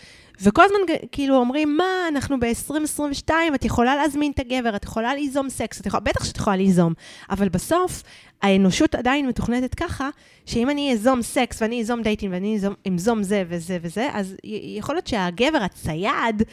וכל 0.42 0.64
הזמן 0.64 0.96
כאילו 1.12 1.36
אומרים, 1.36 1.78
מה, 1.78 2.08
אנחנו 2.08 2.40
ב-2022, 2.40 3.32
את 3.56 3.66
יכולה 3.66 3.96
להזמין 3.96 4.32
את 4.32 4.40
הגבר, 4.40 4.76
את 4.76 4.84
יכולה 4.84 5.16
ליזום 5.16 5.50
סקס, 5.50 5.82
את 5.82 5.86
יכולה, 5.86 6.02
בטח 6.02 6.24
שאת 6.24 6.38
יכולה 6.38 6.56
ליזום, 6.56 6.94
אבל 7.30 7.50
בסוף 7.50 8.04
האנושות 8.42 8.96
עדיין 8.96 9.28
מתוכנתת 9.28 9.76
ככה, 9.76 10.10
שאם 10.46 10.70
אני 10.70 10.94
אזום 10.94 11.22
סקס 11.22 11.62
ואני 11.62 11.82
אזום 11.82 12.02
דייטים 12.02 12.32
ואני 12.32 12.60
אמזום 12.88 13.24
זה 13.24 13.44
וזה 13.48 13.78
וזה, 13.82 14.10
אז 14.14 14.36
יכול 14.44 14.96
להיות 14.96 15.08
שהגבר 15.08 15.58
הצייד, 15.58 16.44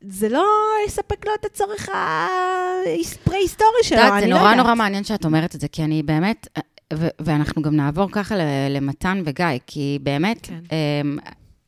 זה 0.00 0.28
לא 0.28 0.44
יספק 0.86 1.26
לו 1.26 1.32
את 1.40 1.44
הצורך 1.44 1.88
הפרה-היסטורי 1.88 3.78
שלו, 3.82 3.98
אני 3.98 4.20
זה 4.20 4.26
לא 4.26 4.36
נורא 4.38 4.50
יודעת. 4.50 4.56
נורא 4.56 4.74
מעניין 4.74 5.04
שאת 5.04 5.24
אומרת 5.24 5.54
את 5.54 5.60
זה, 5.60 5.68
כי 5.68 5.84
אני 5.84 6.02
באמת, 6.02 6.48
ו- 6.94 7.08
ואנחנו 7.20 7.62
גם 7.62 7.76
נעבור 7.76 8.08
ככה 8.12 8.34
למתן 8.70 9.22
וגיא, 9.24 9.46
כי 9.66 9.98
באמת, 10.02 10.46
כן. 10.46 10.60
אמ, 10.72 11.18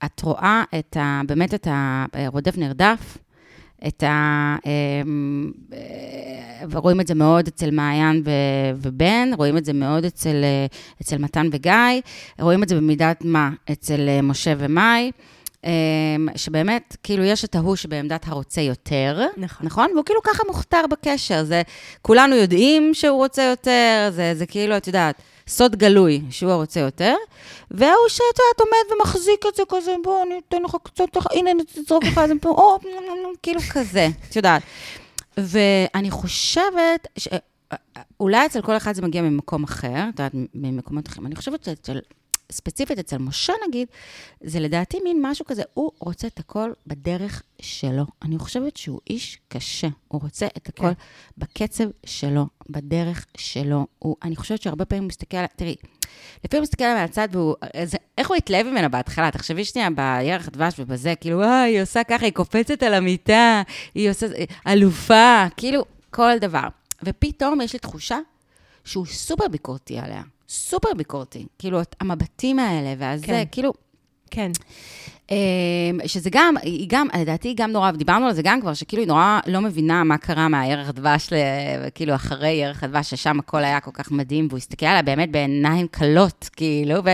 את 0.04 0.22
רואה 0.22 0.62
את 0.78 0.96
ה, 0.96 1.20
באמת 1.26 1.54
את 1.54 1.68
הרודף 1.70 2.56
נרדף, 2.58 3.18
את 3.86 4.02
ה... 4.02 4.56
אמ, 4.66 5.52
אה, 5.72 5.78
ורואים 6.70 7.00
את 7.00 7.06
זה 7.06 7.14
מאוד 7.14 7.46
אצל 7.48 7.70
מעיין 7.70 8.22
ו- 8.24 8.30
ובן, 8.76 9.30
רואים 9.36 9.56
את 9.56 9.64
זה 9.64 9.72
מאוד 9.72 10.04
אצל, 10.04 10.44
אה, 10.44 10.66
אצל 11.02 11.18
מתן 11.18 11.48
וגיא, 11.52 12.00
רואים 12.40 12.62
את 12.62 12.68
זה 12.68 12.76
במידת 12.76 13.24
מה 13.24 13.50
אצל 13.72 14.08
אה, 14.08 14.22
משה 14.22 14.52
ומאי. 14.58 15.10
אמ, 15.64 16.29
שבאמת, 16.37 16.96
כאילו, 17.03 17.25
יש 17.25 17.44
את 17.44 17.55
ההוא 17.55 17.77
שבעמדת 17.77 18.29
הרוצה 18.29 18.61
יותר, 18.61 19.27
נכון. 19.37 19.66
נכון? 19.66 19.90
והוא 19.94 20.05
כאילו 20.05 20.22
ככה 20.22 20.42
מוכתר 20.46 20.85
בקשר. 20.90 21.44
זה, 21.44 21.62
כולנו 22.03 22.37
יודעים 22.37 22.94
שהוא 22.94 23.16
רוצה 23.16 23.42
יותר, 23.42 24.11
זה, 24.11 24.33
זה 24.35 24.46
כאילו, 24.46 24.77
את 24.77 24.87
יודעת, 24.87 25.22
סוד 25.48 25.77
גלוי 25.77 26.22
שהוא 26.31 26.53
הרוצה 26.53 26.81
יותר, 26.81 27.14
והוא 27.70 28.09
שאת 28.09 28.20
יודעת, 28.20 28.61
עומד 28.61 29.01
ומחזיק 29.01 29.46
את 29.48 29.55
זה 29.55 29.62
כזה, 29.68 29.94
בוא, 30.03 30.22
אני 30.22 30.40
אתן 30.48 30.62
לך 30.62 30.77
קצת, 30.83 31.05
הנה, 31.31 31.51
אני 31.51 31.62
אזרוק 31.79 32.05
לך 32.05 32.20
את 32.25 32.29
זה 32.29 32.35
פה, 32.40 32.48
או, 32.48 32.79
כאילו 33.42 33.61
כזה, 33.72 34.09
את 34.29 34.37
יודעת. 34.37 34.62
ואני 35.37 36.11
חושבת, 36.11 37.09
ש... 37.16 37.29
אולי 38.20 38.46
אצל 38.46 38.62
כל 38.62 38.77
אחד 38.77 38.94
זה 38.94 39.03
מגיע 39.03 39.22
ממקום 39.22 39.64
אחר, 39.64 40.09
את 40.09 40.18
יודעת, 40.18 40.33
ממקומות 40.55 41.09
אחרים. 41.09 41.27
אני 41.27 41.37
חושבת 41.37 41.64
שאצל, 41.64 41.98
ספציפית 42.52 42.98
אצל 42.98 43.18
משה 43.18 43.52
נגיד, 43.68 43.88
זה 44.40 44.60
לדעתי 44.60 45.00
מין 45.04 45.18
משהו 45.22 45.44
כזה, 45.44 45.62
הוא 45.74 45.90
רוצה 45.98 46.26
את 46.26 46.38
הכל 46.38 46.72
בדרך 46.86 47.42
שלו. 47.60 48.04
אני 48.22 48.38
חושבת 48.38 48.76
שהוא 48.76 49.00
איש 49.10 49.38
קשה, 49.48 49.88
הוא 50.08 50.20
רוצה 50.22 50.46
את 50.56 50.68
הכל 50.68 50.82
כן. 50.82 50.92
בקצב 51.38 51.84
שלו, 52.06 52.46
בדרך 52.70 53.26
שלו. 53.36 53.86
הוא, 53.98 54.16
אני 54.22 54.36
חושבת 54.36 54.62
שהרבה 54.62 54.84
פעמים 54.84 55.02
הוא 55.02 55.08
מסתכל, 55.08 55.46
תראי, 55.56 55.76
לפעמים 56.44 56.62
הוא 56.62 56.62
מסתכל 56.62 56.84
עליה 56.84 57.02
מהצד, 57.02 57.28
והוא, 57.32 57.54
זה, 57.84 57.96
איך 58.18 58.28
הוא 58.28 58.36
התלהב 58.36 58.66
ממנה 58.66 58.88
בהתחלה? 58.88 59.30
תחשבי 59.30 59.64
שנייה 59.64 59.88
בירח 59.90 60.48
הדבש 60.48 60.74
ובזה, 60.78 61.14
כאילו, 61.20 61.42
אה, 61.42 61.62
היא 61.62 61.82
עושה 61.82 62.04
ככה, 62.04 62.24
היא 62.24 62.32
קופצת 62.32 62.82
על 62.82 62.94
המיטה, 62.94 63.62
היא 63.94 64.10
עושה, 64.10 64.26
אלופה, 64.66 65.44
כאילו, 65.56 65.84
כל 66.10 66.38
דבר. 66.40 66.68
ופתאום 67.02 67.60
יש 67.60 67.72
לי 67.72 67.78
תחושה 67.78 68.18
שהוא 68.84 69.06
סופר 69.06 69.48
ביקורתי 69.48 69.98
עליה. 69.98 70.22
סופר 70.52 70.88
ביקורתי. 70.96 71.46
כאילו, 71.58 71.80
המבטים 72.00 72.58
האלה, 72.58 72.94
והזה, 72.98 73.26
כן. 73.26 73.44
כאילו, 73.52 73.72
כן. 74.30 74.50
אמ, 75.30 75.36
שזה 76.06 76.30
גם, 76.32 76.54
היא 76.62 76.86
גם, 76.90 77.06
לדעתי 77.20 77.48
היא 77.48 77.56
גם 77.56 77.70
נורא, 77.72 77.90
ודיברנו 77.94 78.26
על 78.26 78.32
זה 78.32 78.42
גם 78.44 78.60
כבר, 78.60 78.74
שכאילו 78.74 79.02
היא 79.02 79.08
נורא 79.08 79.40
לא 79.46 79.60
מבינה 79.60 80.04
מה 80.04 80.18
קרה 80.18 80.48
מהירח 80.48 80.90
דבש, 80.90 81.32
ל- 81.32 81.36
כאילו 81.94 82.14
אחרי 82.14 82.50
ירח 82.50 82.84
הדבש, 82.84 83.10
ששם 83.10 83.38
הכל 83.38 83.64
היה 83.64 83.80
כל 83.80 83.90
כך 83.94 84.10
מדהים, 84.10 84.46
והוא 84.48 84.58
הסתכל 84.58 84.86
עליה 84.86 85.02
באמת 85.02 85.30
בעיניים 85.30 85.88
כלות, 85.88 86.48
כאילו, 86.56 86.94
ו, 87.04 87.10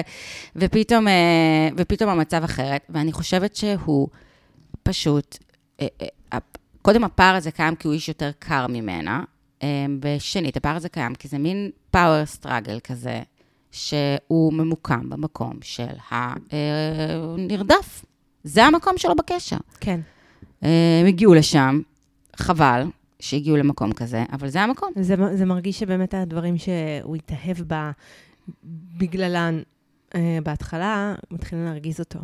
ופתאום, 0.57 1.09
אה, 1.09 1.13
ופתאום 1.77 2.11
המצב 2.11 2.45
אחרת, 2.45 2.87
ואני 2.89 3.13
חושבת 3.13 3.57
שהוא 3.57 4.09
פשוט, 4.83 5.39
אה, 5.81 5.87
אה, 6.33 6.39
קודם 6.83 7.05
הפער 7.05 7.35
הזה 7.35 7.51
קיים 7.51 7.75
כי 7.77 7.89
הוא 7.89 7.95
איש 7.95 8.09
יותר 8.09 8.31
קר 8.39 8.67
ממנה, 8.67 9.25
אה, 9.63 9.69
ושנית, 10.03 10.57
הפער 10.57 10.77
הזה 10.77 10.89
קיים 10.89 11.15
כי 11.15 11.29
זה 11.29 11.39
מין 11.39 11.71
פאוור 11.91 12.27
סטראגל 12.27 12.81
כזה, 12.81 13.23
שהוא 13.73 14.53
ממוקם 14.53 15.11
במקום 15.11 15.55
של 15.63 15.95
הנרדף. 16.11 18.05
זה 18.45 18.65
המקום 18.65 18.99
שלו 18.99 19.15
בקשר. 19.15 19.57
כן. 19.81 20.01
הם 20.63 21.07
הגיעו 21.07 21.35
לשם, 21.35 21.81
חבל 22.37 22.87
שהגיעו 23.21 23.57
למקום 23.57 23.93
כזה, 23.93 24.25
אבל 24.33 24.49
זה 24.49 24.61
המקום. 24.61 24.93
זה, 25.01 25.15
זה 25.35 25.45
מרגיש 25.45 25.79
שבאמת 25.79 26.15
הדברים 26.15 26.59
שהוא 26.59 27.17
התאהב 27.17 27.59
בה 27.59 27.91
בגללן 28.99 29.61
אה, 30.15 30.39
בהתחלה, 30.43 31.15
מתחילים 31.31 31.65
להרגיז 31.65 32.01
אותו. 32.01 32.19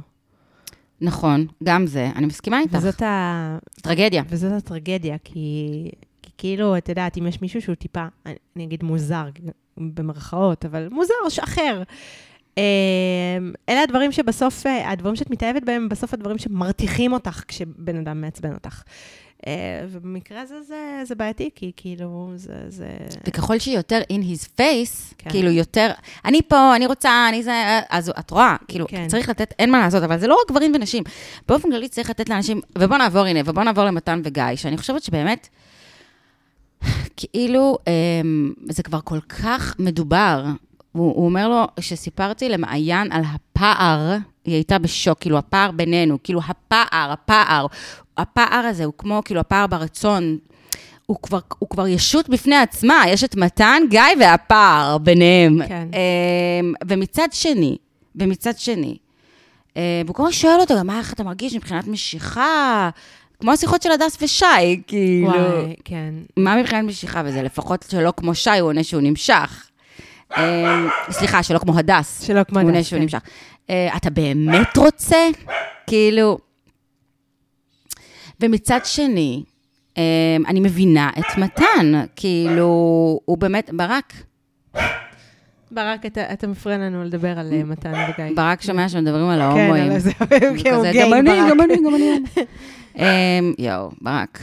נכון, 1.01 1.47
גם 1.65 1.87
זה, 1.87 2.11
אני 2.17 2.27
מסכימה 2.27 2.61
איתך. 2.61 2.75
וזאת 2.75 3.03
ה... 3.03 3.59
טרגדיה. 3.83 4.23
וזאת 4.29 4.53
הטרגדיה, 4.53 5.17
כי 5.25 5.91
כאילו, 6.45 6.79
את 6.79 6.89
יודעת, 6.89 7.19
אם 7.19 7.27
יש 7.27 7.43
מישהו 7.43 7.63
שהוא 7.63 7.75
טיפה, 7.75 8.05
אני, 8.27 8.35
אני 8.57 8.65
אגיד 8.65 8.83
מוזר, 8.83 9.25
במרכאות, 9.77 10.65
אבל 10.65 10.89
מוזר, 10.89 11.15
אחר. 11.45 11.83
אה, 12.59 12.63
אלה 13.69 13.83
הדברים 13.83 14.13
שבסוף, 14.13 14.67
אה, 14.67 14.91
הדברים 14.91 15.17
שאת 15.17 15.31
מתאהבת 15.31 15.63
בהם, 15.63 15.83
הם 15.83 15.89
בסוף 15.89 16.15
הדברים 16.15 16.39
שמרתיחים 16.39 17.13
אותך 17.13 17.43
כשבן 17.49 17.97
אדם 17.97 18.21
מעצבן 18.21 18.53
אותך. 18.55 18.83
אה, 19.47 19.53
ובמקרה 19.89 20.41
הזה 20.41 20.63
זה, 20.63 21.01
זה 21.05 21.15
בעייתי, 21.15 21.51
כי 21.55 21.73
כאילו, 21.77 22.33
זה... 22.37 22.55
זה... 22.69 22.89
וככל 23.27 23.59
שהיא 23.59 23.77
יותר 23.77 24.01
in 24.13 24.23
his 24.23 24.45
face, 24.59 25.15
כן. 25.19 25.31
כאילו 25.31 25.51
יותר, 25.51 25.91
אני 26.25 26.43
פה, 26.43 26.77
אני 26.77 26.87
רוצה, 26.87 27.27
אני 27.29 27.43
זה, 27.43 27.81
אז 27.91 28.13
את 28.19 28.31
רואה, 28.31 28.57
כאילו, 28.69 28.87
כן. 28.89 29.09
צריך 29.09 29.29
לתת, 29.29 29.55
אין 29.59 29.71
מה 29.71 29.79
לעשות, 29.79 30.03
אבל 30.03 30.19
זה 30.19 30.27
לא 30.27 30.35
רק 30.35 30.51
גברים 30.51 30.73
ונשים. 30.75 31.03
באופן 31.49 31.71
כללי 31.71 31.89
צריך 31.89 32.11
לתת 32.11 32.29
לאנשים, 32.29 32.61
ובוא 32.79 32.97
נעבור, 32.97 33.25
הנה, 33.25 33.41
ובוא 33.45 33.63
נעבור 33.63 33.85
למתן 33.85 34.21
וגיא, 34.25 34.45
שאני 34.57 34.77
חושבת 34.77 35.03
שבאמת, 35.03 35.49
כאילו, 37.17 37.79
אמ, 37.87 38.53
זה 38.69 38.83
כבר 38.83 39.01
כל 39.05 39.21
כך 39.21 39.75
מדובר. 39.79 40.45
הוא, 40.93 41.15
הוא 41.15 41.25
אומר 41.27 41.49
לו, 41.49 41.65
כשסיפרתי 41.81 42.49
למעיין 42.49 43.13
על 43.13 43.23
הפער, 43.35 44.17
היא 44.45 44.55
הייתה 44.55 44.79
בשוק, 44.79 45.19
כאילו, 45.19 45.39
הפער 45.39 45.71
בינינו, 45.71 46.19
כאילו, 46.23 46.41
הפער, 46.49 47.13
הפער, 47.13 47.67
הפער 48.17 48.67
הזה 48.67 48.85
הוא 48.85 48.93
כמו, 48.99 49.23
כאילו, 49.25 49.41
הפער 49.41 49.67
ברצון. 49.67 50.39
הוא 51.07 51.17
כבר, 51.23 51.39
הוא 51.59 51.69
כבר 51.69 51.87
ישות 51.87 52.29
בפני 52.29 52.57
עצמה, 52.57 53.03
יש 53.09 53.25
את 53.25 53.37
מתן, 53.37 53.83
גיא 53.91 54.01
והפער 54.21 54.99
ביניהם. 54.99 55.59
כן. 55.69 55.89
אמ, 55.93 56.75
ומצד 56.89 57.29
שני, 57.33 57.77
ומצד 58.17 58.59
שני, 58.59 58.97
אה, 59.77 60.03
והוא 60.05 60.15
כל 60.15 60.23
הזמן 60.23 60.33
שואל 60.33 60.61
אותו, 60.61 60.75
גם 60.79 60.87
מה, 60.87 60.99
איך 60.99 61.13
אתה 61.13 61.25
מרגיש 61.25 61.55
מבחינת 61.55 61.87
משיכה? 61.87 62.91
כמו 63.41 63.53
השיחות 63.53 63.83
של 63.83 63.91
הדס 63.93 64.23
ושי, 64.23 64.45
כאילו. 64.87 65.29
וואי, 65.29 65.75
כן. 65.85 66.15
מה 66.37 66.57
מבחינת 66.57 66.85
משיכה? 66.85 67.23
וזה 67.25 67.43
לפחות 67.43 67.85
שלא 67.91 68.13
כמו 68.17 68.35
שי, 68.35 68.51
הוא 68.51 68.69
עונה 68.69 68.85
שהוא 68.85 69.03
נמשך. 69.03 69.71
אה, 70.37 70.87
סליחה, 71.11 71.43
שלא 71.43 71.59
כמו 71.59 71.79
הדס. 71.79 72.23
שלא 72.27 72.45
כמו 72.45 72.59
הוא 72.59 72.69
עונה 72.69 72.79
הדס, 72.79 72.89
שהוא 72.89 72.97
כן. 72.97 73.03
נמשך. 73.03 73.21
אה, 73.71 73.97
אתה 73.97 74.11
באמת 74.11 74.77
רוצה? 74.77 75.29
כאילו... 75.87 76.39
ומצד 78.41 78.81
שני, 78.85 79.43
אה, 79.99 80.03
אני 80.47 80.61
מבינה 80.61 81.11
את 81.19 81.39
מתן, 81.39 82.05
כאילו, 82.17 82.67
הוא 83.25 83.39
באמת, 83.39 83.71
ברק, 83.73 84.13
ברק, 85.75 86.07
אתה, 86.07 86.33
אתה 86.33 86.47
מפריע 86.47 86.79
לנו 86.79 87.05
לדבר 87.05 87.39
על 87.39 87.53
אה, 87.53 87.65
מתן 87.65 87.93
וגיא. 87.93 88.37
ברק 88.37 88.63
שומע 88.63 88.89
שמדברים 88.89 89.29
על 89.29 89.39
כן, 89.39 89.45
ההומואים. 89.45 89.93
על 89.93 89.99
זה, 89.99 90.13
כן, 90.13 90.75
הוא 90.75 90.83
גיי, 90.93 91.03
גם 91.03 91.15
אני. 91.15 91.51
גם 91.51 91.61
אני, 91.61 91.77
גם 91.77 91.95
אני. 91.95 92.19
אמ, 92.97 93.53
יואו, 93.59 93.91
ברק. 94.01 94.41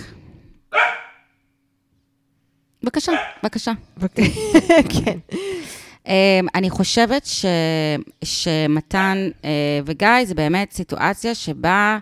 בבקשה, 2.84 3.12
בבקשה. 3.44 3.72
כן. 4.94 5.18
אמ, 6.08 6.48
אני 6.56 6.70
חושבת 6.70 7.26
ש, 7.26 7.46
שמתן 8.24 9.30
אה, 9.46 9.80
וגיא 9.86 10.26
זה 10.26 10.36
באמת 10.36 10.72
סיטואציה 10.72 11.36
שבה 11.36 12.00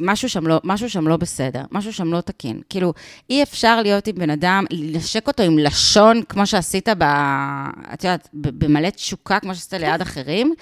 משהו 0.00 0.28
שם, 0.28 0.46
לא, 0.46 0.60
משהו 0.64 0.90
שם 0.90 1.08
לא 1.08 1.16
בסדר, 1.16 1.62
משהו 1.70 1.92
שם 1.92 2.12
לא 2.12 2.20
תקין. 2.20 2.60
כאילו, 2.70 2.92
אי 3.30 3.42
אפשר 3.42 3.82
להיות 3.82 4.06
עם 4.06 4.14
בן 4.14 4.30
אדם, 4.30 4.64
לנשק 4.70 5.26
אותו 5.26 5.42
עם 5.42 5.58
לשון, 5.58 6.22
כמו 6.28 6.46
שעשית 6.46 6.88
ב... 6.88 7.02
את 7.94 8.04
יודעת, 8.04 8.28
במלא 8.32 8.90
תשוקה, 8.90 9.40
כמו 9.40 9.54
שעשית 9.54 9.72
ליד 9.72 10.00
אחרים, 10.00 10.54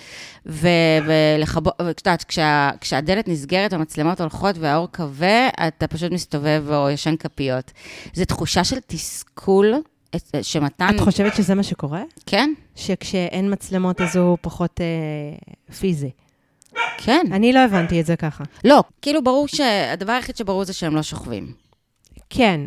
ו- 0.47 0.69
ולכבות, 1.07 1.75
ואת 1.81 2.01
יודעת, 2.07 2.25
כשה, 2.25 2.71
כשהדלת 2.81 3.29
נסגרת, 3.29 3.73
המצלמות 3.73 4.21
הולכות 4.21 4.57
והאור 4.59 4.89
כבה, 4.93 5.49
אתה 5.69 5.87
פשוט 5.87 6.13
מסתובב 6.13 6.65
או 6.71 6.91
ישן 6.91 7.17
כפיות. 7.17 7.73
זו 8.15 8.25
תחושה 8.25 8.65
של 8.65 8.77
תסכול, 8.87 9.75
שמתן... 10.43 10.95
את 10.95 11.01
חושבת 11.01 11.35
שזה 11.35 11.55
מה 11.55 11.63
שקורה? 11.63 12.03
כן, 12.27 12.53
שכשאין 12.77 13.53
מצלמות 13.53 14.01
אז 14.01 14.17
הוא 14.17 14.39
פחות 14.41 14.81
אה, 14.81 15.75
פיזי. 15.75 16.11
כן. 16.99 17.27
אני 17.33 17.53
לא 17.53 17.59
הבנתי 17.59 18.01
את 18.01 18.07
זה 18.07 18.17
ככה. 18.17 18.45
לא, 18.65 18.83
כאילו 19.03 19.25
ברור 19.25 19.49
שהדבר 19.49 20.13
היחיד 20.13 20.37
שברור 20.37 20.65
זה 20.65 20.73
שהם 20.73 20.97
לא 20.97 21.03
שוכבים. 21.03 21.53
כן, 22.31 22.61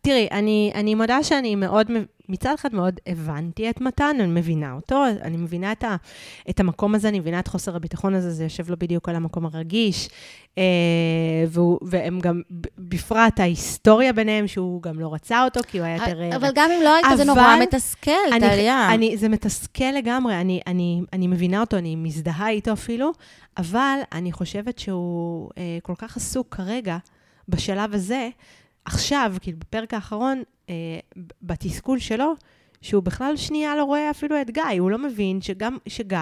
תראי, 0.00 0.28
אני, 0.32 0.72
אני 0.74 0.94
מודה 0.94 1.22
שאני 1.22 1.54
מאוד, 1.54 1.86
מצד 2.28 2.54
אחד 2.54 2.74
מאוד 2.74 3.00
הבנתי 3.06 3.70
את 3.70 3.80
מתן, 3.80 4.16
אני 4.20 4.26
מבינה 4.26 4.72
אותו, 4.72 5.04
אני 5.22 5.36
מבינה 5.36 5.72
את, 5.72 5.84
ה, 5.84 5.96
את 6.50 6.60
המקום 6.60 6.94
הזה, 6.94 7.08
אני 7.08 7.20
מבינה 7.20 7.38
את 7.38 7.48
חוסר 7.48 7.76
הביטחון 7.76 8.14
הזה, 8.14 8.30
זה 8.30 8.44
יושב 8.44 8.70
לו 8.70 8.76
בדיוק 8.78 9.08
על 9.08 9.16
המקום 9.16 9.46
הרגיש, 9.46 10.08
אה, 10.58 11.44
והוא, 11.48 11.78
והם 11.82 12.20
גם, 12.20 12.42
בפרט 12.88 13.40
ההיסטוריה 13.40 14.12
ביניהם, 14.12 14.46
שהוא 14.46 14.82
גם 14.82 15.00
לא 15.00 15.14
רצה 15.14 15.44
אותו, 15.44 15.60
כי 15.66 15.78
הוא 15.78 15.86
היה 15.86 15.96
יותר... 15.96 16.22
אה, 16.22 16.36
אבל 16.36 16.50
גם 16.54 16.70
אם 16.70 16.80
לא 16.84 16.94
היית, 16.94 17.06
זה 17.16 17.24
נורא 17.24 17.56
מתסכל, 17.62 18.10
טליה. 18.40 18.88
זה 19.14 19.28
מתסכל 19.28 19.90
לגמרי, 19.98 20.40
אני, 20.40 20.60
אני, 20.66 21.00
אני 21.12 21.26
מבינה 21.26 21.60
אותו, 21.60 21.76
אני 21.76 21.96
מזדהה 21.96 22.48
איתו 22.50 22.72
אפילו, 22.72 23.12
אבל 23.56 23.98
אני 24.12 24.32
חושבת 24.32 24.78
שהוא 24.78 25.50
אה, 25.58 25.78
כל 25.82 25.94
כך 25.98 26.16
עסוק 26.16 26.54
כרגע, 26.54 26.96
בשלב 27.48 27.94
הזה, 27.94 28.28
עכשיו, 28.84 29.34
כאילו 29.40 29.58
בפרק 29.58 29.94
האחרון, 29.94 30.42
אה, 30.70 30.74
בתסכול 31.42 31.98
שלו, 31.98 32.34
שהוא 32.80 33.02
בכלל 33.02 33.36
שנייה 33.36 33.76
לא 33.76 33.84
רואה 33.84 34.10
אפילו 34.10 34.40
את 34.40 34.50
גיא, 34.50 34.62
הוא 34.80 34.90
לא 34.90 34.98
מבין 34.98 35.40
שגם, 35.40 35.76
שגיא... 35.88 36.18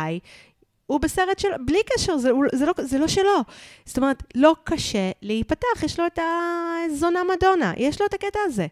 הוא 0.87 1.01
בסרט 1.01 1.39
שלו, 1.39 1.57
בלי 1.61 1.79
קשר, 1.87 2.17
זה, 2.17 2.31
זה, 2.53 2.67
לא, 2.67 2.73
זה 2.79 2.99
לא 2.99 3.09
שלו. 3.09 3.41
זאת 3.85 3.97
אומרת, 3.97 4.23
לא 4.35 4.55
קשה 4.65 5.11
להיפתח, 5.23 5.83
יש 5.83 6.01
לו 6.01 6.07
את 6.07 6.19
הזונה 6.19 7.21
מדונה, 7.25 7.73
יש 7.77 8.01
לו 8.01 8.07
את 8.07 8.15
הקטע 8.15 8.39
הזה. 8.45 8.67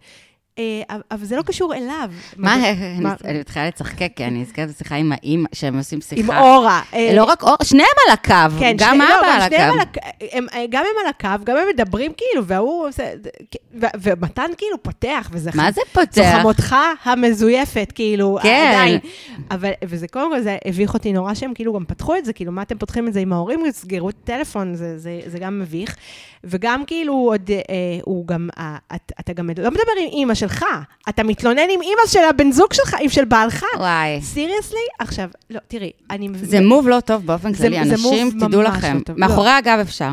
אה, 0.59 0.65
אבל 1.11 1.25
זה 1.25 1.37
לא 1.37 1.43
קשור 1.43 1.75
אליו. 1.75 2.11
מה, 2.37 2.55
אני- 2.55 3.01
מה- 3.01 3.15
אני 3.25 3.39
מתחילה 3.41 3.67
לצחקק, 3.69 4.13
כי 4.17 4.25
אני 4.25 4.41
נזכרת 4.43 4.69
בשיחה 4.69 4.95
עם 4.95 5.13
האמא, 5.13 5.49
שהם 5.53 5.79
עושים 5.79 6.01
שיחה. 6.01 6.33
עם 6.39 6.43
אורה. 6.45 6.83
אה, 6.95 7.13
לא 7.17 7.25
רק 7.25 7.43
אור, 7.43 7.57
שניהם 7.63 7.89
על 8.07 8.13
הקו, 8.13 8.59
כן, 8.61 8.75
גם 8.79 8.99
לא, 8.99 9.05
אבא 9.05 9.27
על 9.35 9.41
הקו. 9.41 10.01
אה, 10.55 10.65
גם 10.71 10.85
הם 10.85 10.97
על 11.05 11.11
הקו, 11.11 11.45
גם 11.45 11.57
הם 11.57 11.65
מדברים 11.75 12.13
כאילו, 12.17 12.47
והוא 12.47 12.89
עושה... 12.89 13.05
ומתן 14.03 14.51
כאילו 14.59 14.83
פותח, 14.83 15.31
וזה... 15.33 15.51
מה 15.55 15.73
זה 15.73 15.81
זו 15.87 16.01
פותח? 16.01 16.39
חמותך 16.41 16.77
המזויפת, 17.05 17.93
כאילו, 17.95 18.39
כן. 18.43 18.71
עדיין. 18.75 18.99
אבל, 19.51 19.71
וזה 19.85 20.09
קודם 20.09 20.31
כל, 20.31 20.41
זה 20.41 20.57
הביך 20.65 20.95
אותי 20.95 21.13
נורא 21.13 21.35
שהם 21.35 21.55
כאילו 21.55 21.73
גם 21.73 21.85
פתחו 21.85 22.17
את 22.17 22.25
זה, 22.25 22.33
כאילו, 22.33 22.53
מה 22.53 22.63
אתם 22.63 22.79
פותחים 22.79 23.09
את 23.09 23.13
זה 23.13 23.21
עם 23.21 23.33
ההורים, 23.33 23.61
סגרו 23.71 24.09
את 24.09 24.15
הטלפון, 24.25 24.75
זה 25.27 25.39
גם 25.41 25.59
מביך. 25.61 25.97
וגם 26.45 26.85
כאילו 26.87 27.15
עוד, 27.15 27.51
אה, 27.51 27.65
הוא 28.03 28.27
גם, 28.27 28.49
אה, 28.59 28.77
את, 28.95 29.13
אתה 29.21 29.33
גם 29.33 29.51
לא 29.59 29.71
מדבר 29.71 29.93
עם 30.01 30.09
אימא 30.13 30.35
שלך, 30.35 30.65
אתה 31.09 31.23
מתלונן 31.23 31.71
עם 31.71 31.83
אימא 31.83 32.07
של 32.07 32.25
הבן 32.31 32.53
זוג 32.53 32.73
שלך, 32.73 32.97
עם 33.01 33.09
של 33.09 33.25
בעלך. 33.25 33.65
וואי. 33.79 34.21
סיריוסלי? 34.23 34.81
עכשיו, 34.99 35.29
לא, 35.51 35.61
תראי, 35.69 35.91
אני... 36.11 36.29
זה 36.43 36.61
מוב 36.61 36.89
לא 36.89 37.01
טוב 37.01 37.27
באופן 37.27 37.53
כללי, 37.55 37.81
אנשים, 37.81 38.31
תדעו 38.31 38.63
ממש 38.63 38.77
לכם. 38.77 38.99
לא. 39.09 39.15
מאחורי 39.17 39.51
הגב 39.51 39.79
אפשר. 39.81 40.13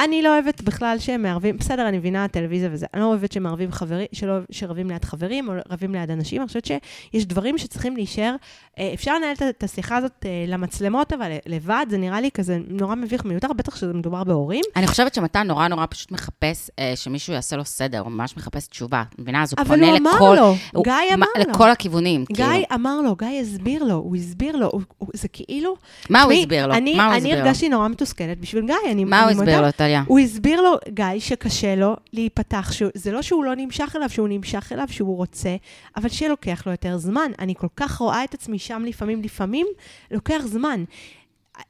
אני 0.00 0.22
לא 0.22 0.28
אוהבת 0.28 0.62
בכלל 0.62 0.96
שהם 0.98 1.22
מערבים, 1.22 1.56
בסדר, 1.56 1.88
אני 1.88 1.98
מבינה 1.98 2.28
טלוויזיה 2.28 2.68
וזה, 2.72 2.86
אני 2.94 3.02
לא 3.02 3.06
אוהבת 3.06 3.32
שהם 3.32 3.42
מערבים 3.42 3.72
חברים, 3.72 4.06
שלא, 4.12 4.34
שרבים 4.50 4.90
ליד 4.90 5.04
חברים 5.04 5.48
או 5.48 5.54
רבים 5.70 5.92
ליד 5.94 6.10
אנשים, 6.10 6.40
אני 6.40 6.48
חושבת 6.48 6.64
שיש 6.64 7.26
דברים 7.26 7.58
שצריכים 7.58 7.96
להישאר, 7.96 8.34
אה, 8.78 8.90
אפשר 8.94 9.14
לנהל 9.14 9.32
את- 9.50 9.62
השיחה 9.62 9.96
הזאת 9.96 10.12
אה, 10.26 10.44
למצלמות, 10.48 11.12
אבל 11.12 11.30
לבד 11.46 11.86
זה 11.90 11.98
נראה 11.98 12.20
לי 12.20 12.30
כזה 12.30 12.58
נורא 12.68 12.94
מביך 12.94 13.24
מיותר, 13.24 13.52
בטח 13.52 13.76
שזה 13.76 13.92
מדובר 13.92 14.24
בהורים. 14.24 14.62
אני 14.76 14.86
חושבת 14.86 15.14
שמתן 15.14 15.46
נורא 15.46 15.68
נורא 15.68 15.86
פשוט 15.90 16.12
מחפש 16.12 16.70
אה, 16.78 16.92
שמישהו 16.96 17.32
יעשה 17.32 17.56
לו 17.56 17.64
סדר, 17.64 17.98
הוא 18.00 18.10
ממש 18.12 18.36
מחפש 18.36 18.66
תשובה. 18.66 19.02
מבינה? 19.18 19.42
אז 19.42 19.52
הוא 19.52 19.60
אבל 19.62 19.68
פונה 19.76 19.88
הוא 19.90 19.98
אמר 19.98 20.10
לכל... 20.16 20.36
לו, 20.40 20.54
הוא- 20.72 20.84
גיא 20.84 20.92
אמר 21.14 21.26
לו. 21.38 21.52
לכל 21.52 21.70
הכיוונים, 21.70 22.24
גיא 22.32 22.44
כאילו. 22.46 22.64
אמר 22.74 23.00
לו, 23.00 23.16
גיא 23.16 23.40
הסביר 23.40 23.84
לו, 23.84 23.94
הוא 23.94 24.16
הסביר 24.16 24.56
לו, 24.56 24.66
הוא, 24.72 24.80
הוא, 24.98 25.08
זה 25.14 25.28
כאילו... 25.28 25.74
מה 26.10 26.22
הוא 26.22 26.32
הסביר 26.32 26.66
לו? 26.66 26.74
אני, 26.74 26.96
מה 26.96 27.04
הוא 27.04 27.10
אני 27.12 27.18
הסביר 27.18 27.34
לו? 27.38 27.44
הרגשתי 27.46 27.68
נורא 27.68 27.88
מתוסכלת 27.88 28.40
בשביל 28.40 28.66
גיא, 28.66 28.74
אני, 28.90 29.04
מה 29.04 29.22
הוא 29.22 29.30
אני 29.30 29.38
הסביר. 29.54 29.66
לו, 29.66 29.72
טליה? 29.72 30.02
הוא 30.06 30.18
הסביר 30.18 30.60
לו, 30.60 30.76
גיא, 30.88 31.04
שקשה 31.18 31.74
לו 31.74 31.96
להיפתח, 32.12 32.72
שהוא, 32.72 32.90
זה 32.94 33.12
לא 33.12 33.22
שהוא 33.22 33.44
לא 33.44 33.54
נמשך 33.56 33.96
אליו, 33.96 34.10
שהוא 34.10 34.28
נמשך 34.28 34.72
אליו, 34.72 34.88
שהוא 34.90 35.16
רוצה, 35.16 35.56
אבל 35.96 36.08
שלוקח 36.08 36.62
לו 36.66 36.72
יותר 36.72 36.98
זמן. 36.98 37.30
אני 37.38 37.54
כל 37.54 37.66
כך 37.76 37.96
רואה 37.96 38.24
את 38.24 38.34
עצמי 38.34 38.58
שם 38.58 38.84
לפעמים, 38.86 39.22
לפעמים 39.22 39.66
לוקח 40.10 40.40
זמן. 40.44 40.84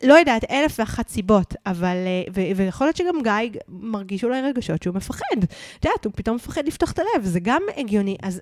לא 0.03 0.15
יודעת, 0.15 0.51
אלף 0.51 0.79
ואחת 0.79 1.09
סיבות, 1.09 1.55
אבל, 1.67 1.97
אה, 2.07 2.23
ו- 2.35 2.57
ויכול 2.57 2.87
להיות 2.87 2.97
שגם 2.97 3.23
גיא 3.23 3.61
מרגיש 3.69 4.25
אולי 4.25 4.43
רגשות 4.43 4.83
שהוא 4.83 4.95
מפחד. 4.95 5.37
את 5.79 5.85
יודעת, 5.85 6.05
הוא 6.05 6.13
פתאום 6.17 6.37
מפחד 6.37 6.67
לפתוח 6.67 6.93
את 6.93 6.99
הלב, 6.99 7.25
זה 7.25 7.41
גם 7.41 7.63
הגיוני. 7.77 8.17
אז 8.23 8.41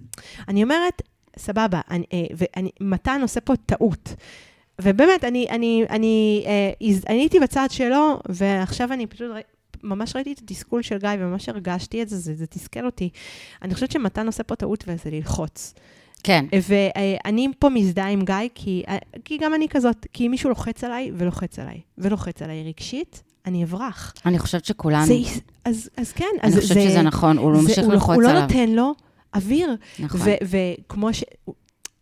אני 0.49 0.62
אומרת, 0.62 1.03
סבבה, 1.38 1.80
אני, 1.90 2.05
אה, 2.12 2.18
ואני, 2.36 2.70
מתן 2.80 3.18
עושה 3.22 3.40
פה 3.40 3.57
טעות. 3.66 4.14
ובאמת, 4.83 5.24
אני, 5.24 5.47
אני, 5.51 5.85
אני, 5.91 6.45
אה, 6.47 6.70
הז- 6.89 7.05
אני 7.09 7.18
הייתי 7.18 7.41
בצד 7.41 7.68
שלו, 7.70 8.18
ועכשיו 8.28 8.93
אני 8.93 9.07
פשוט, 9.07 9.26
ממש 9.83 10.16
ראיתי 10.16 10.33
את 10.33 10.39
התסכול 10.39 10.83
של 10.83 10.99
גיא, 10.99 11.09
וממש 11.18 11.49
הרגשתי 11.49 12.03
את 12.03 12.09
זה, 12.09 12.16
זה, 12.18 12.35
זה 12.35 12.47
תסכל 12.47 12.87
אותי. 12.87 13.09
אני 13.62 13.74
חושבת 13.74 13.91
שמתן 13.93 14.26
עושה 14.26 14.43
פה 14.43 14.57
טעות, 14.57 14.85
וזה 14.87 15.11
ללחוץ. 15.11 15.74
כן. 16.24 16.45
ואני 16.68 17.49
פה 17.59 17.68
מזדהה 17.68 18.09
עם 18.09 18.24
גיא, 18.24 18.35
כי, 18.55 18.83
אה, 18.89 18.97
כי 19.24 19.39
גם 19.39 19.55
אני 19.55 19.68
כזאת, 19.68 20.07
כי 20.12 20.26
אם 20.26 20.30
מישהו 20.30 20.49
לוחץ 20.51 20.85
עליי, 20.85 21.11
ולוחץ 21.16 21.59
עליי, 21.59 21.80
ולוחץ 21.99 22.43
עליי 22.43 22.62
רגשית, 22.66 23.22
אני 23.47 23.64
אברח. 23.64 24.14
אני 24.26 24.39
חושבת 24.39 24.64
שכולנו, 24.64 25.07
זה, 25.07 25.14
אז, 25.64 25.91
אז 25.97 26.12
כן, 26.12 26.24
אני 26.43 26.53
אז 26.53 26.59
חושבת 26.61 26.83
שזה 26.83 27.03
נכון, 27.03 27.39
הוא 27.39 27.57
זה- 27.57 27.62
ממשיך 27.62 27.78
לא- 27.89 27.95
ללחוץ 27.95 28.14
הוא 28.14 28.22
לא 28.22 28.28
עליו. 28.30 28.43
נותן 28.43 28.68
לו 28.70 28.93
אוויר. 29.35 29.76
נכון. 29.99 30.20
וכמו 30.43 31.14
ש... 31.14 31.24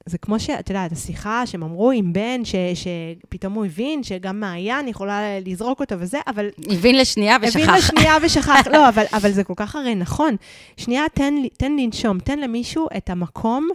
זה 0.07 0.18
כמו 0.18 0.40
שאת 0.40 0.70
יודעת, 0.70 0.92
השיחה 0.92 1.46
שהם 1.46 1.62
אמרו 1.62 1.90
עם 1.90 2.12
בן, 2.12 2.44
ש, 2.44 2.55
שפתאום 2.74 3.53
הוא 3.53 3.64
הבין 3.64 4.03
שגם 4.03 4.40
מעיין 4.40 4.88
יכולה 4.88 5.40
לזרוק 5.46 5.80
אותו 5.80 5.94
וזה, 5.98 6.18
אבל... 6.26 6.48
הבין 6.70 6.98
לשנייה 6.98 7.36
ושכח. 7.42 7.57
הבין 7.61 7.74
לשנייה 7.74 8.16
ושכח. 8.22 8.66
לא, 8.72 8.88
אבל, 8.88 9.05
אבל 9.12 9.30
זה 9.30 9.44
כל 9.44 9.55
כך 9.57 9.76
הרי 9.76 9.94
נכון. 9.94 10.36
שנייה, 10.76 11.05
תן, 11.14 11.34
תן 11.59 11.76
לנשום, 11.76 12.18
תן 12.18 12.38
למישהו 12.38 12.88
את 12.96 13.11
המקום 13.11 13.68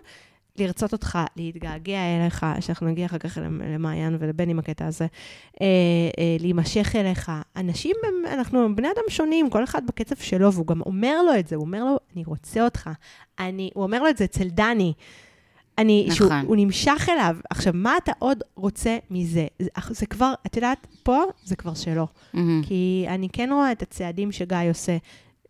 לרצות 0.58 0.94
אותך, 0.94 1.20
להתגעגע 1.36 2.00
אליך, 2.00 2.46
שאנחנו 2.60 2.88
נגיע 2.88 3.06
אחר 3.06 3.18
כך 3.18 3.38
למ- 3.42 3.62
למעיין 3.74 4.18
ולבן 4.20 4.50
עם 4.50 4.60
הקטע 4.60 4.86
הזה, 4.86 5.06
אה, 5.62 5.66
אה, 6.20 6.38
להימשך 6.40 6.96
אליך. 6.96 7.32
אנשים, 7.56 7.96
הם, 8.08 8.34
אנחנו 8.34 8.76
בני 8.76 8.88
אדם 8.88 9.04
שונים, 9.10 9.50
כל 9.50 9.64
אחד 9.64 9.88
בקצב 9.88 10.16
שלו, 10.16 10.54
והוא 10.54 10.68
גם 10.68 10.82
אומר 10.82 11.22
לו 11.22 11.40
את 11.40 11.48
זה, 11.48 11.56
הוא 11.56 11.66
אומר 11.66 11.84
לו, 11.84 11.98
אני 12.16 12.24
רוצה 12.26 12.64
אותך. 12.64 12.90
אני, 13.40 13.70
הוא 13.74 13.84
אומר 13.84 14.04
לו 14.04 14.10
את 14.10 14.18
זה 14.18 14.24
אצל 14.24 14.48
דני. 14.50 14.94
אני, 15.78 16.06
נכון. 16.10 16.16
שהוא 16.16 16.48
הוא 16.48 16.56
נמשך 16.56 17.08
אליו. 17.12 17.36
עכשיו, 17.50 17.74
מה 17.76 17.98
אתה 17.98 18.12
עוד 18.20 18.38
רוצה 18.56 18.98
מזה? 19.12 19.48
זה, 19.60 19.68
זה 19.90 20.06
כבר, 20.06 20.34
את 20.46 20.56
יודעת, 20.56 20.88
פה 21.04 21.22
זה 21.44 21.56
כבר 21.56 21.74
שלו. 21.74 22.08
מהמם. 22.34 22.62
כי 22.68 23.06
אני 23.10 23.30
כן 23.30 23.50
רואה 23.54 23.72
את 23.72 23.82
הצעדים 23.82 24.32
שגיא 24.32 24.58
עושה 24.70 24.98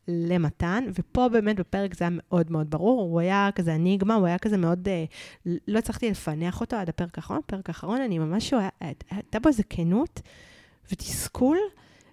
למתן, 0.07 0.83
ופה 0.99 1.29
באמת 1.29 1.55
בפרק 1.59 1.95
זה 1.97 2.05
היה 2.05 2.17
מאוד 2.27 2.51
מאוד 2.51 2.69
ברור, 2.69 3.01
הוא 3.01 3.19
היה 3.19 3.49
כזה 3.55 3.75
אניגמה, 3.75 4.15
הוא 4.15 4.25
היה 4.27 4.37
כזה 4.37 4.57
מאוד, 4.57 4.87
אה, 4.87 5.03
לא 5.67 5.77
הצלחתי 5.79 6.09
לפענח 6.09 6.61
אותו 6.61 6.75
עד 6.75 6.89
הפרק 6.89 7.17
האחרון. 7.17 7.39
בפרק 7.47 7.69
האחרון 7.69 8.01
אני 8.01 8.19
ממש, 8.19 8.53
היה- 8.53 8.69
הייתה 9.11 9.39
בו 9.39 9.49
איזה 9.49 9.63
כנות 9.69 10.21
ותסכול. 10.91 11.57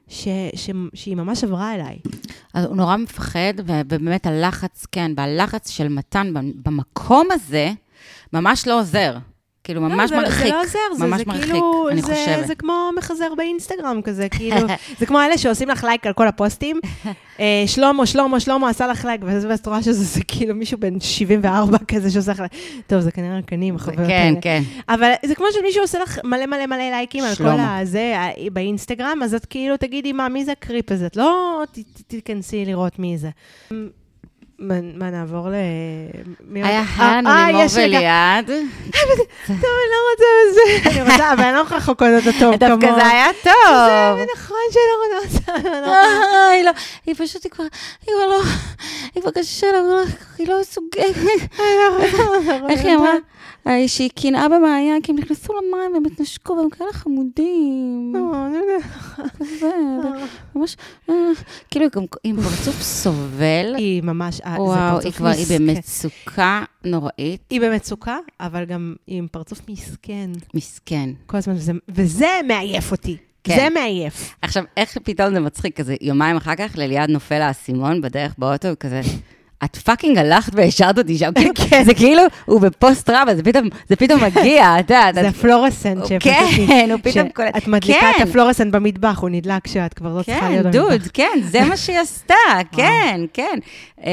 ש, 0.09 0.29
ש, 0.55 0.71
שהיא 0.95 1.17
ממש 1.17 1.45
עברה 1.45 1.75
אליי. 1.75 1.99
אז 2.55 2.65
הוא 2.65 2.77
נורא 2.77 2.97
מפחד, 2.97 3.55
ובאמת 3.67 4.27
הלחץ, 4.27 4.87
כן, 4.93 5.13
והלחץ 5.17 5.71
של 5.71 5.89
מתן 5.89 6.33
במקום 6.65 7.29
הזה, 7.33 7.73
ממש 8.33 8.67
לא 8.67 8.81
עוזר. 8.81 9.17
כאילו, 9.65 9.81
ממש 9.81 9.99
לא, 10.01 10.07
זה, 10.07 10.17
מרחיק. 10.17 10.47
זה 10.47 10.53
לא 10.53 10.61
עוזר, 10.63 10.79
זה, 10.99 11.07
ממש 11.07 11.19
זה 11.19 11.25
מרחיק, 11.27 11.45
כאילו, 11.45 11.89
אני 11.91 12.03
זה, 12.03 12.15
חושבת. 12.15 12.47
זה 12.47 12.55
כמו 12.55 12.91
מחזר 12.99 13.35
באינסטגרם 13.37 14.03
כזה, 14.03 14.29
כאילו, 14.29 14.57
זה 14.99 15.07
כמו 15.07 15.21
אלה 15.21 15.39
שעושים 15.39 15.69
לך 15.69 15.85
לייק 15.85 16.07
על 16.07 16.13
כל 16.13 16.29
הפוסטים. 16.29 16.81
אה, 17.41 17.65
שלמה, 17.67 18.07
שלמה, 18.07 18.41
שלמה 18.41 18.69
עשה 18.69 18.87
לך 18.87 19.05
לייק, 19.05 19.21
ואז 19.25 19.45
ואז 19.45 19.59
את 19.59 19.67
רואה 19.67 19.83
שזה 19.83 20.05
זה 20.05 20.21
כאילו 20.29 20.55
מישהו 20.55 20.79
בן 20.79 21.01
74 21.01 21.79
כזה 21.95 22.11
שעושה 22.11 22.33
לך 22.33 22.39
לייק. 22.41 22.53
טוב, 22.87 23.01
זה 23.01 23.11
כנראה 23.13 23.39
רק 23.39 23.53
אני 23.53 23.69
עם 23.69 23.77
החברות 23.77 24.07
כן. 24.07 24.35
כן. 24.41 24.63
אבל 24.89 25.13
זה 25.27 25.35
כמו 25.35 25.47
שמישהו 25.53 25.83
עושה 25.83 25.99
לך 25.99 26.19
מלא 26.25 26.47
מלא 26.47 26.67
מלא 26.67 26.77
לייקים 26.91 27.25
על 27.25 27.35
כל. 27.35 27.45
הזה 27.61 28.15
ה- 28.19 28.51
באינסטגרם, 28.53 29.21
אז 29.25 29.35
את 29.35 29.47
כאילו 29.47 29.77
תגידי, 29.77 30.13
מה, 30.13 30.29
מי 30.29 30.45
זה 30.45 30.53
ה 30.53 30.60
creep 30.60 30.93
הזה? 30.93 31.07
את 31.07 31.17
לא 31.17 31.63
תיכנסי 32.07 32.65
לראות 32.65 32.99
מי 32.99 33.19
זה. 33.19 33.31
מה, 34.63 35.11
נעבור 35.11 35.49
ל... 35.49 35.55
היה 36.55 36.81
עוד? 36.81 36.89
האן 36.97 37.27
אה, 37.27 37.47
לימור. 37.47 37.65
וליעד. 37.75 38.47
טוב, 39.47 39.57
אני 39.57 39.89
לא 39.93 39.99
רוצה 40.11 40.25
בזה. 40.51 40.91
אני 40.91 41.11
רוצה, 41.11 41.33
אבל 41.33 41.45
אני 41.45 41.55
לא 41.57 41.61
יכולה 41.61 41.79
לחכות 41.79 42.03
אותו 42.03 42.39
טוב 42.41 42.57
כמוהו. 42.57 42.57
דווקא 42.59 42.95
זה 42.95 43.07
היה 43.07 43.27
זה 43.45 43.51
טוב. 43.51 44.19
נכון 44.35 44.57
שלא 44.71 45.19
רוצה, 45.23 45.69
לא. 45.69 45.95
אה, 45.95 46.49
היא 46.49 46.63
לא, 46.63 46.71
היא 47.07 47.15
פשוט, 47.19 47.45
היא 47.45 47.53
כבר, 47.53 47.65
היא 48.07 48.15
כבר 48.15 48.27
לא, 48.27 48.43
היא 49.15 49.23
כבר 49.23 49.31
קשה 49.31 49.67
לה, 49.73 49.79
היא 50.39 50.49
לא 50.49 50.61
מסוגלת. 50.61 51.17
איך 52.71 52.85
היא 52.85 52.95
אמרה? 52.95 53.13
אה, 53.67 53.89
שהיא 53.89 54.11
קנאה 54.23 54.49
במעיין, 54.49 55.03
כי 55.03 55.13
הם 55.13 55.19
נכנסו 55.19 55.53
למים 55.53 55.93
והם 55.95 56.03
התנשקו 56.13 56.53
והם 56.53 56.71
כאלה 56.71 56.93
חמודים. 56.93 58.13
כזה, 59.39 59.71
ממש, 60.55 60.77
אה, 61.11 61.15
כאילו, 61.71 61.87
גם 61.97 62.03
עם 62.25 62.37
פרצוף 62.37 62.83
סובל. 62.83 63.75
היא 63.79 64.03
ממש, 64.03 64.41
אה, 64.41 64.55
זה 64.57 64.61
וואו, 64.63 64.91
פרצוף 64.91 65.05
היא 65.05 65.13
כבר, 65.13 65.29
היא 65.29 65.43
מסכן. 65.43 65.67
במצוקה 65.67 66.63
נוראית. 66.85 67.41
היא 67.51 67.61
במצוקה, 67.61 68.17
אבל 68.41 68.65
גם 68.65 68.95
היא 69.07 69.19
עם 69.19 69.27
פרצוף 69.33 69.61
מסכן. 69.69 70.31
מסכן. 70.55 71.11
כל 71.27 71.37
הזמן, 71.37 71.55
וזה- 71.55 71.73
וזה 71.89 72.27
מעייף 72.49 72.93
אותי. 72.93 73.17
כן. 73.45 73.57
זה 73.57 73.69
מעייף. 73.75 74.35
עכשיו, 74.43 74.65
איך 74.77 74.99
פתאום 75.05 75.35
זה 75.35 75.41
מצחיק, 75.41 75.77
כזה 75.77 75.95
יומיים 76.01 76.37
אחר 76.37 76.55
כך 76.55 76.73
לליעד 76.77 77.11
נופל 77.11 77.41
האסימון 77.43 78.01
בדרך 78.01 78.35
באוטו, 78.39 78.69
כזה, 78.81 79.01
את 79.65 79.77
fucking 79.77 80.19
הלכת 80.19 80.53
והשארת 80.55 80.99
אותי 80.99 81.19
שם, 81.19 81.31
כאילו, 81.37 81.51
כן. 81.71 81.85
זה 81.85 81.95
כאילו, 81.95 82.23
הוא 82.45 82.61
ב 82.61 82.70
post 82.70 83.07
trouble, 83.07 83.35
זה 83.37 83.43
פתאום, 83.43 83.69
זה 83.89 83.97
פתאום 83.97 84.21
מגיע, 84.25 84.81
את 84.81 84.91
יודעת. 84.91 85.15
זה 85.15 85.29
הפלורסנט 85.29 86.07
שפשוט... 86.07 86.23
כן, 86.69 86.89
הוא 86.93 87.01
פתאום 87.03 87.29
קולט. 87.29 87.57
את 87.57 87.69
מדליקה 87.69 88.11
את 88.11 88.17
כן. 88.17 88.23
הפלורסנט 88.23 88.73
במטבח, 88.75 89.19
הוא 89.19 89.31
נדלק 89.31 89.65
כשאת 89.65 89.95
כבר 89.95 90.15
לא 90.19 90.23
צריכה 90.23 90.41
כן, 90.41 90.51
להיות 90.53 90.67
דוד, 90.67 90.91
במטבח. 90.93 91.09
כן, 91.15 91.41
זה 91.43 91.65
מה 91.65 91.77
שהיא 91.77 91.99
עשתה, 91.99 92.35
כן, 92.77 93.21
כן. 93.33 93.59
אמ, 94.01 94.05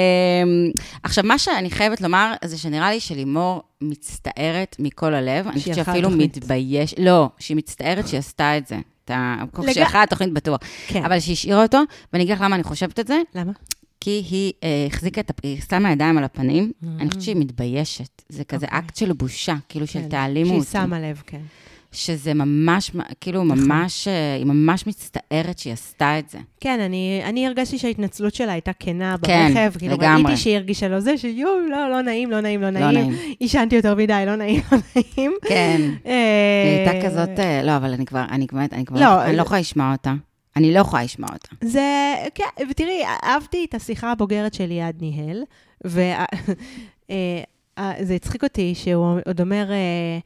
עכשיו, 1.03 1.23
מה 1.23 1.37
שאני 1.37 1.71
חייבת 1.71 2.01
לומר, 2.01 2.33
זה 2.45 2.57
שנראה 2.57 2.91
לי 2.91 2.99
שלימור 2.99 3.61
מצטערת 3.81 4.75
מכל 4.79 5.13
הלב. 5.13 5.47
אני 5.47 5.59
חושבת 5.59 5.75
שאפילו. 5.75 6.09
מתבייש, 6.09 6.95
לא, 6.97 7.29
שהיא 7.39 7.57
מצטערת 7.57 8.07
שהיא 8.07 8.19
עשתה 8.19 8.57
את 8.57 8.67
זה. 8.67 8.75
את 9.05 9.11
ה- 9.11 9.35
לג- 9.59 9.71
שהיא 9.73 9.83
הלכה 9.83 10.03
לתוכנית 10.03 10.33
בטוח. 10.33 10.59
כן. 10.87 11.03
אבל 11.05 11.19
שהיא 11.19 11.33
השאירה 11.33 11.61
אותו, 11.63 11.79
ואני 12.13 12.23
אגיד 12.23 12.35
לך 12.35 12.41
למה 12.41 12.55
אני 12.55 12.63
חושבת 12.63 12.99
את 12.99 13.07
זה, 13.07 13.17
למה? 13.35 13.51
כי 14.01 14.23
היא 14.29 14.53
אה, 14.63 14.85
החזיקה 14.87 15.21
את, 15.21 15.29
הפ- 15.29 15.39
היא 15.43 15.61
שמה 15.69 15.91
ידיים 15.91 16.17
על 16.17 16.23
הפנים, 16.23 16.71
Mm. 16.83 16.85
אני 16.99 17.09
חושבת 17.09 17.23
שהיא 17.23 17.35
מתביישת. 17.35 18.21
זה 18.29 18.43
כזה 18.43 18.65
אוקיי. 18.65 18.79
אקט 18.79 18.95
של 18.95 19.13
בושה, 19.13 19.55
כאילו 19.69 19.87
של 19.87 19.99
כן, 20.01 20.09
תעלימו 20.09 20.49
שהיא 20.49 20.59
אותי. 20.59 20.71
שמה 20.71 20.99
לב, 20.99 21.21
כן. 21.27 21.41
שזה 21.91 22.33
ממש, 22.33 22.91
כאילו, 23.21 23.43
נכון. 23.43 23.59
ממש, 23.67 24.07
אה, 24.07 24.35
היא 24.35 24.45
ממש 24.45 24.87
מצטערת 24.87 25.59
שהיא 25.59 25.73
עשתה 25.73 26.19
את 26.19 26.29
זה. 26.29 26.37
כן, 26.59 26.79
אני, 26.79 27.21
אני 27.25 27.47
הרגשתי 27.47 27.77
שההתנצלות 27.77 28.35
שלה 28.35 28.51
הייתה 28.51 28.71
כנה 28.79 29.15
כן, 29.23 29.51
ברכב. 29.53 29.77
כאילו, 29.79 29.93
לגמרי. 29.93 30.23
ראיתי 30.23 30.41
שהיא 30.41 30.55
הרגישה 30.55 30.87
לו 30.87 30.99
זה, 31.01 31.17
שיואו, 31.17 31.51
לא, 31.69 31.89
לא 31.91 32.01
נעים, 32.01 32.31
לא 32.31 32.41
נעים, 32.41 32.61
לא 32.61 32.69
לא 32.69 32.91
נעים. 32.91 33.09
נעים. 33.11 33.33
עישנתי 33.39 33.75
יותר 33.75 33.95
מדי, 33.95 34.23
לא 34.25 34.35
נעים, 34.35 34.61
לא 34.71 34.77
נעים. 34.95 35.31
כן. 35.47 35.81
אה, 36.05 36.11
היא 36.65 36.89
הייתה 36.89 37.07
כזאת, 37.07 37.39
אה, 37.39 37.63
לא, 37.63 37.77
אבל 37.77 37.93
אני 37.93 38.05
כבר, 38.05 38.25
אני 38.31 38.45
באמת, 38.51 38.73
אני 38.73 38.85
כבר, 38.85 38.99
לא, 38.99 39.23
אני 39.25 39.37
לא 39.37 39.41
יכולה 39.41 39.59
לשמוע 39.59 39.91
אותה. 39.91 40.13
אני 40.60 40.74
לא 40.74 40.80
יכולה 40.80 41.03
לשמוע 41.03 41.30
אותה. 41.34 41.47
זה, 41.62 42.14
כן, 42.36 42.43
ותראי, 42.70 43.03
אהבתי 43.24 43.66
את 43.70 43.76
השיחה 43.76 44.12
הבוגרת 44.12 44.53
של 44.53 44.66
ליעד 44.66 45.01
ניהל, 45.01 45.43
וזה 45.86 46.16
הצחיק 48.16 48.43
אותי 48.43 48.76
שהוא 48.76 49.20
עוד 49.26 49.41
אומר, 49.41 49.72
אה, 49.72 50.20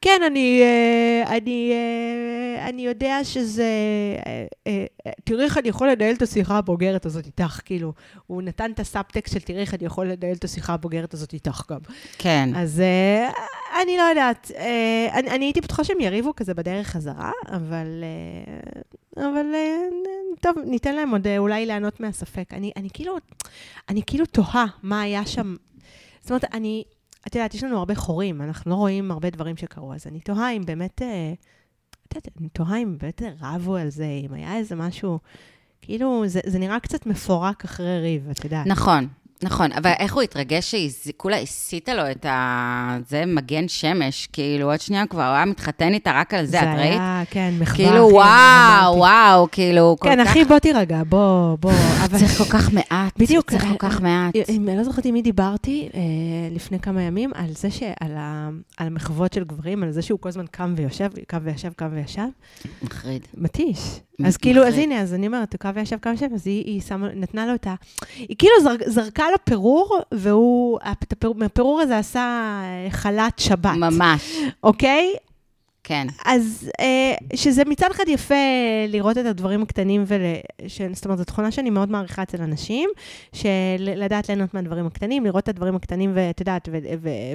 כן, 0.00 0.20
אני, 0.26 0.62
אה, 0.62 1.36
אני, 1.36 1.72
אה, 1.72 2.68
אני 2.68 2.86
יודע 2.86 3.24
שזה... 3.24 3.64
אה, 4.66 4.84
תראי 5.24 5.44
איך 5.44 5.58
אני 5.58 5.68
יכול 5.68 5.90
לנהל 5.90 6.14
את 6.14 6.22
השיחה 6.22 6.58
הבוגרת 6.58 7.06
הזאת 7.06 7.26
איתך, 7.26 7.60
כאילו, 7.64 7.92
הוא 8.26 8.42
נתן 8.42 8.70
את 8.70 8.80
הסאבטקסט 8.80 9.34
של 9.34 9.40
תראי 9.40 9.60
איך 9.60 9.74
אני 9.74 9.86
יכול 9.86 10.06
לנהל 10.06 10.36
את 10.36 10.44
השיחה 10.44 10.74
הבוגרת 10.74 11.14
הזאת 11.14 11.32
איתך 11.32 11.62
גם. 11.70 11.78
כן. 12.18 12.48
אז 12.56 12.82
אני 13.82 13.96
לא 13.96 14.02
יודעת, 14.02 14.50
אני, 15.12 15.30
אני 15.30 15.44
הייתי 15.44 15.60
בטוחה 15.60 15.84
שהם 15.84 16.00
יריבו 16.00 16.34
כזה 16.36 16.54
בדרך 16.54 16.86
חזרה, 16.86 17.30
אבל, 17.48 18.04
אבל 19.16 19.46
טוב, 20.40 20.54
ניתן 20.64 20.94
להם 20.94 21.10
עוד 21.10 21.26
אולי 21.38 21.66
ליהנות 21.66 22.00
מהספק. 22.00 22.48
אני, 22.52 22.72
אני 22.76 22.88
כאילו, 22.94 23.16
אני 23.88 24.02
כאילו 24.06 24.26
תוהה 24.26 24.66
מה 24.82 25.00
היה 25.00 25.26
שם. 25.26 25.54
זאת 26.20 26.30
אומרת, 26.30 26.44
אני, 26.54 26.84
את 27.26 27.34
יודעת, 27.34 27.54
יש 27.54 27.64
לנו 27.64 27.78
הרבה 27.78 27.94
חורים, 27.94 28.42
אנחנו 28.42 28.70
לא 28.70 28.76
רואים 28.76 29.10
הרבה 29.10 29.30
דברים 29.30 29.56
שקרו, 29.56 29.94
אז 29.94 30.06
אני 30.06 30.20
תוהה 30.20 30.50
אם 30.50 30.62
באמת, 30.66 31.02
אה, 31.02 31.32
את 32.08 32.14
יודעת, 32.14 32.28
אני 32.40 32.48
תוהה 32.48 32.78
אם 32.78 32.98
באמת 32.98 33.22
רבו 33.40 33.76
על 33.76 33.88
זה, 33.88 34.06
אם 34.26 34.32
היה 34.32 34.56
איזה 34.56 34.76
משהו, 34.76 35.18
כאילו, 35.82 36.22
זה, 36.26 36.40
זה 36.46 36.58
נראה 36.58 36.80
קצת 36.80 37.06
מפורק 37.06 37.64
אחרי 37.64 38.00
ריב, 38.00 38.28
את 38.30 38.44
יודעת. 38.44 38.66
נכון, 38.66 39.08
נכון. 39.42 39.72
אבל 39.72 39.90
איך 39.98 40.14
הוא 40.14 40.22
התרגש 40.22 40.70
שהיא 40.70 40.90
כולה 41.16 41.36
הסיטה 41.38 41.94
לו 41.94 42.10
את 42.10 42.24
ה... 42.26 42.98
זה 43.08 43.24
מגן 43.26 43.68
שמש, 43.68 44.28
כאילו, 44.32 44.70
עוד 44.70 44.80
שנייה 44.80 45.06
כבר 45.06 45.26
הוא 45.26 45.34
היה 45.34 45.44
מתחתן 45.44 45.92
איתה 45.94 46.12
רק 46.14 46.34
על 46.34 46.46
זה, 46.46 46.60
את 46.62 46.66
ראית? 46.78 46.78
היה, 47.00 47.22
כן, 47.30 47.54
מחווה. 47.60 47.76
כאילו, 47.76 48.06
הכי 48.06 48.14
וואו, 48.14 48.92
רומנטית. 48.92 48.98
וואו, 49.00 49.48
כאילו, 49.52 49.96
כל 50.00 50.08
כן, 50.08 50.24
כך... 50.24 50.30
אחי, 50.30 50.44
בוא 50.44 50.58
תירגע, 50.58 51.02
בוא, 51.08 51.56
בוא. 51.60 51.72
אבל 52.04 52.18
צריך 52.18 52.38
כל 52.38 52.44
כך 52.44 52.72
מעט. 52.72 53.18
בדיוק. 53.18 53.50
צריך 53.50 53.62
כל 53.62 53.86
אה, 53.86 53.90
כך 53.90 54.00
מעט. 54.00 54.34
אם- 54.48 54.68
אני 54.68 54.76
לא 54.76 54.84
זוכרת 54.84 55.04
עם 55.04 55.14
מי 55.14 55.22
דיברתי 55.22 55.88
אה, 55.94 56.00
לפני 56.50 56.80
כמה 56.80 57.02
ימים, 57.02 57.30
על 57.34 57.46
זה 57.48 57.70
שעל 57.70 58.16
ה- 58.16 58.48
על 58.76 58.86
המחוות 58.86 59.32
של 59.32 59.44
גברים, 59.44 59.82
על 59.82 59.90
זה 59.90 60.02
שהוא 60.02 60.18
כל 60.20 60.28
הזמן 60.28 60.44
קם 60.50 60.74
ויושב, 60.76 61.10
קם 61.26 61.38
וישב, 61.44 61.70
קם 61.76 61.88
וישב. 61.92 62.26
מחריד. 62.82 63.22
מתיש. 63.36 63.78
אז 64.24 64.36
כאילו, 64.36 64.66
אז. 64.66 64.78
הנה, 64.78 65.00
אז 65.00 65.14
אני 65.14 65.26
אומרת, 65.26 65.64
הוא 65.64 65.72
וישב 65.74 65.96
כמה 66.02 66.16
שנים, 66.16 66.34
אז 66.34 66.46
היא, 66.46 66.80
שמה, 66.80 67.08
נתנה 67.14 67.46
לו 67.46 67.54
את 67.54 67.66
ה... 67.66 67.74
היא 68.16 68.36
כאילו 68.38 68.52
זר, 68.62 68.74
זרקה 68.86 69.24
לו 69.30 69.36
פירור, 69.44 69.98
והוא, 70.12 70.78
מהפירור 71.34 71.80
הזה 71.80 71.98
עשה 71.98 72.20
אה, 72.64 72.90
חלת 72.90 73.38
שבת, 73.38 73.76
ממש, 73.76 74.36
אוקיי? 74.62 75.14
כן. 75.84 76.06
אז 76.24 76.70
אה, 76.80 77.14
שזה 77.34 77.62
מצד 77.64 77.90
אחד 77.90 78.04
יפה 78.08 78.34
לראות 78.88 79.18
את 79.18 79.26
הדברים 79.26 79.62
הקטנים, 79.62 80.04
ול... 80.06 80.20
ש... 80.66 80.82
זאת 80.92 81.04
אומרת, 81.04 81.18
זו 81.18 81.24
תכונה 81.24 81.50
שאני 81.50 81.70
מאוד 81.70 81.90
מעריכה 81.90 82.22
אצל 82.22 82.42
אנשים, 82.42 82.90
שלדעת 83.32 84.28
ליהנות 84.28 84.54
מהדברים 84.54 84.86
הקטנים, 84.86 85.24
לראות 85.24 85.44
את 85.44 85.48
הדברים 85.48 85.76
הקטנים, 85.76 86.12
ואת 86.14 86.40
יודעת, 86.40 86.68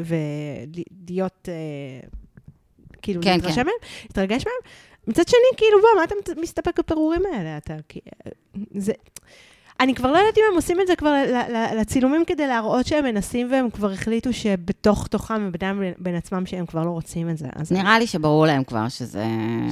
ולהיות, 0.05 1.49
אה, 1.51 2.07
כאילו, 3.01 3.21
כן, 3.21 3.35
להתרשם 3.35 3.55
כן. 3.55 3.65
מהם, 3.65 3.75
להתרגש 4.03 4.45
מהם. 4.45 4.71
מצד 5.07 5.27
שני, 5.27 5.57
כאילו, 5.57 5.77
בוא, 5.81 5.89
מה 5.97 6.03
אתה 6.03 6.15
מסתפק 6.41 6.79
בפירורים 6.79 7.21
האלה? 7.33 7.57
אתה, 7.57 7.73
כי- 7.89 7.99
זה... 8.75 8.91
אני 9.79 9.95
כבר 9.95 10.11
לא 10.11 10.17
יודעת 10.17 10.37
אם 10.37 10.43
הם 10.49 10.55
עושים 10.55 10.81
את 10.81 10.87
זה 10.87 10.95
כבר 10.95 11.13
לצילומים 11.79 12.25
כדי 12.25 12.47
להראות 12.47 12.85
שהם 12.87 13.03
מנסים 13.03 13.51
והם 13.51 13.69
כבר 13.69 13.91
החליטו 13.91 14.33
שבתוך 14.33 15.07
תוכם 15.07 15.45
ובינם 15.47 15.81
בין 15.97 16.15
עצמם 16.15 16.45
שהם 16.45 16.65
כבר 16.65 16.83
לא 16.85 16.89
רוצים 16.89 17.29
את 17.29 17.37
זה. 17.37 17.47
אז 17.55 17.71
נראה 17.71 17.99
לי 17.99 18.07
שברור 18.07 18.45
להם 18.45 18.63
כבר 18.63 18.89
שזה... 18.89 19.25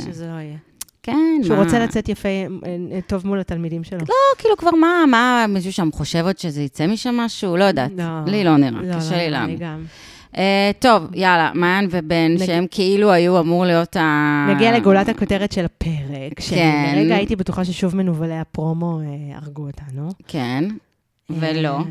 שזה 0.06 0.26
לא 0.26 0.32
יהיה. 0.40 0.58
כן, 1.04 1.40
שהוא 1.44 1.58
מה? 1.58 1.64
רוצה 1.64 1.80
לצאת 1.80 2.10
יפה, 2.10 2.30
אה, 2.30 3.00
טוב 3.08 3.28
מול 3.28 3.40
התלמידים 3.40 3.84
שלו. 3.84 4.00
לא, 4.00 4.16
כאילו 4.38 4.58
כבר 4.58 4.72
מה, 4.72 5.04
מה, 5.08 5.46
מישהו 5.50 5.74
שם 5.74 5.90
חושב 5.92 6.26
עוד 6.26 6.38
שזה 6.38 6.62
יצא 6.62 6.88
משם 6.88 7.18
משהו? 7.18 7.58
לא 7.58 7.64
יודעת. 7.64 7.92
לי 8.28 8.44
לא 8.44 8.58
נראה, 8.58 8.98
קשה 8.98 9.16
לי 9.18 9.24
אני 9.38 9.58
להאמין. 9.58 9.86
אה, 10.38 10.72
טוב, 10.80 11.04
יאללה, 11.14 11.52
מעיין 11.56 11.88
ובן, 11.92 12.32
נג- 12.36 12.46
שהם 12.46 12.66
כאילו 12.72 13.12
היו 13.12 13.40
אמור 13.40 13.66
להיות 13.66 13.96
ה... 13.96 14.46
נגיע 14.56 14.78
לגולת 14.78 15.10
הכותרת 15.10 15.52
של 15.52 15.66
הפרק, 15.66 16.40
שאני 16.40 16.60
כן. 16.62 16.94
לרגע 16.96 17.16
הייתי 17.16 17.36
בטוחה 17.36 17.66
ששוב 17.66 17.96
מנוולי 17.96 18.38
הפרומו 18.40 19.00
אה, 19.02 19.06
הרגו 19.38 19.68
אותנו. 19.68 20.10
כן, 20.28 20.64
ולא. 21.30 21.78
אה, 21.78 21.84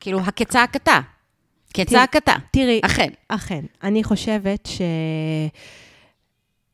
כאילו, 0.00 0.20
הכצעקתה. 0.20 1.00
כצעקתה. 1.74 2.32
תראי, 2.50 2.80
אכן. 2.84 3.08
אכן, 3.28 3.64
אני 3.82 4.04
חושבת 4.04 4.68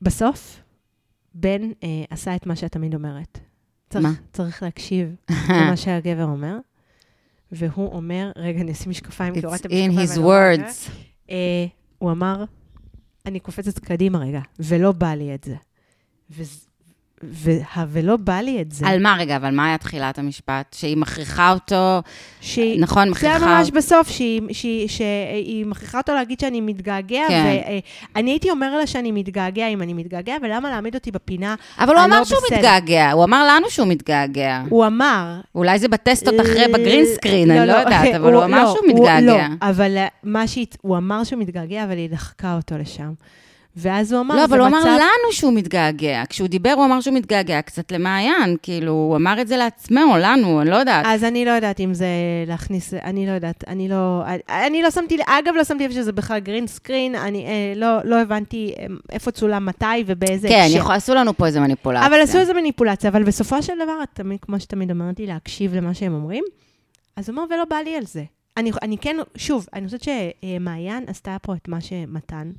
שבסוף, 0.02 0.60
בן 1.34 1.62
אה, 1.82 1.88
עשה 2.10 2.36
את 2.36 2.46
מה 2.46 2.56
שאת 2.56 2.72
תמיד 2.72 2.94
אומרת. 2.94 3.38
צריך, 3.90 4.04
מה? 4.04 4.12
צריך 4.32 4.62
להקשיב 4.62 5.14
למה 5.54 5.76
שהגבר 5.76 6.24
אומר, 6.24 6.56
והוא 7.52 7.92
אומר, 7.92 8.30
רגע, 8.36 8.60
אני 8.60 8.72
אשים 8.72 8.90
משקפיים, 8.90 9.34
כי 9.34 9.40
It's 9.40 9.44
הורדתי 9.46 9.86
in 9.86 9.92
משקפיים. 9.92 10.08
his 10.08 10.20
לא 10.20 10.32
words. 10.32 10.90
אה, 11.30 11.66
הוא 11.98 12.10
אמר, 12.10 12.44
אני 13.26 13.40
קופצת 13.40 13.78
קדימה 13.78 14.18
רגע, 14.18 14.40
ולא 14.58 14.92
בא 14.92 15.14
לי 15.14 15.34
את 15.34 15.44
זה. 15.44 15.54
וזה- 16.30 16.67
וה- 17.22 17.54
ולא 17.88 18.16
בא 18.16 18.40
לי 18.40 18.60
את 18.62 18.72
זה. 18.72 18.86
על 18.88 19.02
מה 19.02 19.16
רגע, 19.18 19.36
אבל 19.36 19.50
מה 19.50 19.66
היה 19.66 19.78
תחילת 19.78 20.18
המשפט? 20.18 20.76
שהיא 20.78 20.96
מכריחה 20.96 21.52
אותו, 21.52 22.02
שהיא- 22.40 22.80
נכון, 22.80 23.04
זה 23.04 23.10
מכריחה... 23.10 23.36
היה 23.36 23.58
ממש 23.58 23.70
בסוף, 23.70 24.08
שהיא, 24.10 24.40
שהיא, 24.52 24.88
שהיא 24.88 25.66
מכריחה 25.66 25.98
אותו 25.98 26.14
להגיד 26.14 26.40
שאני 26.40 26.60
מתגעגע, 26.60 27.24
כן. 27.28 27.56
ואני 28.14 28.30
הייתי 28.30 28.50
אומר 28.50 28.76
לה 28.76 28.86
שאני 28.86 29.12
מתגעגע 29.12 29.66
אם 29.68 29.82
אני 29.82 29.92
מתגעגע, 29.94 30.34
ולמה 30.42 30.70
להעמיד 30.70 30.94
אותי 30.94 31.10
בפינה? 31.10 31.54
אבל 31.78 31.96
הוא 31.96 32.04
אמר 32.04 32.18
לא 32.18 32.24
שהוא 32.24 32.38
בסדר. 32.46 32.56
מתגעגע, 32.56 33.10
הוא 33.10 33.24
אמר 33.24 33.46
לנו 33.48 33.70
שהוא 33.70 33.86
מתגעגע. 33.88 34.62
הוא 34.68 34.86
אמר... 34.86 35.40
אולי 35.54 35.78
זה 35.78 35.88
בטסטות 35.88 36.34
אחרי 36.40 36.64
בגרין 36.72 37.04
סקרין, 37.14 37.48
לא, 37.48 37.54
אני 37.54 37.66
לא 37.66 37.72
לא, 37.74 37.78
יודעת, 37.78 38.14
אבל 38.20 38.34
הוא 38.34 38.44
אמר 38.44 38.62
לא, 38.64 38.66
שהוא 38.74 38.78
הוא- 38.86 38.94
מתגעגע. 39.00 39.48
לא, 39.48 39.68
אבל 39.68 39.96
אה, 39.96 40.06
מה 40.22 40.46
שהיא... 40.46 40.66
הוא 40.82 40.96
אמר 40.96 41.24
שהוא 41.24 41.40
מתגעגע, 41.40 41.84
אבל 41.84 41.96
היא 41.96 42.10
דחקה 42.10 42.54
אותו 42.56 42.78
לשם. 42.78 43.12
ואז 43.80 44.12
הוא 44.12 44.20
אמר, 44.20 44.36
לא, 44.36 44.44
אבל 44.44 44.58
הוא 44.60 44.66
אמר 44.66 44.78
מצב- 44.80 44.88
לנו 44.88 45.32
שהוא 45.32 45.52
מתגעגע. 45.52 46.22
כשהוא 46.28 46.48
דיבר, 46.48 46.70
הוא 46.76 46.84
אמר 46.84 47.00
שהוא 47.00 47.14
מתגעגע 47.14 47.62
קצת 47.62 47.92
למעיין. 47.92 48.56
כאילו, 48.62 48.92
הוא 48.92 49.16
אמר 49.16 49.40
את 49.40 49.48
זה 49.48 49.56
לעצמו, 49.56 50.16
לנו, 50.20 50.60
אני 50.62 50.70
לא 50.70 50.76
יודעת. 50.76 51.06
אז 51.08 51.24
אני 51.24 51.44
לא 51.44 51.50
יודעת 51.50 51.80
אם 51.80 51.94
זה 51.94 52.06
להכניס, 52.46 52.94
אני 52.94 53.26
לא 53.26 53.32
יודעת, 53.32 53.64
אני 53.68 53.88
לא, 53.88 54.22
אני 54.48 54.82
לא 54.82 54.90
שמתי, 54.90 55.18
אגב, 55.26 55.54
לא 55.56 55.64
שמתי 55.64 55.84
לב 55.84 55.92
שזה 55.94 56.12
בכלל 56.12 56.38
גרין 56.38 56.66
סקרין, 56.66 57.14
אני 57.14 57.46
אה, 57.46 57.72
לא, 57.76 57.98
לא 58.04 58.20
הבנתי 58.20 58.72
אה, 58.78 58.86
איפה 59.12 59.30
צולם 59.30 59.66
מתי 59.66 59.86
ובאיזה 60.06 60.48
כן. 60.48 60.66
יכול- 60.70 60.94
עשו 60.94 61.14
לנו 61.14 61.36
פה 61.36 61.46
איזה 61.46 61.60
מניפולציה. 61.60 62.06
אבל 62.06 62.20
עשו 62.20 62.38
איזה 62.38 62.54
מניפולציה, 62.54 63.10
אבל 63.10 63.22
בסופו 63.22 63.62
של 63.62 63.72
דבר, 63.82 64.02
תמיד, 64.14 64.38
כמו 64.42 64.60
שתמיד 64.60 64.90
אמרתי, 64.90 65.26
להקשיב 65.26 65.74
למה 65.74 65.94
שהם 65.94 66.14
אומרים, 66.14 66.44
אז 67.16 67.28
הוא 67.28 67.36
אומר, 67.38 67.54
ולא 67.54 67.64
בא 67.64 67.76
לי 67.76 67.96
על 67.96 68.04
זה. 68.06 68.24
אני, 68.56 68.70
אני 68.82 68.98
כן, 68.98 69.16
שוב, 69.36 69.66
אני 69.74 69.86
חושבת 69.86 70.02
שמעיין 70.02 71.04
עשתה 71.06 71.36
פה 71.42 71.54
את 71.54 71.68
מה 71.68 71.80
שמתן 71.80 72.50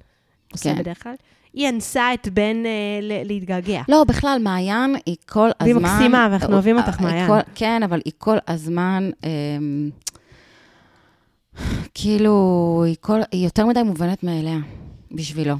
עושה 0.52 0.74
כן. 0.74 0.80
בדרך 0.80 1.04
כלל. 1.04 1.14
היא 1.54 1.70
אנסה 1.70 2.14
את 2.14 2.28
בן 2.28 2.66
אה, 2.66 3.00
להתגעגע. 3.26 3.82
לא, 3.89 4.04
בכלל, 4.04 4.39
מעיין 4.43 4.95
היא 5.06 5.16
כל 5.26 5.50
הזמן... 5.60 5.76
והיא 5.84 5.95
מקסימה, 5.95 6.28
ואנחנו 6.32 6.54
אוהבים 6.54 6.78
אותך, 6.78 7.00
היא 7.00 7.08
מעיין. 7.08 7.28
כל- 7.28 7.39
כן, 7.56 7.84
אבל 7.84 8.02
היא 8.06 8.14
כל 8.18 8.38
הזמן... 8.47 9.10
אמ, 9.24 9.89
כאילו, 11.93 12.34
היא, 12.86 12.95
כל, 13.02 13.20
היא 13.32 13.43
יותר 13.43 13.66
מדי 13.66 13.84
מובנת 13.84 14.24
מאליה, 14.24 14.58
בשבילו. 15.12 15.56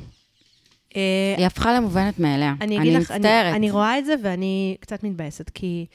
אה, 0.96 1.02
היא 1.38 1.46
הפכה 1.46 1.74
למובנת 1.74 2.20
מאליה. 2.20 2.54
אני 2.62 2.78
אגיד 2.80 2.94
לך, 2.94 3.12
אני, 3.12 3.20
מצטערת. 3.20 3.56
אני 3.56 3.72
רואה 3.72 3.98
את 4.00 4.06
זה 4.06 4.16
ואני 4.24 4.76
קצת 4.80 5.04
מתבאסת, 5.04 5.50
כי 5.54 5.86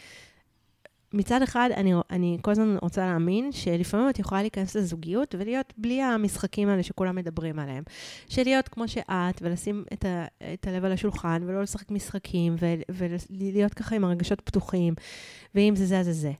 מצד 1.15 1.43
אחד, 1.43 1.71
אני, 1.77 1.93
אני 2.11 2.39
כל 2.43 2.51
הזמן 2.51 2.77
רוצה 2.83 3.07
להאמין 3.07 3.53
שלפעמים 3.53 4.09
את 4.09 4.19
יכולה 4.19 4.43
להיכנס 4.43 4.77
לזוגיות 4.77 5.35
ולהיות 5.39 5.75
בלי 5.79 6.03
המשחקים 6.03 6.69
האלה 6.69 6.83
שכולם 6.83 7.17
מדברים 7.17 7.59
עליהם. 7.59 7.83
של 8.29 8.43
להיות 8.43 8.69
כמו 8.69 8.89
שאת, 8.89 9.43
ולשים 9.43 9.85
את, 9.93 10.05
ה, 10.05 10.25
את 10.55 10.67
הלב 10.67 10.85
על 10.85 10.93
השולחן, 10.93 11.43
ולא 11.47 11.63
לשחק 11.63 11.91
משחקים, 11.91 12.57
ו, 12.61 12.75
ולהיות 12.89 13.75
ככה 13.75 13.97
עם 13.97 14.05
הרגשות 14.05 14.41
פתוחים, 14.41 14.95
ואם 15.55 15.77
זה 15.77 15.87
זה, 15.87 15.99
אז 15.99 16.07
זה 16.07 16.13
זה. 16.13 16.33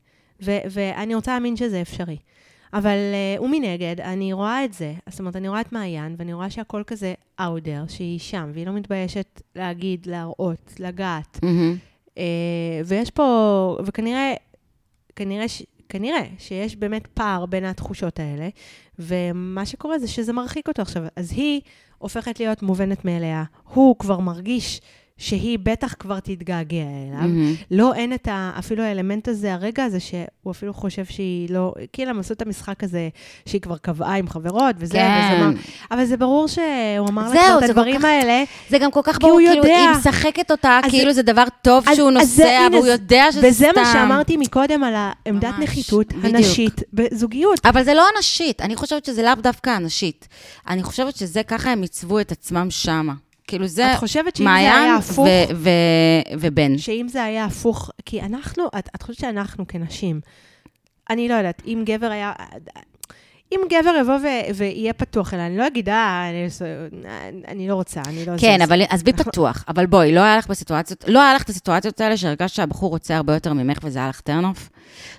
ו, 0.43 0.51
ואני 0.71 1.15
רוצה 1.15 1.33
להאמין 1.33 1.57
שזה 1.57 1.81
אפשרי. 1.81 2.17
אבל 2.75 2.97
uh, 3.39 3.43
ומנגד, 3.43 4.01
אני 4.01 4.33
רואה 4.33 4.65
את 4.65 4.73
זה, 4.73 4.95
זאת 5.09 5.21
אומרת, 5.21 5.37
אני 5.37 5.49
רואה 5.49 5.61
את 5.61 5.73
מעיין, 5.73 6.15
ואני 6.19 6.33
רואה 6.33 6.51
שהכל 6.51 6.83
כזה 6.87 7.15
אאודר, 7.41 7.85
שהיא 7.89 8.19
שם, 8.19 8.51
והיא 8.55 8.67
לא 8.67 8.73
מתביישת 8.73 9.43
להגיד, 9.57 10.07
להראות, 10.07 10.75
לגעת. 10.79 11.39
מהמם. 11.43 11.77
Uh, 12.07 12.19
ויש 12.85 13.11
פה, 13.11 13.79
וכנראה, 13.85 14.35
כנראה, 15.17 15.49
ש, 15.49 15.63
כנראה 15.89 16.25
שיש 16.39 16.77
באמת 16.77 17.07
פער 17.07 17.47
בין 17.47 17.65
התחושות 17.65 18.21
האלה, 18.21 18.49
ומה 18.99 19.67
שקורה 19.67 19.99
זה 19.99 20.09
שזה 20.09 20.33
מרחיק 20.33 20.69
אותו 20.69 20.83
עכשיו. 20.83 21.03
אז 21.17 21.33
היא 21.33 21.61
הופכת 21.99 22.41
להיות 22.41 22.63
מובנת 22.63 23.05
מאליה, 23.05 23.45
הוא 23.65 23.97
כבר 23.99 24.21
מרגיש 24.21 24.81
שהיא 25.25 25.59
בטח 25.63 25.95
כבר 25.99 26.21
תתגעגע 26.21 26.77
אליו. 26.77 27.21
מהמם. 27.21 27.55
לא, 27.71 27.95
אין 27.95 28.13
את 28.15 28.29
ה, 28.29 28.51
אפילו 28.59 28.83
האלמנט 28.83 29.29
הזה, 29.29 29.55
הרגע 29.55 29.85
הזה, 29.85 30.01
שהוא 30.01 30.51
אפילו 30.51 30.75
חושב 30.75 31.05
שהיא 31.05 31.51
לא... 31.51 31.73
כאילו, 31.93 32.11
הם 32.11 32.19
עשו 32.21 32.35
את 32.35 32.43
המשחק 32.43 32.85
הזה, 32.85 33.09
שהיא 33.47 33.61
כבר 33.61 33.77
קבעה 33.77 34.15
עם 34.17 34.29
חברות, 34.29 34.77
וזה, 34.79 34.93
כן. 34.95 35.31
וזה 35.35 35.45
מה... 35.45 35.51
אבל 35.91 36.05
זה 36.05 36.17
ברור 36.17 36.49
שהוא 36.49 36.65
אמר 37.09 37.23
לה 37.23 37.31
כבר 37.31 37.55
את 37.55 37.61
זה 37.61 37.67
הדברים 37.67 37.99
כך- 37.99 38.05
האלה. 38.05 38.45
זה 38.71 38.79
גם 38.79 38.91
כל 38.91 39.01
כך 39.05 39.19
ברור, 39.21 39.39
כאילו, 39.39 39.55
יודע. 39.57 39.77
היא 39.77 39.99
משחקת 39.99 40.51
אותה, 40.51 40.81
אז 40.85 40.91
כאילו 40.91 41.11
זה- 41.13 41.15
זה 41.17 41.23
דבר 41.23 41.45
טוב 41.63 41.85
אז- 41.89 41.97
שהוא 41.97 42.11
אז 42.21 42.29
זה- 42.31 42.43
נוסע, 42.45 42.59
הנה, 42.59 42.77
והוא 42.77 42.87
זה- 42.87 42.93
יודע 42.93 43.25
שזה 43.33 43.41
סתם. 43.41 43.49
וזה 43.49 43.67
מה 43.77 43.93
שאמרתי 43.93 44.37
מקודם 44.37 44.85
על 44.85 44.95
העמדת 44.97 45.45
ממש, 45.45 45.61
נחיתות 45.63 46.13
בדיוק. 46.13 46.35
הנשית 46.35 46.81
בזוגיות. 46.93 47.67
אבל 47.67 47.85
זה 47.85 47.95
לא 47.95 48.05
הנשית, 48.17 48.61
אני 48.61 48.77
חושבת 48.77 49.05
שזה 49.05 49.23
לאו 49.23 49.35
דווקא 49.35 49.71
הנשית. 49.71 50.29
אני 50.69 50.83
חושבת 50.83 51.17
שזה 51.17 51.43
ככה 51.43 51.71
הם 51.71 51.83
עיצבו 51.83 52.21
את 52.21 52.33
עצמם 52.33 52.67
שמה. 52.71 53.13
כאילו 53.47 53.67
זה 53.67 53.93
את 53.93 53.97
חושבת 53.97 54.37
שאם 54.37 54.45
זה 54.45 54.55
היה 54.55 54.95
הפוך, 54.97 55.19
ו- 55.19 55.55
ו- 55.57 56.39
ובן. 56.41 56.79
שאם 56.79 57.07
זה 57.09 57.25
היה 57.25 57.45
הפוך, 57.45 57.91
כי 58.07 58.23
אנחנו, 58.23 58.65
את, 58.79 58.89
את 58.97 59.03
חושבת 59.03 59.21
שאנחנו 59.21 59.67
כנשים, 59.69 60.21
אני 61.11 61.29
לא 61.29 61.35
יודעת, 61.35 61.63
אם 61.67 61.83
גבר 61.87 62.11
היה... 62.11 62.33
אם 63.55 63.61
גבר 63.69 63.95
יבוא 64.01 64.15
ו- 64.15 64.55
ויהיה 64.55 64.93
פתוח 64.93 65.35
אליי, 65.35 65.47
אני 65.47 65.59
לא 65.59 65.67
אגיד, 65.67 65.89
אה, 65.89 66.31
אני, 66.31 66.49
אני 67.49 67.69
לא 67.69 67.75
רוצה, 67.75 68.01
אני 68.07 68.27
לא... 68.27 68.33
כן, 68.39 68.55
זה- 68.59 68.65
אבל 68.65 68.83
עזבי 68.89 69.13
פתוח. 69.23 69.65
אבל 69.69 69.87
בואי, 69.87 70.15
לא 70.15 70.21
היה 70.21 70.37
לך 70.37 70.47
בסיטואציות, 70.47 71.05
לא 71.09 71.23
היה 71.23 71.35
לך 71.35 71.43
את 71.43 71.49
הסיטואציות 71.49 72.01
האלה 72.01 72.17
שהרגשת 72.17 72.55
שהבחור 72.55 72.91
רוצה 72.91 73.17
הרבה 73.17 73.35
יותר 73.35 73.53
ממך 73.53 73.79
וזה 73.83 73.99
היה 73.99 74.09
לך 74.09 74.21
טרנוף? 74.21 74.69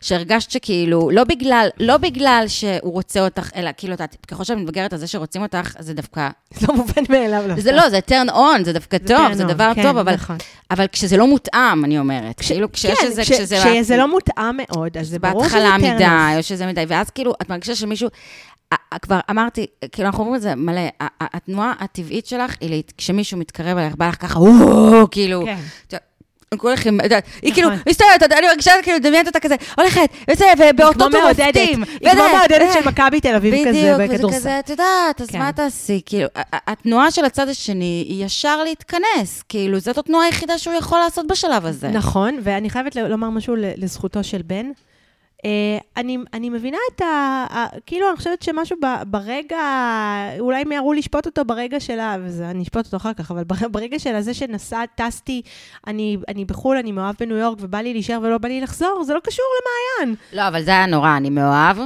שהרגשת 0.01 0.51
שכאילו, 0.51 1.09
לא 1.13 1.23
בגלל, 1.23 1.67
לא 1.79 1.97
בגלל 1.97 2.43
שהוא 2.47 2.93
רוצה 2.93 3.19
אותך, 3.25 3.49
אלא 3.55 3.69
כאילו, 3.77 3.93
את 3.93 4.01
ככל 4.27 4.43
שאת 4.43 4.57
מתבגרת 4.57 4.93
על 4.93 4.99
זה 4.99 5.07
שרוצים 5.07 5.41
אותך, 5.41 5.73
זה 5.79 5.93
דווקא, 5.93 6.29
זה 6.53 6.67
לא 6.69 6.75
מובן 6.75 7.03
מאליו. 7.09 7.43
לא. 7.47 7.55
זה 7.59 7.71
לא, 7.71 7.89
זה 7.89 7.99
turn 8.09 8.29
on, 8.29 8.63
זה 8.65 8.73
דווקא 8.73 8.97
זה 9.01 9.07
טוב, 9.07 9.31
turn 9.31 9.33
זה 9.33 9.43
on, 9.45 9.47
דבר 9.47 9.71
כן, 9.75 9.83
טוב, 9.83 9.97
אבל 9.97 10.13
נכון. 10.13 10.37
אבל 10.71 10.85
כשזה 10.91 11.17
לא 11.17 11.27
מותאם, 11.27 11.85
אני 11.85 11.99
אומרת. 11.99 12.41
כאילו, 12.41 12.71
כשיש 12.71 12.99
כן, 12.99 13.05
איזה, 13.07 13.21
כש- 13.21 13.31
כשזה... 13.31 13.57
כשזה 13.63 13.97
לא 13.97 14.07
מותאם 14.11 14.57
מאוד, 14.57 14.97
אז 14.97 15.07
זה 15.07 15.19
ברור 15.19 15.43
שזה 15.47 15.55
בהתחלה 15.57 15.75
טרנוף. 15.79 15.95
מדי, 15.95 16.37
או 16.37 16.43
שזה 16.43 16.65
מדי, 16.65 16.83
ואז 16.87 17.09
כאילו, 17.09 17.33
את 17.41 17.49
מרגישה 17.49 17.75
שמישהו... 17.75 18.09
כבר 19.01 19.19
אמרתי, 19.29 19.65
כאילו, 19.91 20.07
אנחנו 20.07 20.23
אומרים 20.23 20.35
את 20.35 20.41
זה 20.41 20.55
מלא, 20.55 20.81
התנועה 21.21 21.73
הטבעית 21.79 22.25
שלך 22.25 22.55
היא, 22.61 22.83
כשמישהו 22.97 23.37
מתקרב 23.37 23.77
אליך, 23.77 23.95
בא 23.95 24.07
לך 24.07 24.21
ככה, 24.21 24.39
וואו, 24.39 25.09
כאילו, 25.11 25.45
כן. 25.45 25.97
כולך 26.57 26.85
עם, 26.85 26.99
את 26.99 27.03
יודעת, 27.03 27.23
היא 27.41 27.53
כאילו 27.53 27.69
נכון. 27.69 27.81
מסתובבת, 27.89 28.31
אני 28.31 28.47
מרגישה 28.47 28.71
כאילו, 28.83 28.99
דמיינת 28.99 29.27
אותה 29.27 29.39
כזה, 29.39 29.55
הולכת, 29.77 30.09
וזה, 30.31 30.45
ובאותות 30.57 31.13
ומופתים. 31.13 31.83
היא 31.83 32.11
כמו 32.11 32.23
מעודדת 32.37 32.61
אה. 32.61 32.73
של 32.73 32.89
מכבי 32.89 33.21
תל 33.21 33.35
אביב 33.35 33.53
כזה 33.53 33.69
בדיוק, 33.69 33.95
וזה 33.95 34.07
בכדורסל. 34.07 34.37
כזה, 34.37 34.59
את 34.59 34.69
יודעת, 34.69 35.21
אז 35.21 35.27
כן. 35.27 35.39
מה 35.39 35.51
תעשי? 35.51 36.01
כאילו, 36.05 36.27
התנועה 36.51 37.11
של 37.11 37.25
הצד 37.25 37.49
השני 37.49 38.05
היא 38.07 38.25
ישר 38.25 38.63
להתכנס. 38.63 39.43
כאילו, 39.49 39.79
זאת 39.79 39.97
התנועה 39.97 40.25
היחידה 40.25 40.57
שהוא 40.57 40.75
יכול 40.75 40.99
לעשות 40.99 41.27
בשלב 41.27 41.65
הזה. 41.65 41.87
נכון, 41.87 42.39
ואני 42.43 42.69
חייבת 42.69 42.95
לומר 42.95 43.29
משהו 43.29 43.55
לזכותו 43.57 44.23
של 44.23 44.41
בן. 44.41 44.65
Uh, 45.45 45.47
אני, 45.97 46.17
אני 46.33 46.49
מבינה 46.49 46.77
את 46.95 47.01
ה... 47.01 47.05
ה- 47.49 47.79
כאילו, 47.85 48.09
אני 48.09 48.17
חושבת 48.17 48.41
שמשהו 48.41 48.77
ברגע, 49.07 49.57
אולי 50.39 50.63
מיהרו 50.63 50.93
לשפוט 50.93 51.25
אותו 51.25 51.45
ברגע 51.45 51.79
שלה, 51.79 52.17
וזה, 52.21 52.49
אני 52.49 52.63
אשפוט 52.63 52.85
אותו 52.85 52.97
אחר 52.97 53.13
כך, 53.13 53.31
אבל 53.31 53.43
בר- 53.43 53.67
ברגע 53.71 53.99
של 53.99 54.15
הזה 54.15 54.33
שנסע, 54.33 54.85
טסתי, 54.95 55.41
אני, 55.87 56.17
אני 56.27 56.45
בחו"ל, 56.45 56.77
אני 56.77 56.91
מאוהב 56.91 57.15
בניו 57.19 57.37
יורק, 57.37 57.57
ובא 57.61 57.77
לי 57.77 57.93
להישאר 57.93 58.19
ולא 58.23 58.37
בא 58.37 58.47
לי 58.47 58.61
לחזור, 58.61 59.03
זה 59.03 59.13
לא 59.13 59.19
קשור 59.19 59.45
למעיין. 59.61 60.15
לא, 60.33 60.47
אבל 60.47 60.63
זה 60.63 60.71
היה 60.71 60.85
נורא, 60.85 61.17
אני 61.17 61.29
מאוהב 61.29 61.77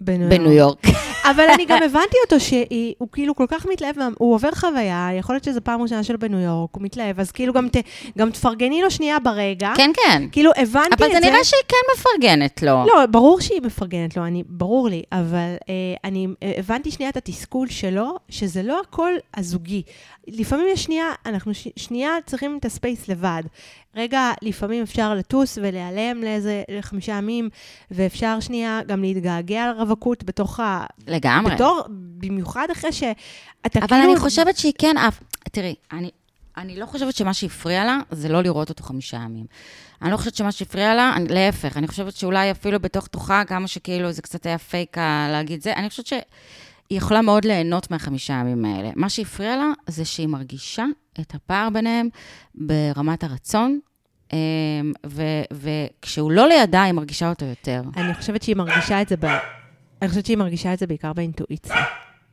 בניו 0.00 0.28
בניו 0.28 0.52
יורק. 0.52 0.78
אבל 1.30 1.44
אני 1.54 1.64
גם 1.66 1.78
הבנתי 1.82 2.16
אותו 2.24 2.40
שהוא 2.40 3.08
כאילו 3.12 3.34
כל 3.34 3.44
כך 3.48 3.66
מתלהב, 3.66 3.96
הוא 4.18 4.34
עובר 4.34 4.50
חוויה, 4.54 5.08
יכול 5.18 5.34
להיות 5.34 5.44
שזו 5.44 5.60
פעם 5.64 5.82
ראשונה 5.82 6.04
שלו 6.04 6.18
בניו 6.18 6.38
יורק, 6.38 6.70
הוא 6.72 6.82
מתלהב, 6.82 7.20
אז 7.20 7.32
כאילו 7.32 7.52
גם, 7.52 7.68
ת, 7.68 7.76
גם 8.18 8.30
תפרגני 8.30 8.82
לו 8.82 8.90
שנייה 8.90 9.18
ברגע. 9.18 9.72
כן, 9.76 9.90
כן. 9.94 10.22
כאילו, 10.32 10.50
הבנתי 10.56 10.94
את 10.94 10.98
זה. 10.98 11.06
אבל 11.06 11.14
זה 11.14 11.20
נראה 11.20 11.44
שהיא 11.44 11.62
כן 11.68 11.76
מפרגנת 11.96 12.62
לו. 12.62 12.84
לא, 12.86 13.06
ברור 13.06 13.40
שהיא 13.40 13.60
מפרגנת 13.62 14.16
לו, 14.16 14.26
אני, 14.26 14.42
ברור 14.46 14.88
לי, 14.88 15.02
אבל 15.12 15.54
אה, 15.68 15.74
אני 16.04 16.26
אה, 16.42 16.52
הבנתי 16.58 16.90
שנייה 16.90 17.10
את 17.10 17.16
התסכול 17.16 17.68
שלו, 17.68 18.16
שזה 18.28 18.62
לא 18.62 18.80
הכל 18.80 19.12
הזוגי. 19.36 19.82
לפעמים 20.28 20.66
יש 20.72 20.84
שנייה, 20.84 21.12
אנחנו 21.26 21.54
ש, 21.54 21.68
שנייה 21.76 22.10
צריכים 22.26 22.56
את 22.60 22.64
הספייס 22.64 23.08
לבד. 23.08 23.42
רגע, 23.96 24.32
לפעמים 24.42 24.82
אפשר 24.82 25.14
לטוס 25.14 25.58
ולהיעלם 25.62 26.22
לאיזה 26.22 26.62
חמישה 26.80 27.12
ימים, 27.12 27.48
ואפשר 27.90 28.40
שנייה 28.40 28.80
גם 28.86 29.02
להתגעגע 29.02 29.72
לרווקות 29.72 30.24
בתוך 30.24 30.60
ה... 30.60 30.84
לגמרי. 31.06 31.54
בתור, 31.54 31.82
במיוחד 31.90 32.68
אחרי 32.72 32.92
שאתה 32.92 33.18
כאילו... 33.80 33.86
אבל 33.86 33.96
אני 33.96 34.16
חושבת 34.16 34.56
שהיא 34.56 34.72
כן 34.78 34.98
אף... 34.98 35.20
תראי, 35.52 35.74
אני, 35.92 36.10
אני 36.56 36.76
לא 36.76 36.86
חושבת 36.86 37.14
שמה 37.14 37.34
שהפריע 37.34 37.84
לה 37.84 37.98
זה 38.10 38.28
לא 38.28 38.42
לראות 38.42 38.68
אותו 38.68 38.84
חמישה 38.84 39.16
ימים. 39.16 39.46
אני 40.02 40.10
לא 40.10 40.16
חושבת 40.16 40.34
שמה 40.34 40.52
שהפריע 40.52 40.94
לה, 40.94 41.12
אני, 41.16 41.28
להפך, 41.28 41.76
אני 41.76 41.88
חושבת 41.88 42.16
שאולי 42.16 42.50
אפילו 42.50 42.80
בתוך 42.80 43.06
תוכה, 43.06 43.42
כמה 43.44 43.68
שכאילו 43.68 44.12
זה 44.12 44.22
קצת 44.22 44.46
היה 44.46 44.58
פייק 44.58 44.98
ה- 44.98 45.28
להגיד 45.30 45.62
זה, 45.62 45.72
אני 45.72 45.88
חושבת 45.90 46.06
שהיא 46.06 46.20
יכולה 46.90 47.22
מאוד 47.22 47.44
ליהנות 47.44 47.90
מהחמישה 47.90 48.32
ימים 48.32 48.64
האלה. 48.64 48.90
מה 48.96 49.08
שהפריע 49.08 49.56
לה 49.56 49.72
זה 49.86 50.04
שהיא 50.04 50.28
מרגישה 50.28 50.84
את 51.20 51.34
הפער 51.34 51.68
ביניהם 51.70 52.08
ברמת 52.54 53.24
הרצון, 53.24 53.78
ו- 55.06 55.22
וכשהוא 55.52 56.32
לא 56.32 56.48
לידה, 56.48 56.82
היא 56.82 56.92
מרגישה 56.92 57.28
אותו 57.28 57.44
יותר. 57.44 57.82
אני 57.96 58.14
חושבת 58.14 58.42
שהיא 58.42 58.56
מרגישה 58.56 59.02
את 59.02 59.08
זה 59.08 59.16
ב... 59.16 59.24
אני 60.02 60.08
חושבת 60.08 60.26
שהיא 60.26 60.36
מרגישה 60.36 60.72
את 60.72 60.78
זה 60.78 60.86
בעיקר 60.86 61.12
באינטואיציה. 61.12 61.76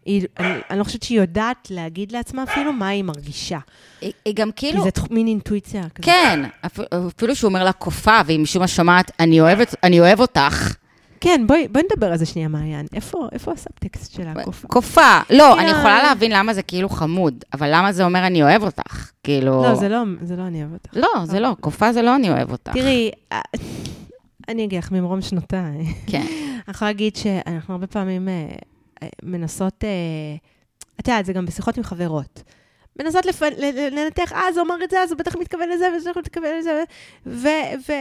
היא, 0.05 0.25
אני, 0.39 0.53
אני 0.69 0.79
לא 0.79 0.83
חושבת 0.83 1.03
שהיא 1.03 1.19
יודעת 1.21 1.67
להגיד 1.71 2.11
לעצמה 2.11 2.43
אפילו 2.43 2.73
מה 2.73 2.87
היא 2.87 3.03
מרגישה. 3.03 3.59
היא, 4.01 4.11
היא 4.25 4.33
גם 4.35 4.51
כי 4.51 4.67
כאילו... 4.69 4.83
זה 4.83 4.91
תח- 4.91 5.11
מין 5.11 5.27
אינטואיציה 5.27 5.81
כזאת. 5.89 6.05
כן, 6.05 6.39
אפ- 6.65 6.79
אפילו 7.17 7.35
שהוא 7.35 7.47
אומר 7.49 7.63
לה 7.63 7.71
קופה, 7.73 8.17
והיא 8.25 8.39
משום 8.39 8.61
מה 8.61 8.67
שומעת, 8.67 9.11
אני 9.19 9.41
אוהבת- 9.41 9.75
אני 9.83 9.99
אוהב 9.99 10.19
אותך. 10.19 10.75
כן, 11.21 11.43
בואי, 11.47 11.67
בואי 11.67 11.83
נדבר 11.91 12.11
על 12.11 12.17
זה 12.17 12.25
שנייה, 12.25 12.47
מעיין. 12.47 12.85
איפה, 12.93 13.27
איפה 13.31 13.51
הסאבטקסט 13.51 14.13
של 14.13 14.27
הקופה? 14.27 14.67
קופה. 14.67 15.19
לא, 15.29 15.53
כן. 15.55 15.59
אני 15.59 15.69
יכולה 15.71 16.03
להבין 16.03 16.31
למה 16.31 16.53
זה 16.53 16.63
כאילו 16.63 16.89
חמוד, 16.89 17.43
אבל 17.53 17.69
למה 17.71 17.91
זה 17.91 18.05
אומר 18.05 18.27
אני 18.27 18.43
אוהב 18.43 18.63
אותך? 18.63 19.11
כאילו... 19.23 19.63
לא, 19.63 19.75
זה 19.75 19.89
לא, 19.89 20.03
זה 20.21 20.35
לא 20.35 20.47
אני 20.47 20.61
אוהב 20.61 20.73
אותך. 20.73 20.89
לא, 20.93 21.09
זה 21.25 21.39
לא, 21.39 21.55
קופה 21.59 21.93
זה 21.93 22.01
לא 22.01 22.15
אני 22.15 22.29
אוהב 22.29 22.51
אותך. 22.51 22.71
תראי, 22.73 23.11
אה, 23.31 23.41
אני 24.49 24.65
אגיד 24.65 24.79
לך, 24.79 24.91
ממרום 24.91 25.21
שנותיי. 25.21 25.93
כן. 26.07 26.25
אני 26.67 26.75
יכולה 26.75 26.91
להגיד 26.91 27.15
שאנחנו 27.15 27.73
הרבה 27.73 27.87
פעמים 27.87 28.29
אה, 28.29 28.47
אה, 29.03 29.07
מנסות, 29.23 29.83
אה, 29.83 29.89
את 30.99 31.07
יודעת, 31.07 31.25
זה 31.25 31.33
גם 31.33 31.45
בשיחות 31.45 31.77
עם 31.77 31.83
חברות. 31.83 32.43
מנסות 32.99 33.25
לפ... 33.25 33.41
לנתח, 33.91 34.33
אה, 34.33 34.53
זה 34.53 34.59
אומר 34.61 34.75
את 34.83 34.89
זה, 34.89 34.99
אז 34.99 35.11
הוא 35.11 35.19
בטח 35.19 35.35
מתכוון 35.35 35.69
לזה, 35.69 35.85
וזה 35.97 36.09
בטח 36.09 36.19
מתכוון 36.19 36.49
לזה, 36.59 36.83
ו... 37.25 37.47
ו... 37.87 37.91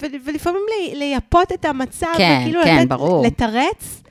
ו... 0.00 0.06
ולפעמים 0.24 0.62
לי... 0.70 0.94
לייפות 0.94 1.52
את 1.52 1.64
המצב, 1.64 2.06
כן, 2.16 2.38
וכאילו 2.42 2.60
כן, 2.64 2.78
לתת, 2.78 2.88
ברור. 2.88 3.26
לתרץ 3.26 4.02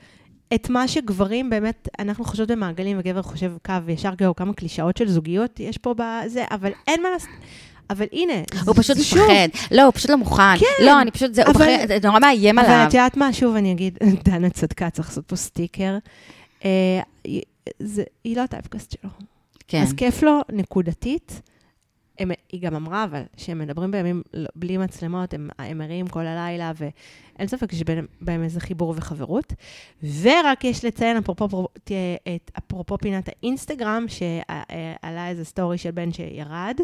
את 0.54 0.70
מה 0.70 0.88
שגברים 0.88 1.50
באמת, 1.50 1.88
אנחנו 1.98 2.24
חושבות 2.24 2.50
במעגלים, 2.50 2.98
וגבר 3.00 3.22
חושב 3.22 3.52
קו 3.66 3.72
ישר, 3.88 4.16
כאילו, 4.16 4.36
כמה 4.36 4.52
קלישאות 4.52 4.96
של 4.96 5.08
זוגיות 5.08 5.60
יש 5.60 5.78
פה 5.78 5.94
בזה, 5.96 6.44
אבל 6.50 6.70
אין 6.88 7.02
מה 7.02 7.10
לעשות. 7.10 7.30
אבל 7.90 8.06
הנה, 8.12 8.32
הוא 8.66 8.74
פשוט 8.76 8.96
מפחד. 8.98 9.48
לא, 9.70 9.82
הוא 9.82 9.92
פשוט 9.94 10.10
לא 10.10 10.16
מוכן. 10.16 10.56
כן, 10.60 10.84
לא, 10.84 11.00
אני 11.00 11.10
פשוט, 11.10 11.34
זה 11.34 11.42
הוא 11.46 11.54
אבל- 11.54 11.74
מפחד, 11.74 11.88
זה 12.02 12.08
נורא 12.08 12.18
מאיים 12.20 12.58
אבל 12.58 12.68
עליו. 12.68 12.86
את 12.88 12.94
יודעת 12.94 13.16
מה? 13.16 13.32
שוב 13.32 13.56
אני 13.56 13.72
אגיד, 13.72 13.98
דנה 14.24 14.50
צדקה, 14.50 14.90
צריך 14.90 15.08
לעשות 15.08 15.26
פה 15.26 15.36
סטיקר. 15.36 15.98
אה, 16.64 17.00
זה- 17.80 18.02
היא 18.24 18.36
לא 18.36 18.42
ה 18.42 18.47
typecast 18.47 18.90
שלו. 19.00 19.10
כן. 19.70 19.82
אז 19.82 19.92
כיף 19.92 20.22
לו 20.22 20.40
נקודתית. 20.52 21.42
הם, 22.18 22.30
היא 22.52 22.60
גם 22.62 22.74
אמרה, 22.74 23.04
אבל, 23.04 23.22
שהם 23.36 23.58
מדברים 23.58 23.90
בימים 23.90 24.22
לא- 24.34 24.48
בלי 24.54 24.76
מצלמות, 24.76 25.34
הם, 25.34 25.48
הם 25.58 25.80
ערים 25.80 26.06
כל 26.08 26.26
הלילה, 26.26 26.72
ואין 26.76 27.48
ספק 27.48 27.72
שיש 27.72 27.82
בין- 27.82 28.06
בהם 28.20 28.42
איזה 28.42 28.60
חיבור 28.60 28.94
וחברות. 28.96 29.52
ורק 30.22 30.64
יש 30.64 30.84
לציין, 30.84 31.16
אפרופו, 31.16 31.44
אפרופו, 31.46 31.68
אפרופו 32.58 32.98
פינת 32.98 33.28
האינסטגרם, 33.28 34.04
שעלה 34.08 35.28
איזה 35.28 35.44
סטורי 35.44 35.78
של 35.78 35.90
בן 35.90 36.12
שירד. 36.12 36.76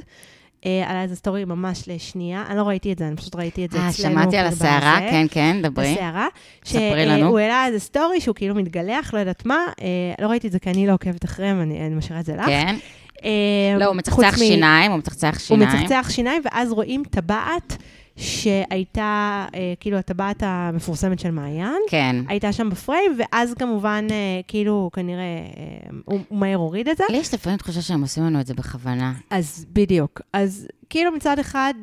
אה, 0.67 0.91
עלה 0.91 1.03
איזה 1.03 1.17
סטורי 1.17 1.45
ממש 1.45 1.83
לשנייה, 1.87 2.45
אני 2.49 2.57
לא 2.59 2.63
ראיתי 2.63 2.93
את 2.93 2.99
זה, 2.99 3.09
אני 3.09 3.17
פשוט 3.17 3.37
ראיתי 3.37 3.65
את 3.65 3.71
זה 3.71 3.79
אה, 3.79 3.89
אצלנו. 3.89 4.15
שמעתי 4.15 4.37
על 4.37 4.47
הסערה. 4.47 4.99
כן, 5.11 5.27
כן, 5.31 5.57
דברי. 5.63 5.95
בסערה. 5.95 6.27
ספרי 6.65 7.07
לנו. 7.07 7.19
שהוא 7.27 7.39
העלה 7.39 7.67
איזה 7.67 7.79
סטורי 7.79 8.21
שהוא 8.21 8.35
כאילו 8.35 8.55
מתגלח, 8.55 9.15
לא 9.15 9.19
יודעת 9.19 9.47
מה. 9.47 9.59
אה, 9.83 9.87
לא 10.25 10.29
ראיתי 10.29 10.47
את 10.47 10.53
זה 10.53 10.59
כי 10.59 10.71
אני 10.71 10.87
לא 10.87 10.93
עוקבת 10.93 11.25
אחריהם, 11.25 11.61
אני, 11.63 11.87
אני 11.87 11.95
משאירה 11.95 12.21
את 12.21 12.27
זה 12.27 12.37
לך. 12.37 12.47
כן. 12.47 12.77
אה, 13.25 13.31
לא, 13.79 13.85
הוא 13.85 13.97
מצחצח 13.97 14.35
מ- 14.35 14.39
שיניים, 14.39 14.91
הוא 14.91 14.99
מצחצח 14.99 15.35
הוא 15.35 15.39
שיניים. 15.59 15.71
מצחצח 15.85 16.11
שיניים, 16.11 16.43
ואז 16.45 16.73
רואים 16.73 17.03
טבעת 17.11 17.77
שהייתה, 18.17 19.47
אה, 19.55 19.75
כאילו, 19.81 19.97
הטבעת 19.97 20.43
המפורסמת 20.47 21.19
של 21.19 21.31
מעיין. 21.31 21.83
כן. 21.89 22.17
הייתה 22.29 22.53
שם 22.53 22.71
בפריים, 22.71 23.19
ואז 23.19 23.55
כמובן, 23.55 24.07
אה, 24.11 24.41
כאילו, 24.49 24.91
כנראה, 24.93 25.23
אה, 25.23 25.89
הוא, 26.05 26.21
הוא 26.29 26.39
מהר 26.39 26.57
הוריד 26.57 26.89
את 26.89 26.97
זה. 26.97 27.05
לי 27.09 27.17
יש 27.17 27.35
לפעמים 27.35 27.59
תחושה 27.59 27.83
שהם 27.83 28.03
עושים 28.03 28.25
לנו 28.25 28.41
את 28.41 28.47
זה 28.47 28.55
בכוונה. 28.55 29.13
אז 29.31 29.67
בדיוק. 29.73 30.21
אז 30.33 30.69
כאילו 30.91 31.13
מצד 31.13 31.39
אחד, 31.39 31.75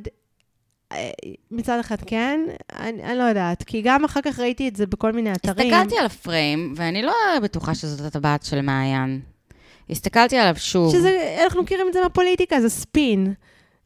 מצד 1.52 1.80
אחד 1.80 1.96
כן, 2.06 2.40
אני, 2.80 3.04
אני 3.04 3.18
לא 3.18 3.24
יודעת, 3.24 3.64
כי 3.64 3.82
גם 3.82 4.06
אחר 4.06 4.22
כך 4.22 4.40
ראיתי 4.40 4.68
את 4.68 4.76
זה 4.76 4.86
בכל 4.86 5.12
מיני 5.12 5.32
אתרים. 5.32 5.72
הסתכלתי 5.74 6.00
על 6.00 6.06
הפריים, 6.06 6.74
ואני 6.76 7.02
לא 7.02 7.14
בטוחה 7.44 7.76
שזאת 7.76 8.06
הטבעת 8.06 8.44
של 8.44 8.62
מעיין. 8.62 9.22
הסתכלתי 9.90 10.38
עליו 10.38 10.56
שוב. 10.58 10.92
שזה, 10.92 11.38
אנחנו 11.44 11.64
מכירים 11.64 11.88
את 11.88 11.94
זה 11.94 12.02
מהפוליטיקה, 12.02 12.62
זה 12.62 12.70
ספין. 12.70 13.34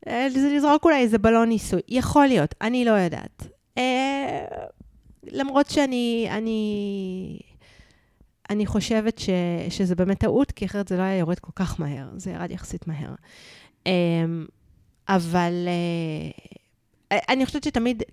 אה, 0.07 0.27
זה 0.29 0.49
לזרוק 0.55 0.85
אולי 0.85 1.01
איזה 1.01 1.17
בלון 1.17 1.49
ניסוי. 1.49 1.81
יכול 1.87 2.27
להיות, 2.27 2.55
אני 2.61 2.85
לא 2.85 2.91
יודעת. 2.91 3.47
אה, 3.77 4.45
למרות 5.23 5.69
שאני, 5.69 6.27
אני, 6.31 7.39
אני 8.49 8.65
חושבת 8.65 9.17
ש, 9.17 9.29
שזה 9.69 9.95
באמת 9.95 10.19
טעות, 10.19 10.51
כי 10.51 10.65
אחרת 10.65 10.87
זה 10.87 10.97
לא 10.97 11.01
היה 11.01 11.17
יורד 11.17 11.39
כל 11.39 11.51
כך 11.55 11.79
מהר. 11.79 12.07
זה 12.17 12.31
ירד 12.31 12.51
יחסית 12.51 12.87
מהר. 12.87 13.15
אה, 13.87 13.93
אבל 15.09 15.67
אה, 17.11 17.19
אני 17.29 17.45
חושבת 17.45 17.63
שתמיד 17.63 18.03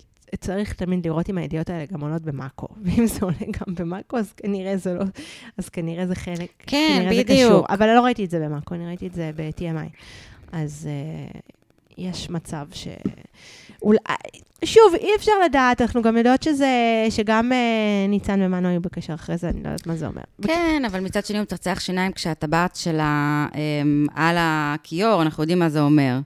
צריך 0.40 0.74
תמיד 0.74 1.06
לראות 1.06 1.30
אם 1.30 1.38
הידיעות 1.38 1.70
האלה 1.70 1.84
גם 1.86 2.00
עולות 2.00 2.22
במאקו. 2.22 2.68
ואם 2.82 3.06
זה 3.06 3.18
עולה 3.22 3.36
גם 3.36 3.74
במאקו, 3.74 4.18
אז 4.18 4.32
כנראה 4.32 4.76
זה 4.76 4.94
לא, 4.94 5.04
אז 5.58 5.68
כנראה 5.68 6.06
זה 6.06 6.14
חלק, 6.14 6.50
כן, 6.58 6.96
כנראה 6.98 7.14
זה 7.14 7.22
בדיוק. 7.22 7.50
קשור. 7.50 7.66
אבל 7.68 7.94
לא 7.94 8.00
ראיתי 8.00 8.24
את 8.24 8.30
זה 8.30 8.40
במאקו, 8.40 8.74
אני 8.74 8.86
ראיתי 8.86 9.06
את 9.06 9.14
זה 9.14 9.30
ב-TMI. 9.36 9.88
אז 10.52 10.88
uh, 10.88 11.38
יש 11.98 12.30
מצב 12.30 12.66
ש... 12.72 12.88
אולי... 13.82 13.98
שוב, 14.64 14.94
אי 14.94 15.08
אפשר 15.16 15.32
לדעת, 15.44 15.80
אנחנו 15.80 16.02
גם 16.02 16.16
יודעות 16.16 16.42
שזה, 16.42 16.66
שגם 17.10 17.52
uh, 17.52 18.10
ניצן 18.10 18.42
ומנו 18.42 18.68
היו 18.68 18.80
בקשר 18.80 19.14
אחרי 19.14 19.36
זה, 19.36 19.48
אני 19.48 19.62
לא 19.62 19.68
יודעת 19.68 19.86
מה 19.86 19.96
זה 19.96 20.06
אומר. 20.06 20.22
כן, 20.42 20.82
אבל 20.86 21.00
מצד 21.00 21.24
שני 21.24 21.38
הוא 21.38 21.42
מצחצח 21.42 21.80
שיניים 21.80 22.12
כשהטבעת 22.12 22.76
שלה 22.76 23.46
אמ, 23.54 24.06
על 24.14 24.36
הכיור, 24.38 25.22
אנחנו 25.22 25.42
יודעים 25.42 25.58
מה 25.58 25.68
זה 25.68 25.80
אומר. 25.80 26.18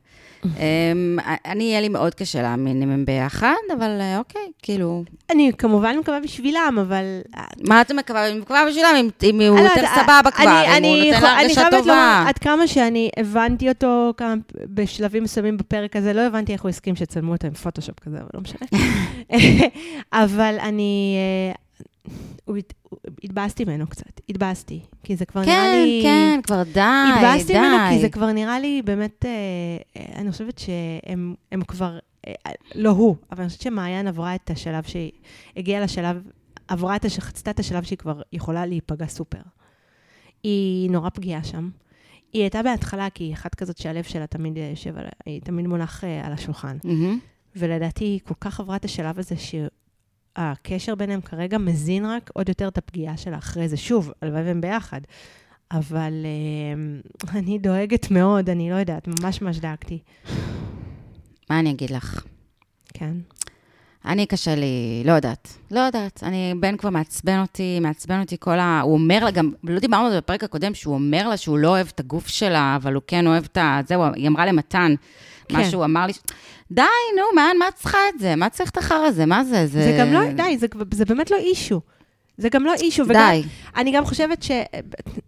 אמ, 0.44 1.18
אני, 1.46 1.64
יהיה 1.64 1.80
לי 1.80 1.88
מאוד 1.88 2.14
קשה 2.14 2.42
להאמין 2.42 2.82
אם 2.82 2.90
הם 2.90 3.04
ביחד, 3.04 3.52
אבל 3.78 3.98
אה, 4.00 4.18
אוקיי, 4.18 4.42
כאילו, 4.62 5.02
אני 5.30 5.50
כמובן 5.58 5.96
מקווה 6.00 6.20
בשבילם, 6.20 6.78
אבל... 6.80 7.04
אה, 7.36 7.44
מה 7.68 7.80
אתה 7.80 7.94
מקווה? 7.94 8.28
אני 8.28 8.38
מקווה 8.38 8.64
בשבילם 8.68 8.94
אם, 9.22 9.40
הוא 9.40 9.58
יותר 9.58 9.82
סבבה 9.94 10.30
כבר, 10.30 10.44
אני- 10.76 10.86
אם 10.96 11.10
הוא 11.10 11.14
נותן 11.14 11.22
לה 11.22 11.38
הרגשה 11.40 11.68
טובה. 11.70 12.24
עד 12.28 12.38
כמה 12.38 12.66
שאני 12.66 13.10
הבנתי 13.16 13.68
אותו 13.68 14.12
בשלבים 14.74 15.22
מסוימים 15.22 15.56
בפרק 15.56 15.96
הזה, 15.96 16.12
לא 16.12 16.20
הבנתי 16.20 16.52
איך 16.52 16.62
הוא 16.62 16.68
הסכים 16.68 16.96
שיצלמו 16.96 17.32
אותו 17.32 17.46
עם 17.46 17.54
פוטושופ 17.54 17.98
כזה, 18.00 18.16
אבל 18.16 18.28
לא 18.34 18.40
משנה. 18.40 18.68
אבל 20.12 20.56
אני, 20.60 21.16
אה, 22.48 22.54
התבאסתי 23.24 23.64
ממנו 23.64 23.86
קצת, 23.86 24.20
התבאסתי, 24.28 24.80
כי 25.02 25.16
זה 25.16 25.24
כבר 25.24 25.40
נראה 25.40 25.54
כן, 25.54 25.82
לי... 25.84 26.00
כן, 26.02 26.40
כבר 26.42 26.62
די, 26.62 26.72
די. 26.72 26.80
התבאסתי 27.14 27.58
ממנו, 27.58 27.76
כי 27.90 28.00
זה 28.00 28.08
כבר 28.08 28.32
נראה 28.32 28.60
לי 28.60 28.82
באמת, 28.84 29.24
אה, 29.24 29.30
אה, 29.96 30.20
אני 30.20 30.32
חושבת 30.32 30.58
שהם 30.58 31.34
הם 31.52 31.62
כבר, 31.62 31.98
אה, 32.26 32.32
לא 32.74 32.90
הוא, 32.90 33.16
אבל 33.32 33.40
אני 33.40 33.48
חושבת 33.48 33.62
שמעיין 33.62 34.06
עברה 34.06 34.34
את 34.34 34.50
השלב 34.50 34.84
שהיא, 34.84 35.10
הגיעה 35.56 35.80
לשלב, 35.80 36.22
עברה 36.68 36.96
את, 36.96 37.06
חצתה 37.18 37.50
את 37.50 37.60
השלב 37.60 37.82
שהיא 37.82 37.98
כבר 37.98 38.22
יכולה 38.32 38.66
להיפגע 38.66 39.06
סופר. 39.06 39.40
היא 40.42 40.90
נורא 40.90 41.10
פגיעה 41.10 41.44
שם. 41.44 41.70
היא 42.32 42.42
הייתה 42.42 42.62
בהתחלה, 42.62 43.10
כי 43.10 43.24
היא 43.24 43.34
אחת 43.34 43.54
כזאת 43.54 43.78
שהלב 43.78 44.04
שלה 44.04 44.26
תמיד 44.26 44.58
אה, 44.58 44.68
יושב, 44.70 44.94
היא 45.26 45.40
תמיד 45.40 45.66
מונח 45.66 46.04
אה, 46.04 46.26
על 46.26 46.32
השולחן. 46.32 46.76
מהמם. 46.84 47.18
ולדעתי 47.56 48.04
היא 48.04 48.20
כל 48.24 48.34
כך 48.40 48.60
עברה 48.60 48.76
את 48.76 48.84
השלב 48.84 49.18
הזה 49.18 49.36
שהקשר 50.38 50.94
ביניהם 50.94 51.20
כרגע 51.20 51.58
מזין 51.58 52.06
רק 52.06 52.30
עוד 52.34 52.48
יותר 52.48 52.68
את 52.68 52.78
הפגיעה 52.78 53.16
שלה 53.16 53.38
אחרי 53.38 53.68
זה. 53.68 53.76
שוב, 53.76 54.12
הלוואי 54.22 54.42
והם 54.42 54.60
ביחד. 54.60 55.00
אבל 55.70 56.12
אה, 56.24 57.38
אני 57.38 57.58
דואגת 57.58 58.10
מאוד, 58.10 58.50
אני 58.50 58.70
לא 58.70 58.74
יודעת, 58.74 59.08
ממש 59.08 59.42
ממש 59.42 59.58
דאגתי. 59.58 59.98
מה 61.50 61.58
אני 61.58 61.70
אגיד 61.70 61.90
לך? 61.90 62.24
כן. 62.94 63.14
אני 64.04 64.26
קשה 64.26 64.54
לי, 64.54 65.02
לא 65.04 65.12
יודעת, 65.12 65.58
לא 65.70 65.80
יודעת. 65.80 66.22
אני, 66.22 66.54
בן 66.60 66.76
כבר 66.76 66.90
מעצבן 66.90 67.40
אותי, 67.40 67.80
מעצבן 67.80 68.20
אותי 68.20 68.36
כל 68.40 68.58
ה... 68.58 68.80
הוא 68.80 68.94
אומר 68.94 69.24
לה, 69.24 69.30
גם, 69.30 69.52
לא 69.64 69.78
דיברנו 69.78 70.06
על 70.06 70.10
זה 70.10 70.18
בפרק 70.18 70.44
הקודם, 70.44 70.74
שהוא 70.74 70.94
אומר 70.94 71.28
לה 71.28 71.36
שהוא 71.36 71.58
לא 71.58 71.68
אוהב 71.68 71.86
את 71.94 72.00
הגוף 72.00 72.28
שלה, 72.28 72.76
אבל 72.76 72.94
הוא 72.94 73.02
כן 73.06 73.26
אוהב 73.26 73.44
את 73.44 73.56
ה... 73.56 73.80
זהו, 73.86 74.04
היא 74.14 74.28
אמרה 74.28 74.46
למתן, 74.46 74.94
כן. 75.48 75.56
משהו, 75.56 75.84
אמר 75.84 76.06
לי, 76.06 76.12
די, 76.70 76.82
נו, 77.16 77.22
מה, 77.58 77.68
את 77.68 77.74
צריכה 77.74 77.98
את 78.14 78.20
זה? 78.20 78.36
מה 78.36 78.48
צריך 78.48 78.70
את 78.70 78.76
החרא 78.76 79.06
הזה? 79.06 79.26
מה 79.26 79.44
זה? 79.44 79.66
זה... 79.66 79.82
זה 79.82 79.96
גם 80.00 80.12
לא, 80.12 80.32
די, 80.32 80.58
זה, 80.58 80.66
זה 80.94 81.04
באמת 81.04 81.30
לא 81.30 81.36
אישו. 81.36 81.80
זה 82.38 82.48
גם 82.48 82.64
לא 82.64 82.74
אישו. 82.74 83.02
וגם, 83.08 83.30
די. 83.30 83.42
אני 83.76 83.92
גם 83.92 84.04
חושבת 84.04 84.42
ש... 84.42 84.50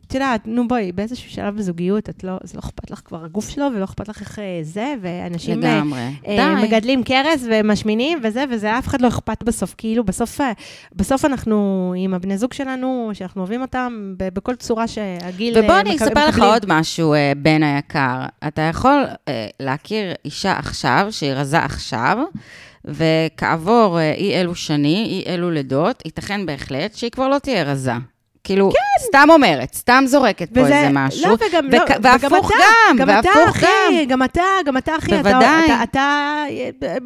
את 0.06 0.14
יודעת, 0.14 0.40
נו 0.46 0.68
בואי, 0.68 0.92
באיזשהו 0.92 1.30
שלב 1.30 1.56
בזוגיות, 1.56 2.08
את 2.08 2.24
לא, 2.24 2.32
זה 2.42 2.54
לא 2.54 2.60
אכפת 2.60 2.90
לך 2.90 3.00
כבר 3.04 3.24
הגוף 3.24 3.48
שלו, 3.48 3.66
ולא 3.74 3.84
אכפת 3.84 4.08
לך 4.08 4.20
איך 4.20 4.38
אה, 4.38 4.58
זה, 4.62 4.94
ואנשים... 5.00 5.64
אה, 5.64 5.76
לגמרי. 5.76 6.00
אה, 6.26 6.54
די. 6.56 6.66
מגדלים 6.66 7.02
קרס 7.02 7.44
ומשמינים 7.50 8.18
וזה, 8.22 8.44
וזה 8.50 8.78
אף 8.78 8.86
אחד 8.86 9.00
לא 9.00 9.08
אכפת 9.08 9.42
בסוף. 9.42 9.74
כאילו, 9.78 10.04
בסוף, 10.04 10.40
אה, 10.40 10.52
בסוף 10.96 11.24
אנחנו 11.24 11.94
עם 11.96 12.14
הבני 12.14 12.38
זוג 12.38 12.52
שלנו, 12.52 13.10
שאנחנו 13.12 13.40
אוהבים 13.40 13.60
אותם 13.62 14.14
בכל 14.16 14.54
צורה 14.54 14.88
שהגיל... 14.88 15.58
ובוא 15.58 15.80
אני 15.80 15.94
מקב- 15.94 16.02
אספר 16.02 16.28
לך. 16.28 16.38
עוד 16.38 16.64
משהו, 16.68 17.14
בן 17.36 17.62
היקר. 17.62 18.18
אתה 18.48 18.62
יכול 18.62 19.04
להכיר 19.60 20.12
אישה 20.24 20.52
עכשיו, 20.58 21.06
שהיא 21.10 21.32
רזה 21.32 21.58
עכשיו, 21.58 22.18
וכעבור 22.84 23.98
אה, 23.98 24.12
אי 24.12 24.40
אלו 24.40 24.54
שנים, 24.54 25.06
אי 25.06 25.24
אלו 25.26 25.50
לידות, 25.50 26.02
ייתכן 26.04 26.46
בהחלט 26.46 26.94
שהיא 26.94 27.10
כבר 27.10 27.28
לא 27.28 27.38
תהיה 27.38 27.62
רזה. 27.62 27.92
כאילו, 28.44 28.70
כן. 28.70 29.06
סתם 29.06 29.28
אומרת, 29.30 29.74
סתם 29.74 30.04
זורקת 30.06 30.54
פה 30.54 30.60
וזה, 30.60 30.78
איזה 30.78 30.88
משהו. 30.92 31.30
לא, 31.30 31.34
וגם 31.34 31.70
לא, 31.70 31.78
והפוך 32.02 32.50
אתה, 32.50 32.56
גם, 32.90 32.96
גם 32.96 33.10
אתה, 33.10 33.28
והפוך 33.28 33.56
אחי, 33.56 33.66
גם. 34.02 34.08
גם 34.08 34.22
אתה, 34.22 34.42
גם 34.66 34.76
אתה, 34.76 34.96
אחי, 34.98 35.20
אתה, 35.20 35.22
בוודאי. 35.22 35.64
אתה, 35.64 35.82
אתה, 35.82 36.44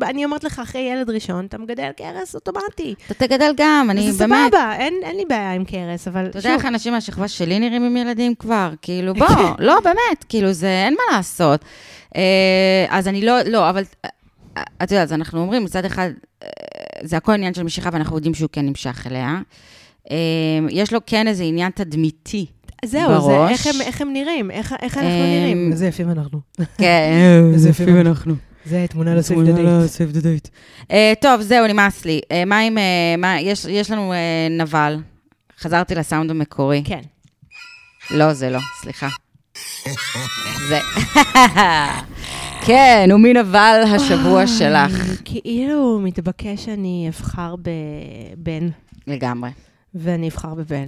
אני 0.02 0.24
אומרת 0.24 0.44
לך, 0.44 0.58
אחרי 0.58 0.80
ילד 0.80 1.10
ראשון, 1.10 1.46
אתה 1.46 1.58
מגדל 1.58 1.90
קרס 1.96 2.34
אוטומטי. 2.34 2.94
אתה 3.06 3.26
תגדל 3.26 3.52
גם, 3.56 3.86
אני 3.90 4.12
זה 4.12 4.26
באמת... 4.26 4.52
סבבה, 4.52 4.72
אין, 4.78 4.94
אין 5.02 5.16
לי 5.16 5.24
בעיה 5.24 5.52
עם 5.52 5.64
קרס, 5.64 6.08
אבל 6.08 6.26
אתה 6.26 6.38
יודע 6.38 6.54
איך 6.54 6.66
אנשים 6.66 6.92
מהשכבה 6.92 7.28
שלי 7.28 7.58
נראים 7.58 7.84
עם 7.84 7.96
ילדים 7.96 8.34
כבר? 8.34 8.70
כאילו, 8.82 9.14
בוא, 9.14 9.26
לא, 9.58 9.80
באמת, 9.84 10.24
כאילו, 10.28 10.52
זה, 10.52 10.82
אין 10.84 10.94
מה 10.94 11.16
לעשות. 11.16 11.64
אה, 12.16 12.86
אז 12.88 13.08
אני 13.08 13.26
לא, 13.26 13.42
לא, 13.42 13.70
אבל 13.70 13.82
את 14.82 14.90
יודעת, 14.90 15.08
אז 15.08 15.12
אנחנו 15.12 15.40
אומרים, 15.40 15.64
מצד 15.64 15.84
אחד, 15.84 16.10
אה, 16.42 16.48
זה 17.02 17.16
הכל 17.16 17.32
עניין 17.32 17.54
של 17.54 17.62
משיכה, 17.62 17.90
ואנחנו 17.92 18.16
יודעים 18.16 18.34
שהוא 18.34 18.48
כן 18.52 18.66
נמשך 18.66 19.06
אליה. 19.10 19.40
אה, 20.10 20.16
יש 20.70 20.92
לו 20.92 21.00
כן 21.06 21.28
איזה 21.28 21.44
עניין 21.44 21.70
תדמיתי. 21.70 22.46
זהו, 22.84 23.08
בראש. 23.08 23.24
זה 23.24 23.48
איך 23.48 23.66
הם, 23.66 23.80
איך 23.80 24.00
הם 24.00 24.12
נראים, 24.12 24.50
איך, 24.50 24.74
איך 24.82 24.98
אנחנו 24.98 25.10
אמ, 25.10 25.40
נראים. 25.40 25.68
איזה 25.72 25.86
יפים 25.86 26.10
אנחנו. 26.10 26.40
כן, 26.78 27.10
איזה 27.54 27.68
יפים 27.68 27.96
אנחנו. 28.00 28.34
זה 28.66 28.86
תמונה 28.88 29.14
לסייב 29.14 30.12
דה 30.12 30.20
דייט. 30.20 30.48
אה, 30.90 31.12
טוב, 31.20 31.40
זהו, 31.40 31.66
נמאס 31.66 32.04
לי. 32.04 32.20
אה, 32.32 32.44
מה 32.44 32.58
עם, 32.58 32.78
אה, 32.78 33.16
מה, 33.18 33.40
יש, 33.40 33.64
יש 33.64 33.90
לנו 33.90 34.12
אה, 34.12 34.18
נבל. 34.50 34.96
חזרתי 35.60 35.94
לסאונד 35.94 36.30
המקורי. 36.30 36.82
כן. 36.86 37.00
לא, 38.10 38.32
זה 38.32 38.50
לא, 38.50 38.58
סליחה. 38.82 39.08
זה. 40.68 40.78
כן, 42.66 43.08
הוא 43.12 43.20
מין 43.20 43.36
אבל 43.36 43.80
השבוע 43.94 44.46
שלך. 44.46 44.92
אוי, 45.08 45.16
כאילו 45.24 46.00
מתבקש 46.02 46.64
שאני 46.64 47.06
אבחר 47.08 47.54
בבן, 47.56 48.68
לגמרי. 49.06 49.50
ואני 49.94 50.28
אבחר 50.28 50.54
בבן. 50.54 50.84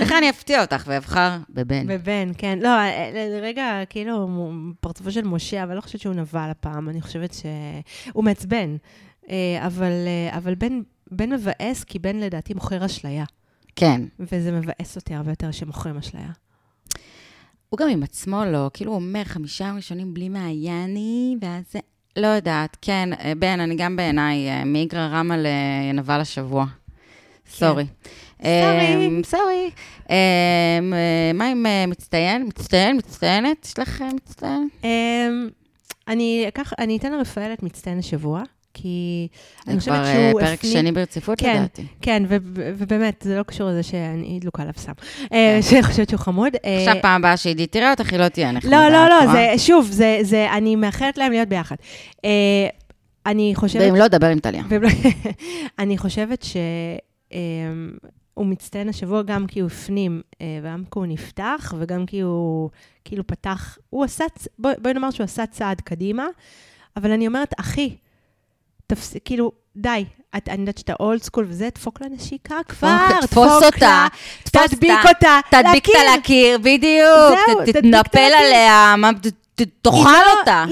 איך 0.00 0.12
אני 0.18 0.30
אפתיע 0.30 0.60
אותך 0.60 0.84
ואבחר 0.86 1.36
בבן. 1.50 1.86
בבן, 1.86 2.30
כן. 2.38 2.58
לא, 2.62 2.68
אה, 2.68 3.10
לרגע, 3.40 3.80
כאילו, 3.90 4.28
מו- 4.28 4.72
פרצופו 4.80 5.10
של 5.12 5.24
משה, 5.24 5.62
אבל 5.62 5.74
לא 5.76 5.80
חושבת 5.80 6.00
שהוא 6.00 6.14
נבל 6.14 6.50
הפעם, 6.50 6.88
אני 6.88 7.00
חושבת 7.00 7.34
שהוא 7.34 8.24
מעצבן. 8.24 8.76
אה, 9.30 9.36
אבל, 9.66 9.92
אה, 10.06 10.36
אבל 10.38 10.54
בן, 10.54 10.80
בן 11.10 11.32
מבאס, 11.32 11.84
כי 11.84 11.98
בן 11.98 12.16
לדעתי 12.16 12.54
מוכר 12.54 12.86
אשליה. 12.86 13.24
כן. 13.76 14.00
וזה 14.20 14.52
מבאס 14.52 14.96
אותי 14.96 15.14
הרבה 15.14 15.30
יותר 15.32 15.50
שמוכרים 15.50 15.96
אשליה. 15.96 16.28
הוא 17.68 17.78
גם 17.78 17.88
עם 17.88 18.02
עצמו 18.02 18.44
לא, 18.44 18.70
כאילו 18.74 18.90
הוא 18.92 19.00
אומר, 19.00 19.24
חמישה 19.24 19.72
ראשונים 19.76 20.14
בלי 20.14 20.28
מעייני, 20.28 21.36
ואז 21.40 21.62
זה... 21.72 21.78
לא 22.16 22.26
יודעת, 22.26 22.76
כן, 22.82 23.08
אה, 23.12 23.32
בן, 23.38 23.60
אני 23.60 23.74
גם 23.76 23.96
בעיניי, 23.96 24.50
אה, 24.50 24.64
מאיגרא 24.64 25.08
רמא 25.12 25.34
לנבל 25.34 26.20
השבוע. 26.20 26.66
סורי. 27.50 27.86
סורי. 28.42 29.06
אמ, 29.06 29.22
סורי. 29.24 29.70
אמ, 30.10 30.14
אה, 30.94 31.30
מה 31.34 31.46
עם 31.46 31.66
מצטיין? 31.88 32.46
מצטיין? 32.46 32.96
מצטיינת? 32.96 33.64
יש 33.64 33.78
לך 33.78 34.02
אה, 34.02 34.08
מצטיין? 34.14 34.68
אמ, 34.84 35.48
אני 36.08 36.44
אקח, 36.48 36.72
אני 36.78 36.96
אתן 36.96 37.12
לרפאל 37.12 37.52
את 37.52 37.62
מצטיין 37.62 37.98
השבוע, 37.98 38.42
כי 38.78 39.28
אני 39.66 39.74
זה 39.74 39.80
חושבת 39.80 39.94
כבר 39.94 40.04
אה, 40.04 40.30
שהוא 40.30 40.40
פרק 40.40 40.58
הפנים... 40.58 40.72
שני 40.72 40.92
ברציפות, 40.92 41.40
כן, 41.40 41.56
לדעתי. 41.56 41.86
כן, 42.00 42.22
ו- 42.28 42.36
ובאמת, 42.54 43.22
זה 43.28 43.38
לא 43.38 43.42
קשור 43.42 43.68
לזה 43.68 43.82
שאני 43.82 44.38
דלוקה 44.40 44.62
עליו 44.62 44.74
סתם. 44.76 44.92
אה, 45.32 45.58
שאני 45.62 45.82
חושבת 45.82 46.08
שהוא 46.08 46.20
חמוד. 46.20 46.54
אה, 46.54 46.60
כן. 46.62 46.88
עכשיו, 46.88 47.02
פעם 47.02 47.20
הבאה 47.20 47.36
שעידית 47.36 47.72
תראה 47.72 47.90
אותך, 47.90 48.12
היא 48.12 48.20
לא 48.20 48.28
תהיה 48.28 48.52
נחמדה. 48.52 48.88
לא, 48.88 48.88
לא, 48.88 49.08
לא? 49.08 49.32
זה, 49.32 49.54
שוב, 49.58 49.88
זה, 49.90 50.18
זה, 50.22 50.52
אני 50.52 50.76
מאחלת 50.76 51.18
להם 51.18 51.32
להיות 51.32 51.48
ביחד. 51.48 51.76
אני 53.26 53.52
חושבת... 53.54 53.82
ואם 53.82 53.94
לא, 53.94 54.08
דבר 54.08 54.26
עם 54.26 54.38
טליה. 54.38 54.62
לא- 54.70 54.88
אני 55.78 55.98
חושבת 55.98 56.42
שהוא 56.42 58.46
מצטיין 58.46 58.88
השבוע 58.88 59.22
גם 59.22 59.46
כי 59.46 59.60
הוא 59.60 59.66
הפנים, 59.66 60.22
וגם 60.62 60.84
כי 60.84 60.98
הוא 60.98 61.06
נפתח, 61.06 61.74
וגם 61.78 62.06
כי 62.06 62.20
הוא 62.20 62.70
כאילו 63.04 63.26
פתח, 63.26 63.78
הוא 63.90 64.04
עשה, 64.04 64.24
בואי 64.58 64.74
בואי 64.82 64.94
נאמר 64.94 65.10
שהוא 65.10 65.24
עשה 65.24 65.46
צעד 65.46 65.80
קדימה, 65.80 66.26
אבל 66.96 67.10
אני 67.10 67.26
אומרת, 67.26 67.52
אחי, 67.60 67.96
תפסיק, 68.86 69.22
כאילו, 69.24 69.52
די, 69.76 70.04
את, 70.36 70.48
אני 70.48 70.60
יודעת 70.60 70.78
שאתה 70.78 70.92
אולד 71.00 71.22
סקול 71.22 71.46
וזה, 71.48 71.68
דפוק 71.74 72.00
לה 72.00 72.06
נשיקה 72.10 72.56
כבר, 72.68 72.96
תפוס 73.20 73.62
אותה, 73.62 74.06
תדביק 74.44 74.98
אותה, 75.08 75.40
תדביק 75.50 75.88
אותה. 75.88 75.98
לקיר, 76.18 76.58
בדיוק. 76.58 77.66
תתנפל. 77.66 78.18
עליה, 78.18 78.94
מה- 78.98 79.10
ת- 79.12 79.26
ת- 79.26 79.58
היא 79.58 79.66
תאכל 79.82 79.96
לא- 80.26 80.40
אותה. 80.40 80.64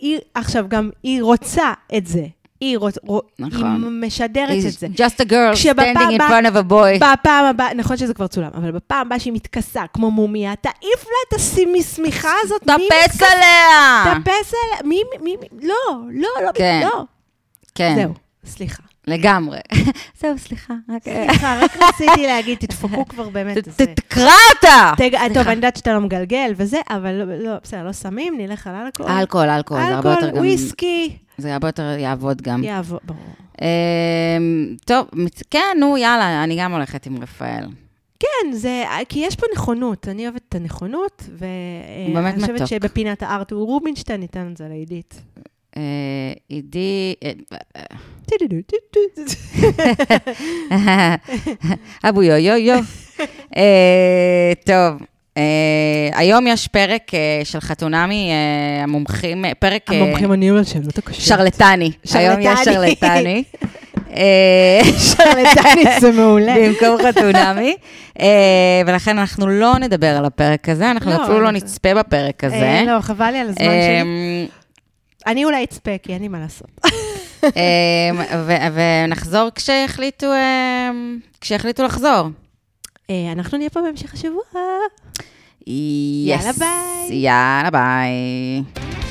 היא, 0.00 0.18
עכשיו 0.34 0.64
גם, 0.68 0.90
היא 1.02 1.22
רוצה 1.22 1.72
את 1.96 2.06
זה. 2.06 2.24
היא, 2.60 2.78
רוצ, 2.78 2.94
רו, 3.06 3.20
נכון. 3.38 3.64
היא 3.84 4.06
משדרת 4.06 4.50
את 4.66 4.72
זה. 4.72 4.86
He's 4.86 4.96
just 4.98 5.24
a 5.26 5.30
girl 5.30 5.54
standing 5.72 6.18
in 6.18 6.20
front 6.20 6.46
of 6.52 6.68
a 6.68 6.70
boy. 6.70 6.98
בפעם 7.12 7.44
הבאה, 7.44 7.74
נכון 7.74 7.96
שזה 7.96 8.14
כבר 8.14 8.26
צולם, 8.26 8.48
אבל 8.54 8.70
בפעם 8.70 9.06
הבאה 9.06 9.18
שהיא 9.20 9.32
מתכסה 9.32 9.82
כמו 9.94 10.10
מומיה, 10.10 10.56
תעיף 10.56 11.04
לה 11.04 11.16
את 11.28 11.34
השמיכה 11.34 12.32
הזאת. 12.42 12.62
מתכסה? 12.62 13.26
עליה. 13.32 14.04
תאפס 14.04 14.52
עליה. 14.64 14.88
מי, 14.88 15.00
מי, 15.20 15.36
מי, 15.40 15.46
לא, 15.62 15.74
לא, 16.10 16.28
לא, 16.44 16.50
כן. 16.54 16.80
לא. 16.84 17.04
כן, 17.74 17.94
זהו, 17.96 18.14
סליחה. 18.44 18.82
לגמרי. 19.06 19.58
זהו, 20.20 20.38
סליחה. 20.38 20.74
סליחה, 21.04 21.58
רק 21.62 21.76
רציתי 21.88 22.26
להגיד, 22.26 22.58
תדפקו 22.58 23.08
כבר 23.08 23.28
באמת. 23.28 23.68
תקרא 23.94 24.32
אותה. 24.54 24.92
טוב, 25.34 25.46
אני 25.46 25.54
יודעת 25.54 25.76
שאתה 25.76 25.92
לא 25.92 26.00
מגלגל 26.00 26.52
וזה, 26.56 26.80
אבל 26.90 27.12
לא, 27.12 27.24
לא, 27.38 27.52
בסדר, 27.62 27.84
לא 27.84 27.92
סמים, 27.92 28.34
נלך 28.38 28.66
על 28.66 28.74
אלכוהול. 28.74 29.12
אלכוהול, 29.12 29.48
אלכוהול, 29.48 29.86
זה 29.86 29.94
הרבה 29.94 30.10
יותר 30.10 30.26
אלכוהול, 30.26 30.36
גם... 30.36 30.46
וויסקי. 30.46 31.16
זה 31.38 31.54
הרבה 31.54 31.68
יותר 31.68 31.96
יעבוד 31.98 32.42
גם. 32.42 32.64
יעבור, 32.64 33.00
ברור. 33.04 33.20
אמ, 33.62 34.76
טוב, 34.84 35.06
כן, 35.50 35.76
נו, 35.80 35.98
יאללה, 35.98 36.44
אני 36.44 36.56
גם 36.60 36.72
הולכת 36.72 37.06
עם 37.06 37.22
רפאל. 37.22 37.66
כן, 38.18 38.52
זה, 38.52 38.84
כי 39.08 39.18
יש 39.18 39.36
פה 39.36 39.46
נכונות, 39.54 40.08
אני 40.08 40.24
אוהבת 40.24 40.42
את 40.48 40.54
הנכונות, 40.54 41.22
ואני 41.38 42.40
חושבת. 42.40 42.66
שבפינת 42.66 43.22
הארט 43.22 43.52
הוא 43.52 43.66
רובינשטיין 43.66 44.20
ניתן 44.20 44.48
את 44.52 44.56
זה 44.56 44.68
לעידית. 44.68 45.20
אה, 45.76 45.82
עידי... 46.48 47.14
אה, 47.24 47.32
אבו 52.08 52.22
יו 52.22 52.36
יו 52.36 52.56
יו. 52.56 52.78
אה, 53.56 54.52
טוב, 54.66 55.02
היום 56.12 56.46
יש 56.46 56.68
פרק 56.68 57.10
של 57.44 57.60
חתונמי, 57.60 58.30
המומחים, 58.82 59.44
פרק... 59.58 59.90
המומחים 59.90 60.28
עונים 60.28 60.56
על 60.56 60.64
שאלות 60.64 60.98
הקשות. 60.98 61.24
שרלטני. 61.24 61.92
היום 62.14 62.40
יש 62.40 62.58
שרלטני. 62.64 62.96
שרלטני. 63.00 63.44
שרלטנית 65.10 65.88
זה 66.00 66.12
מעולה. 66.12 66.54
במקום 66.66 66.98
חתונמי. 67.08 67.76
ולכן 68.86 69.18
אנחנו 69.18 69.46
לא 69.46 69.78
נדבר 69.78 70.16
על 70.16 70.24
הפרק 70.24 70.68
הזה, 70.68 70.90
אנחנו 70.90 71.10
לא, 71.10 71.24
אפילו 71.24 71.40
לא 71.40 71.50
נצפה 71.50 71.94
בפרק 71.94 72.44
הזה. 72.44 72.82
לא, 72.86 73.00
חבל 73.00 73.30
לי 73.30 73.38
על 73.38 73.48
הזמן 73.48 73.64
שלי. 73.64 74.48
אני 75.26 75.44
אולי 75.44 75.64
אצפה, 75.64 75.90
כי 76.02 76.12
אין 76.12 76.22
לי 76.22 76.28
מה 76.28 76.38
לעשות. 76.40 76.70
אמ, 77.44 78.16
ונחזור 78.74 79.48
כשיחליטו, 79.54 80.26
אמ, 80.26 81.18
כשיחליטו 81.40 81.82
לחזור. 81.82 82.28
אה, 83.10 83.32
אנחנו 83.32 83.58
נהיה 83.58 83.70
פה 83.70 83.80
בהמשך 83.80 84.14
השבוע. 84.14 84.42
יאללה 85.66 86.52
ביי. 86.52 87.16
יאללה 87.16 87.70
ביי. 87.70 89.03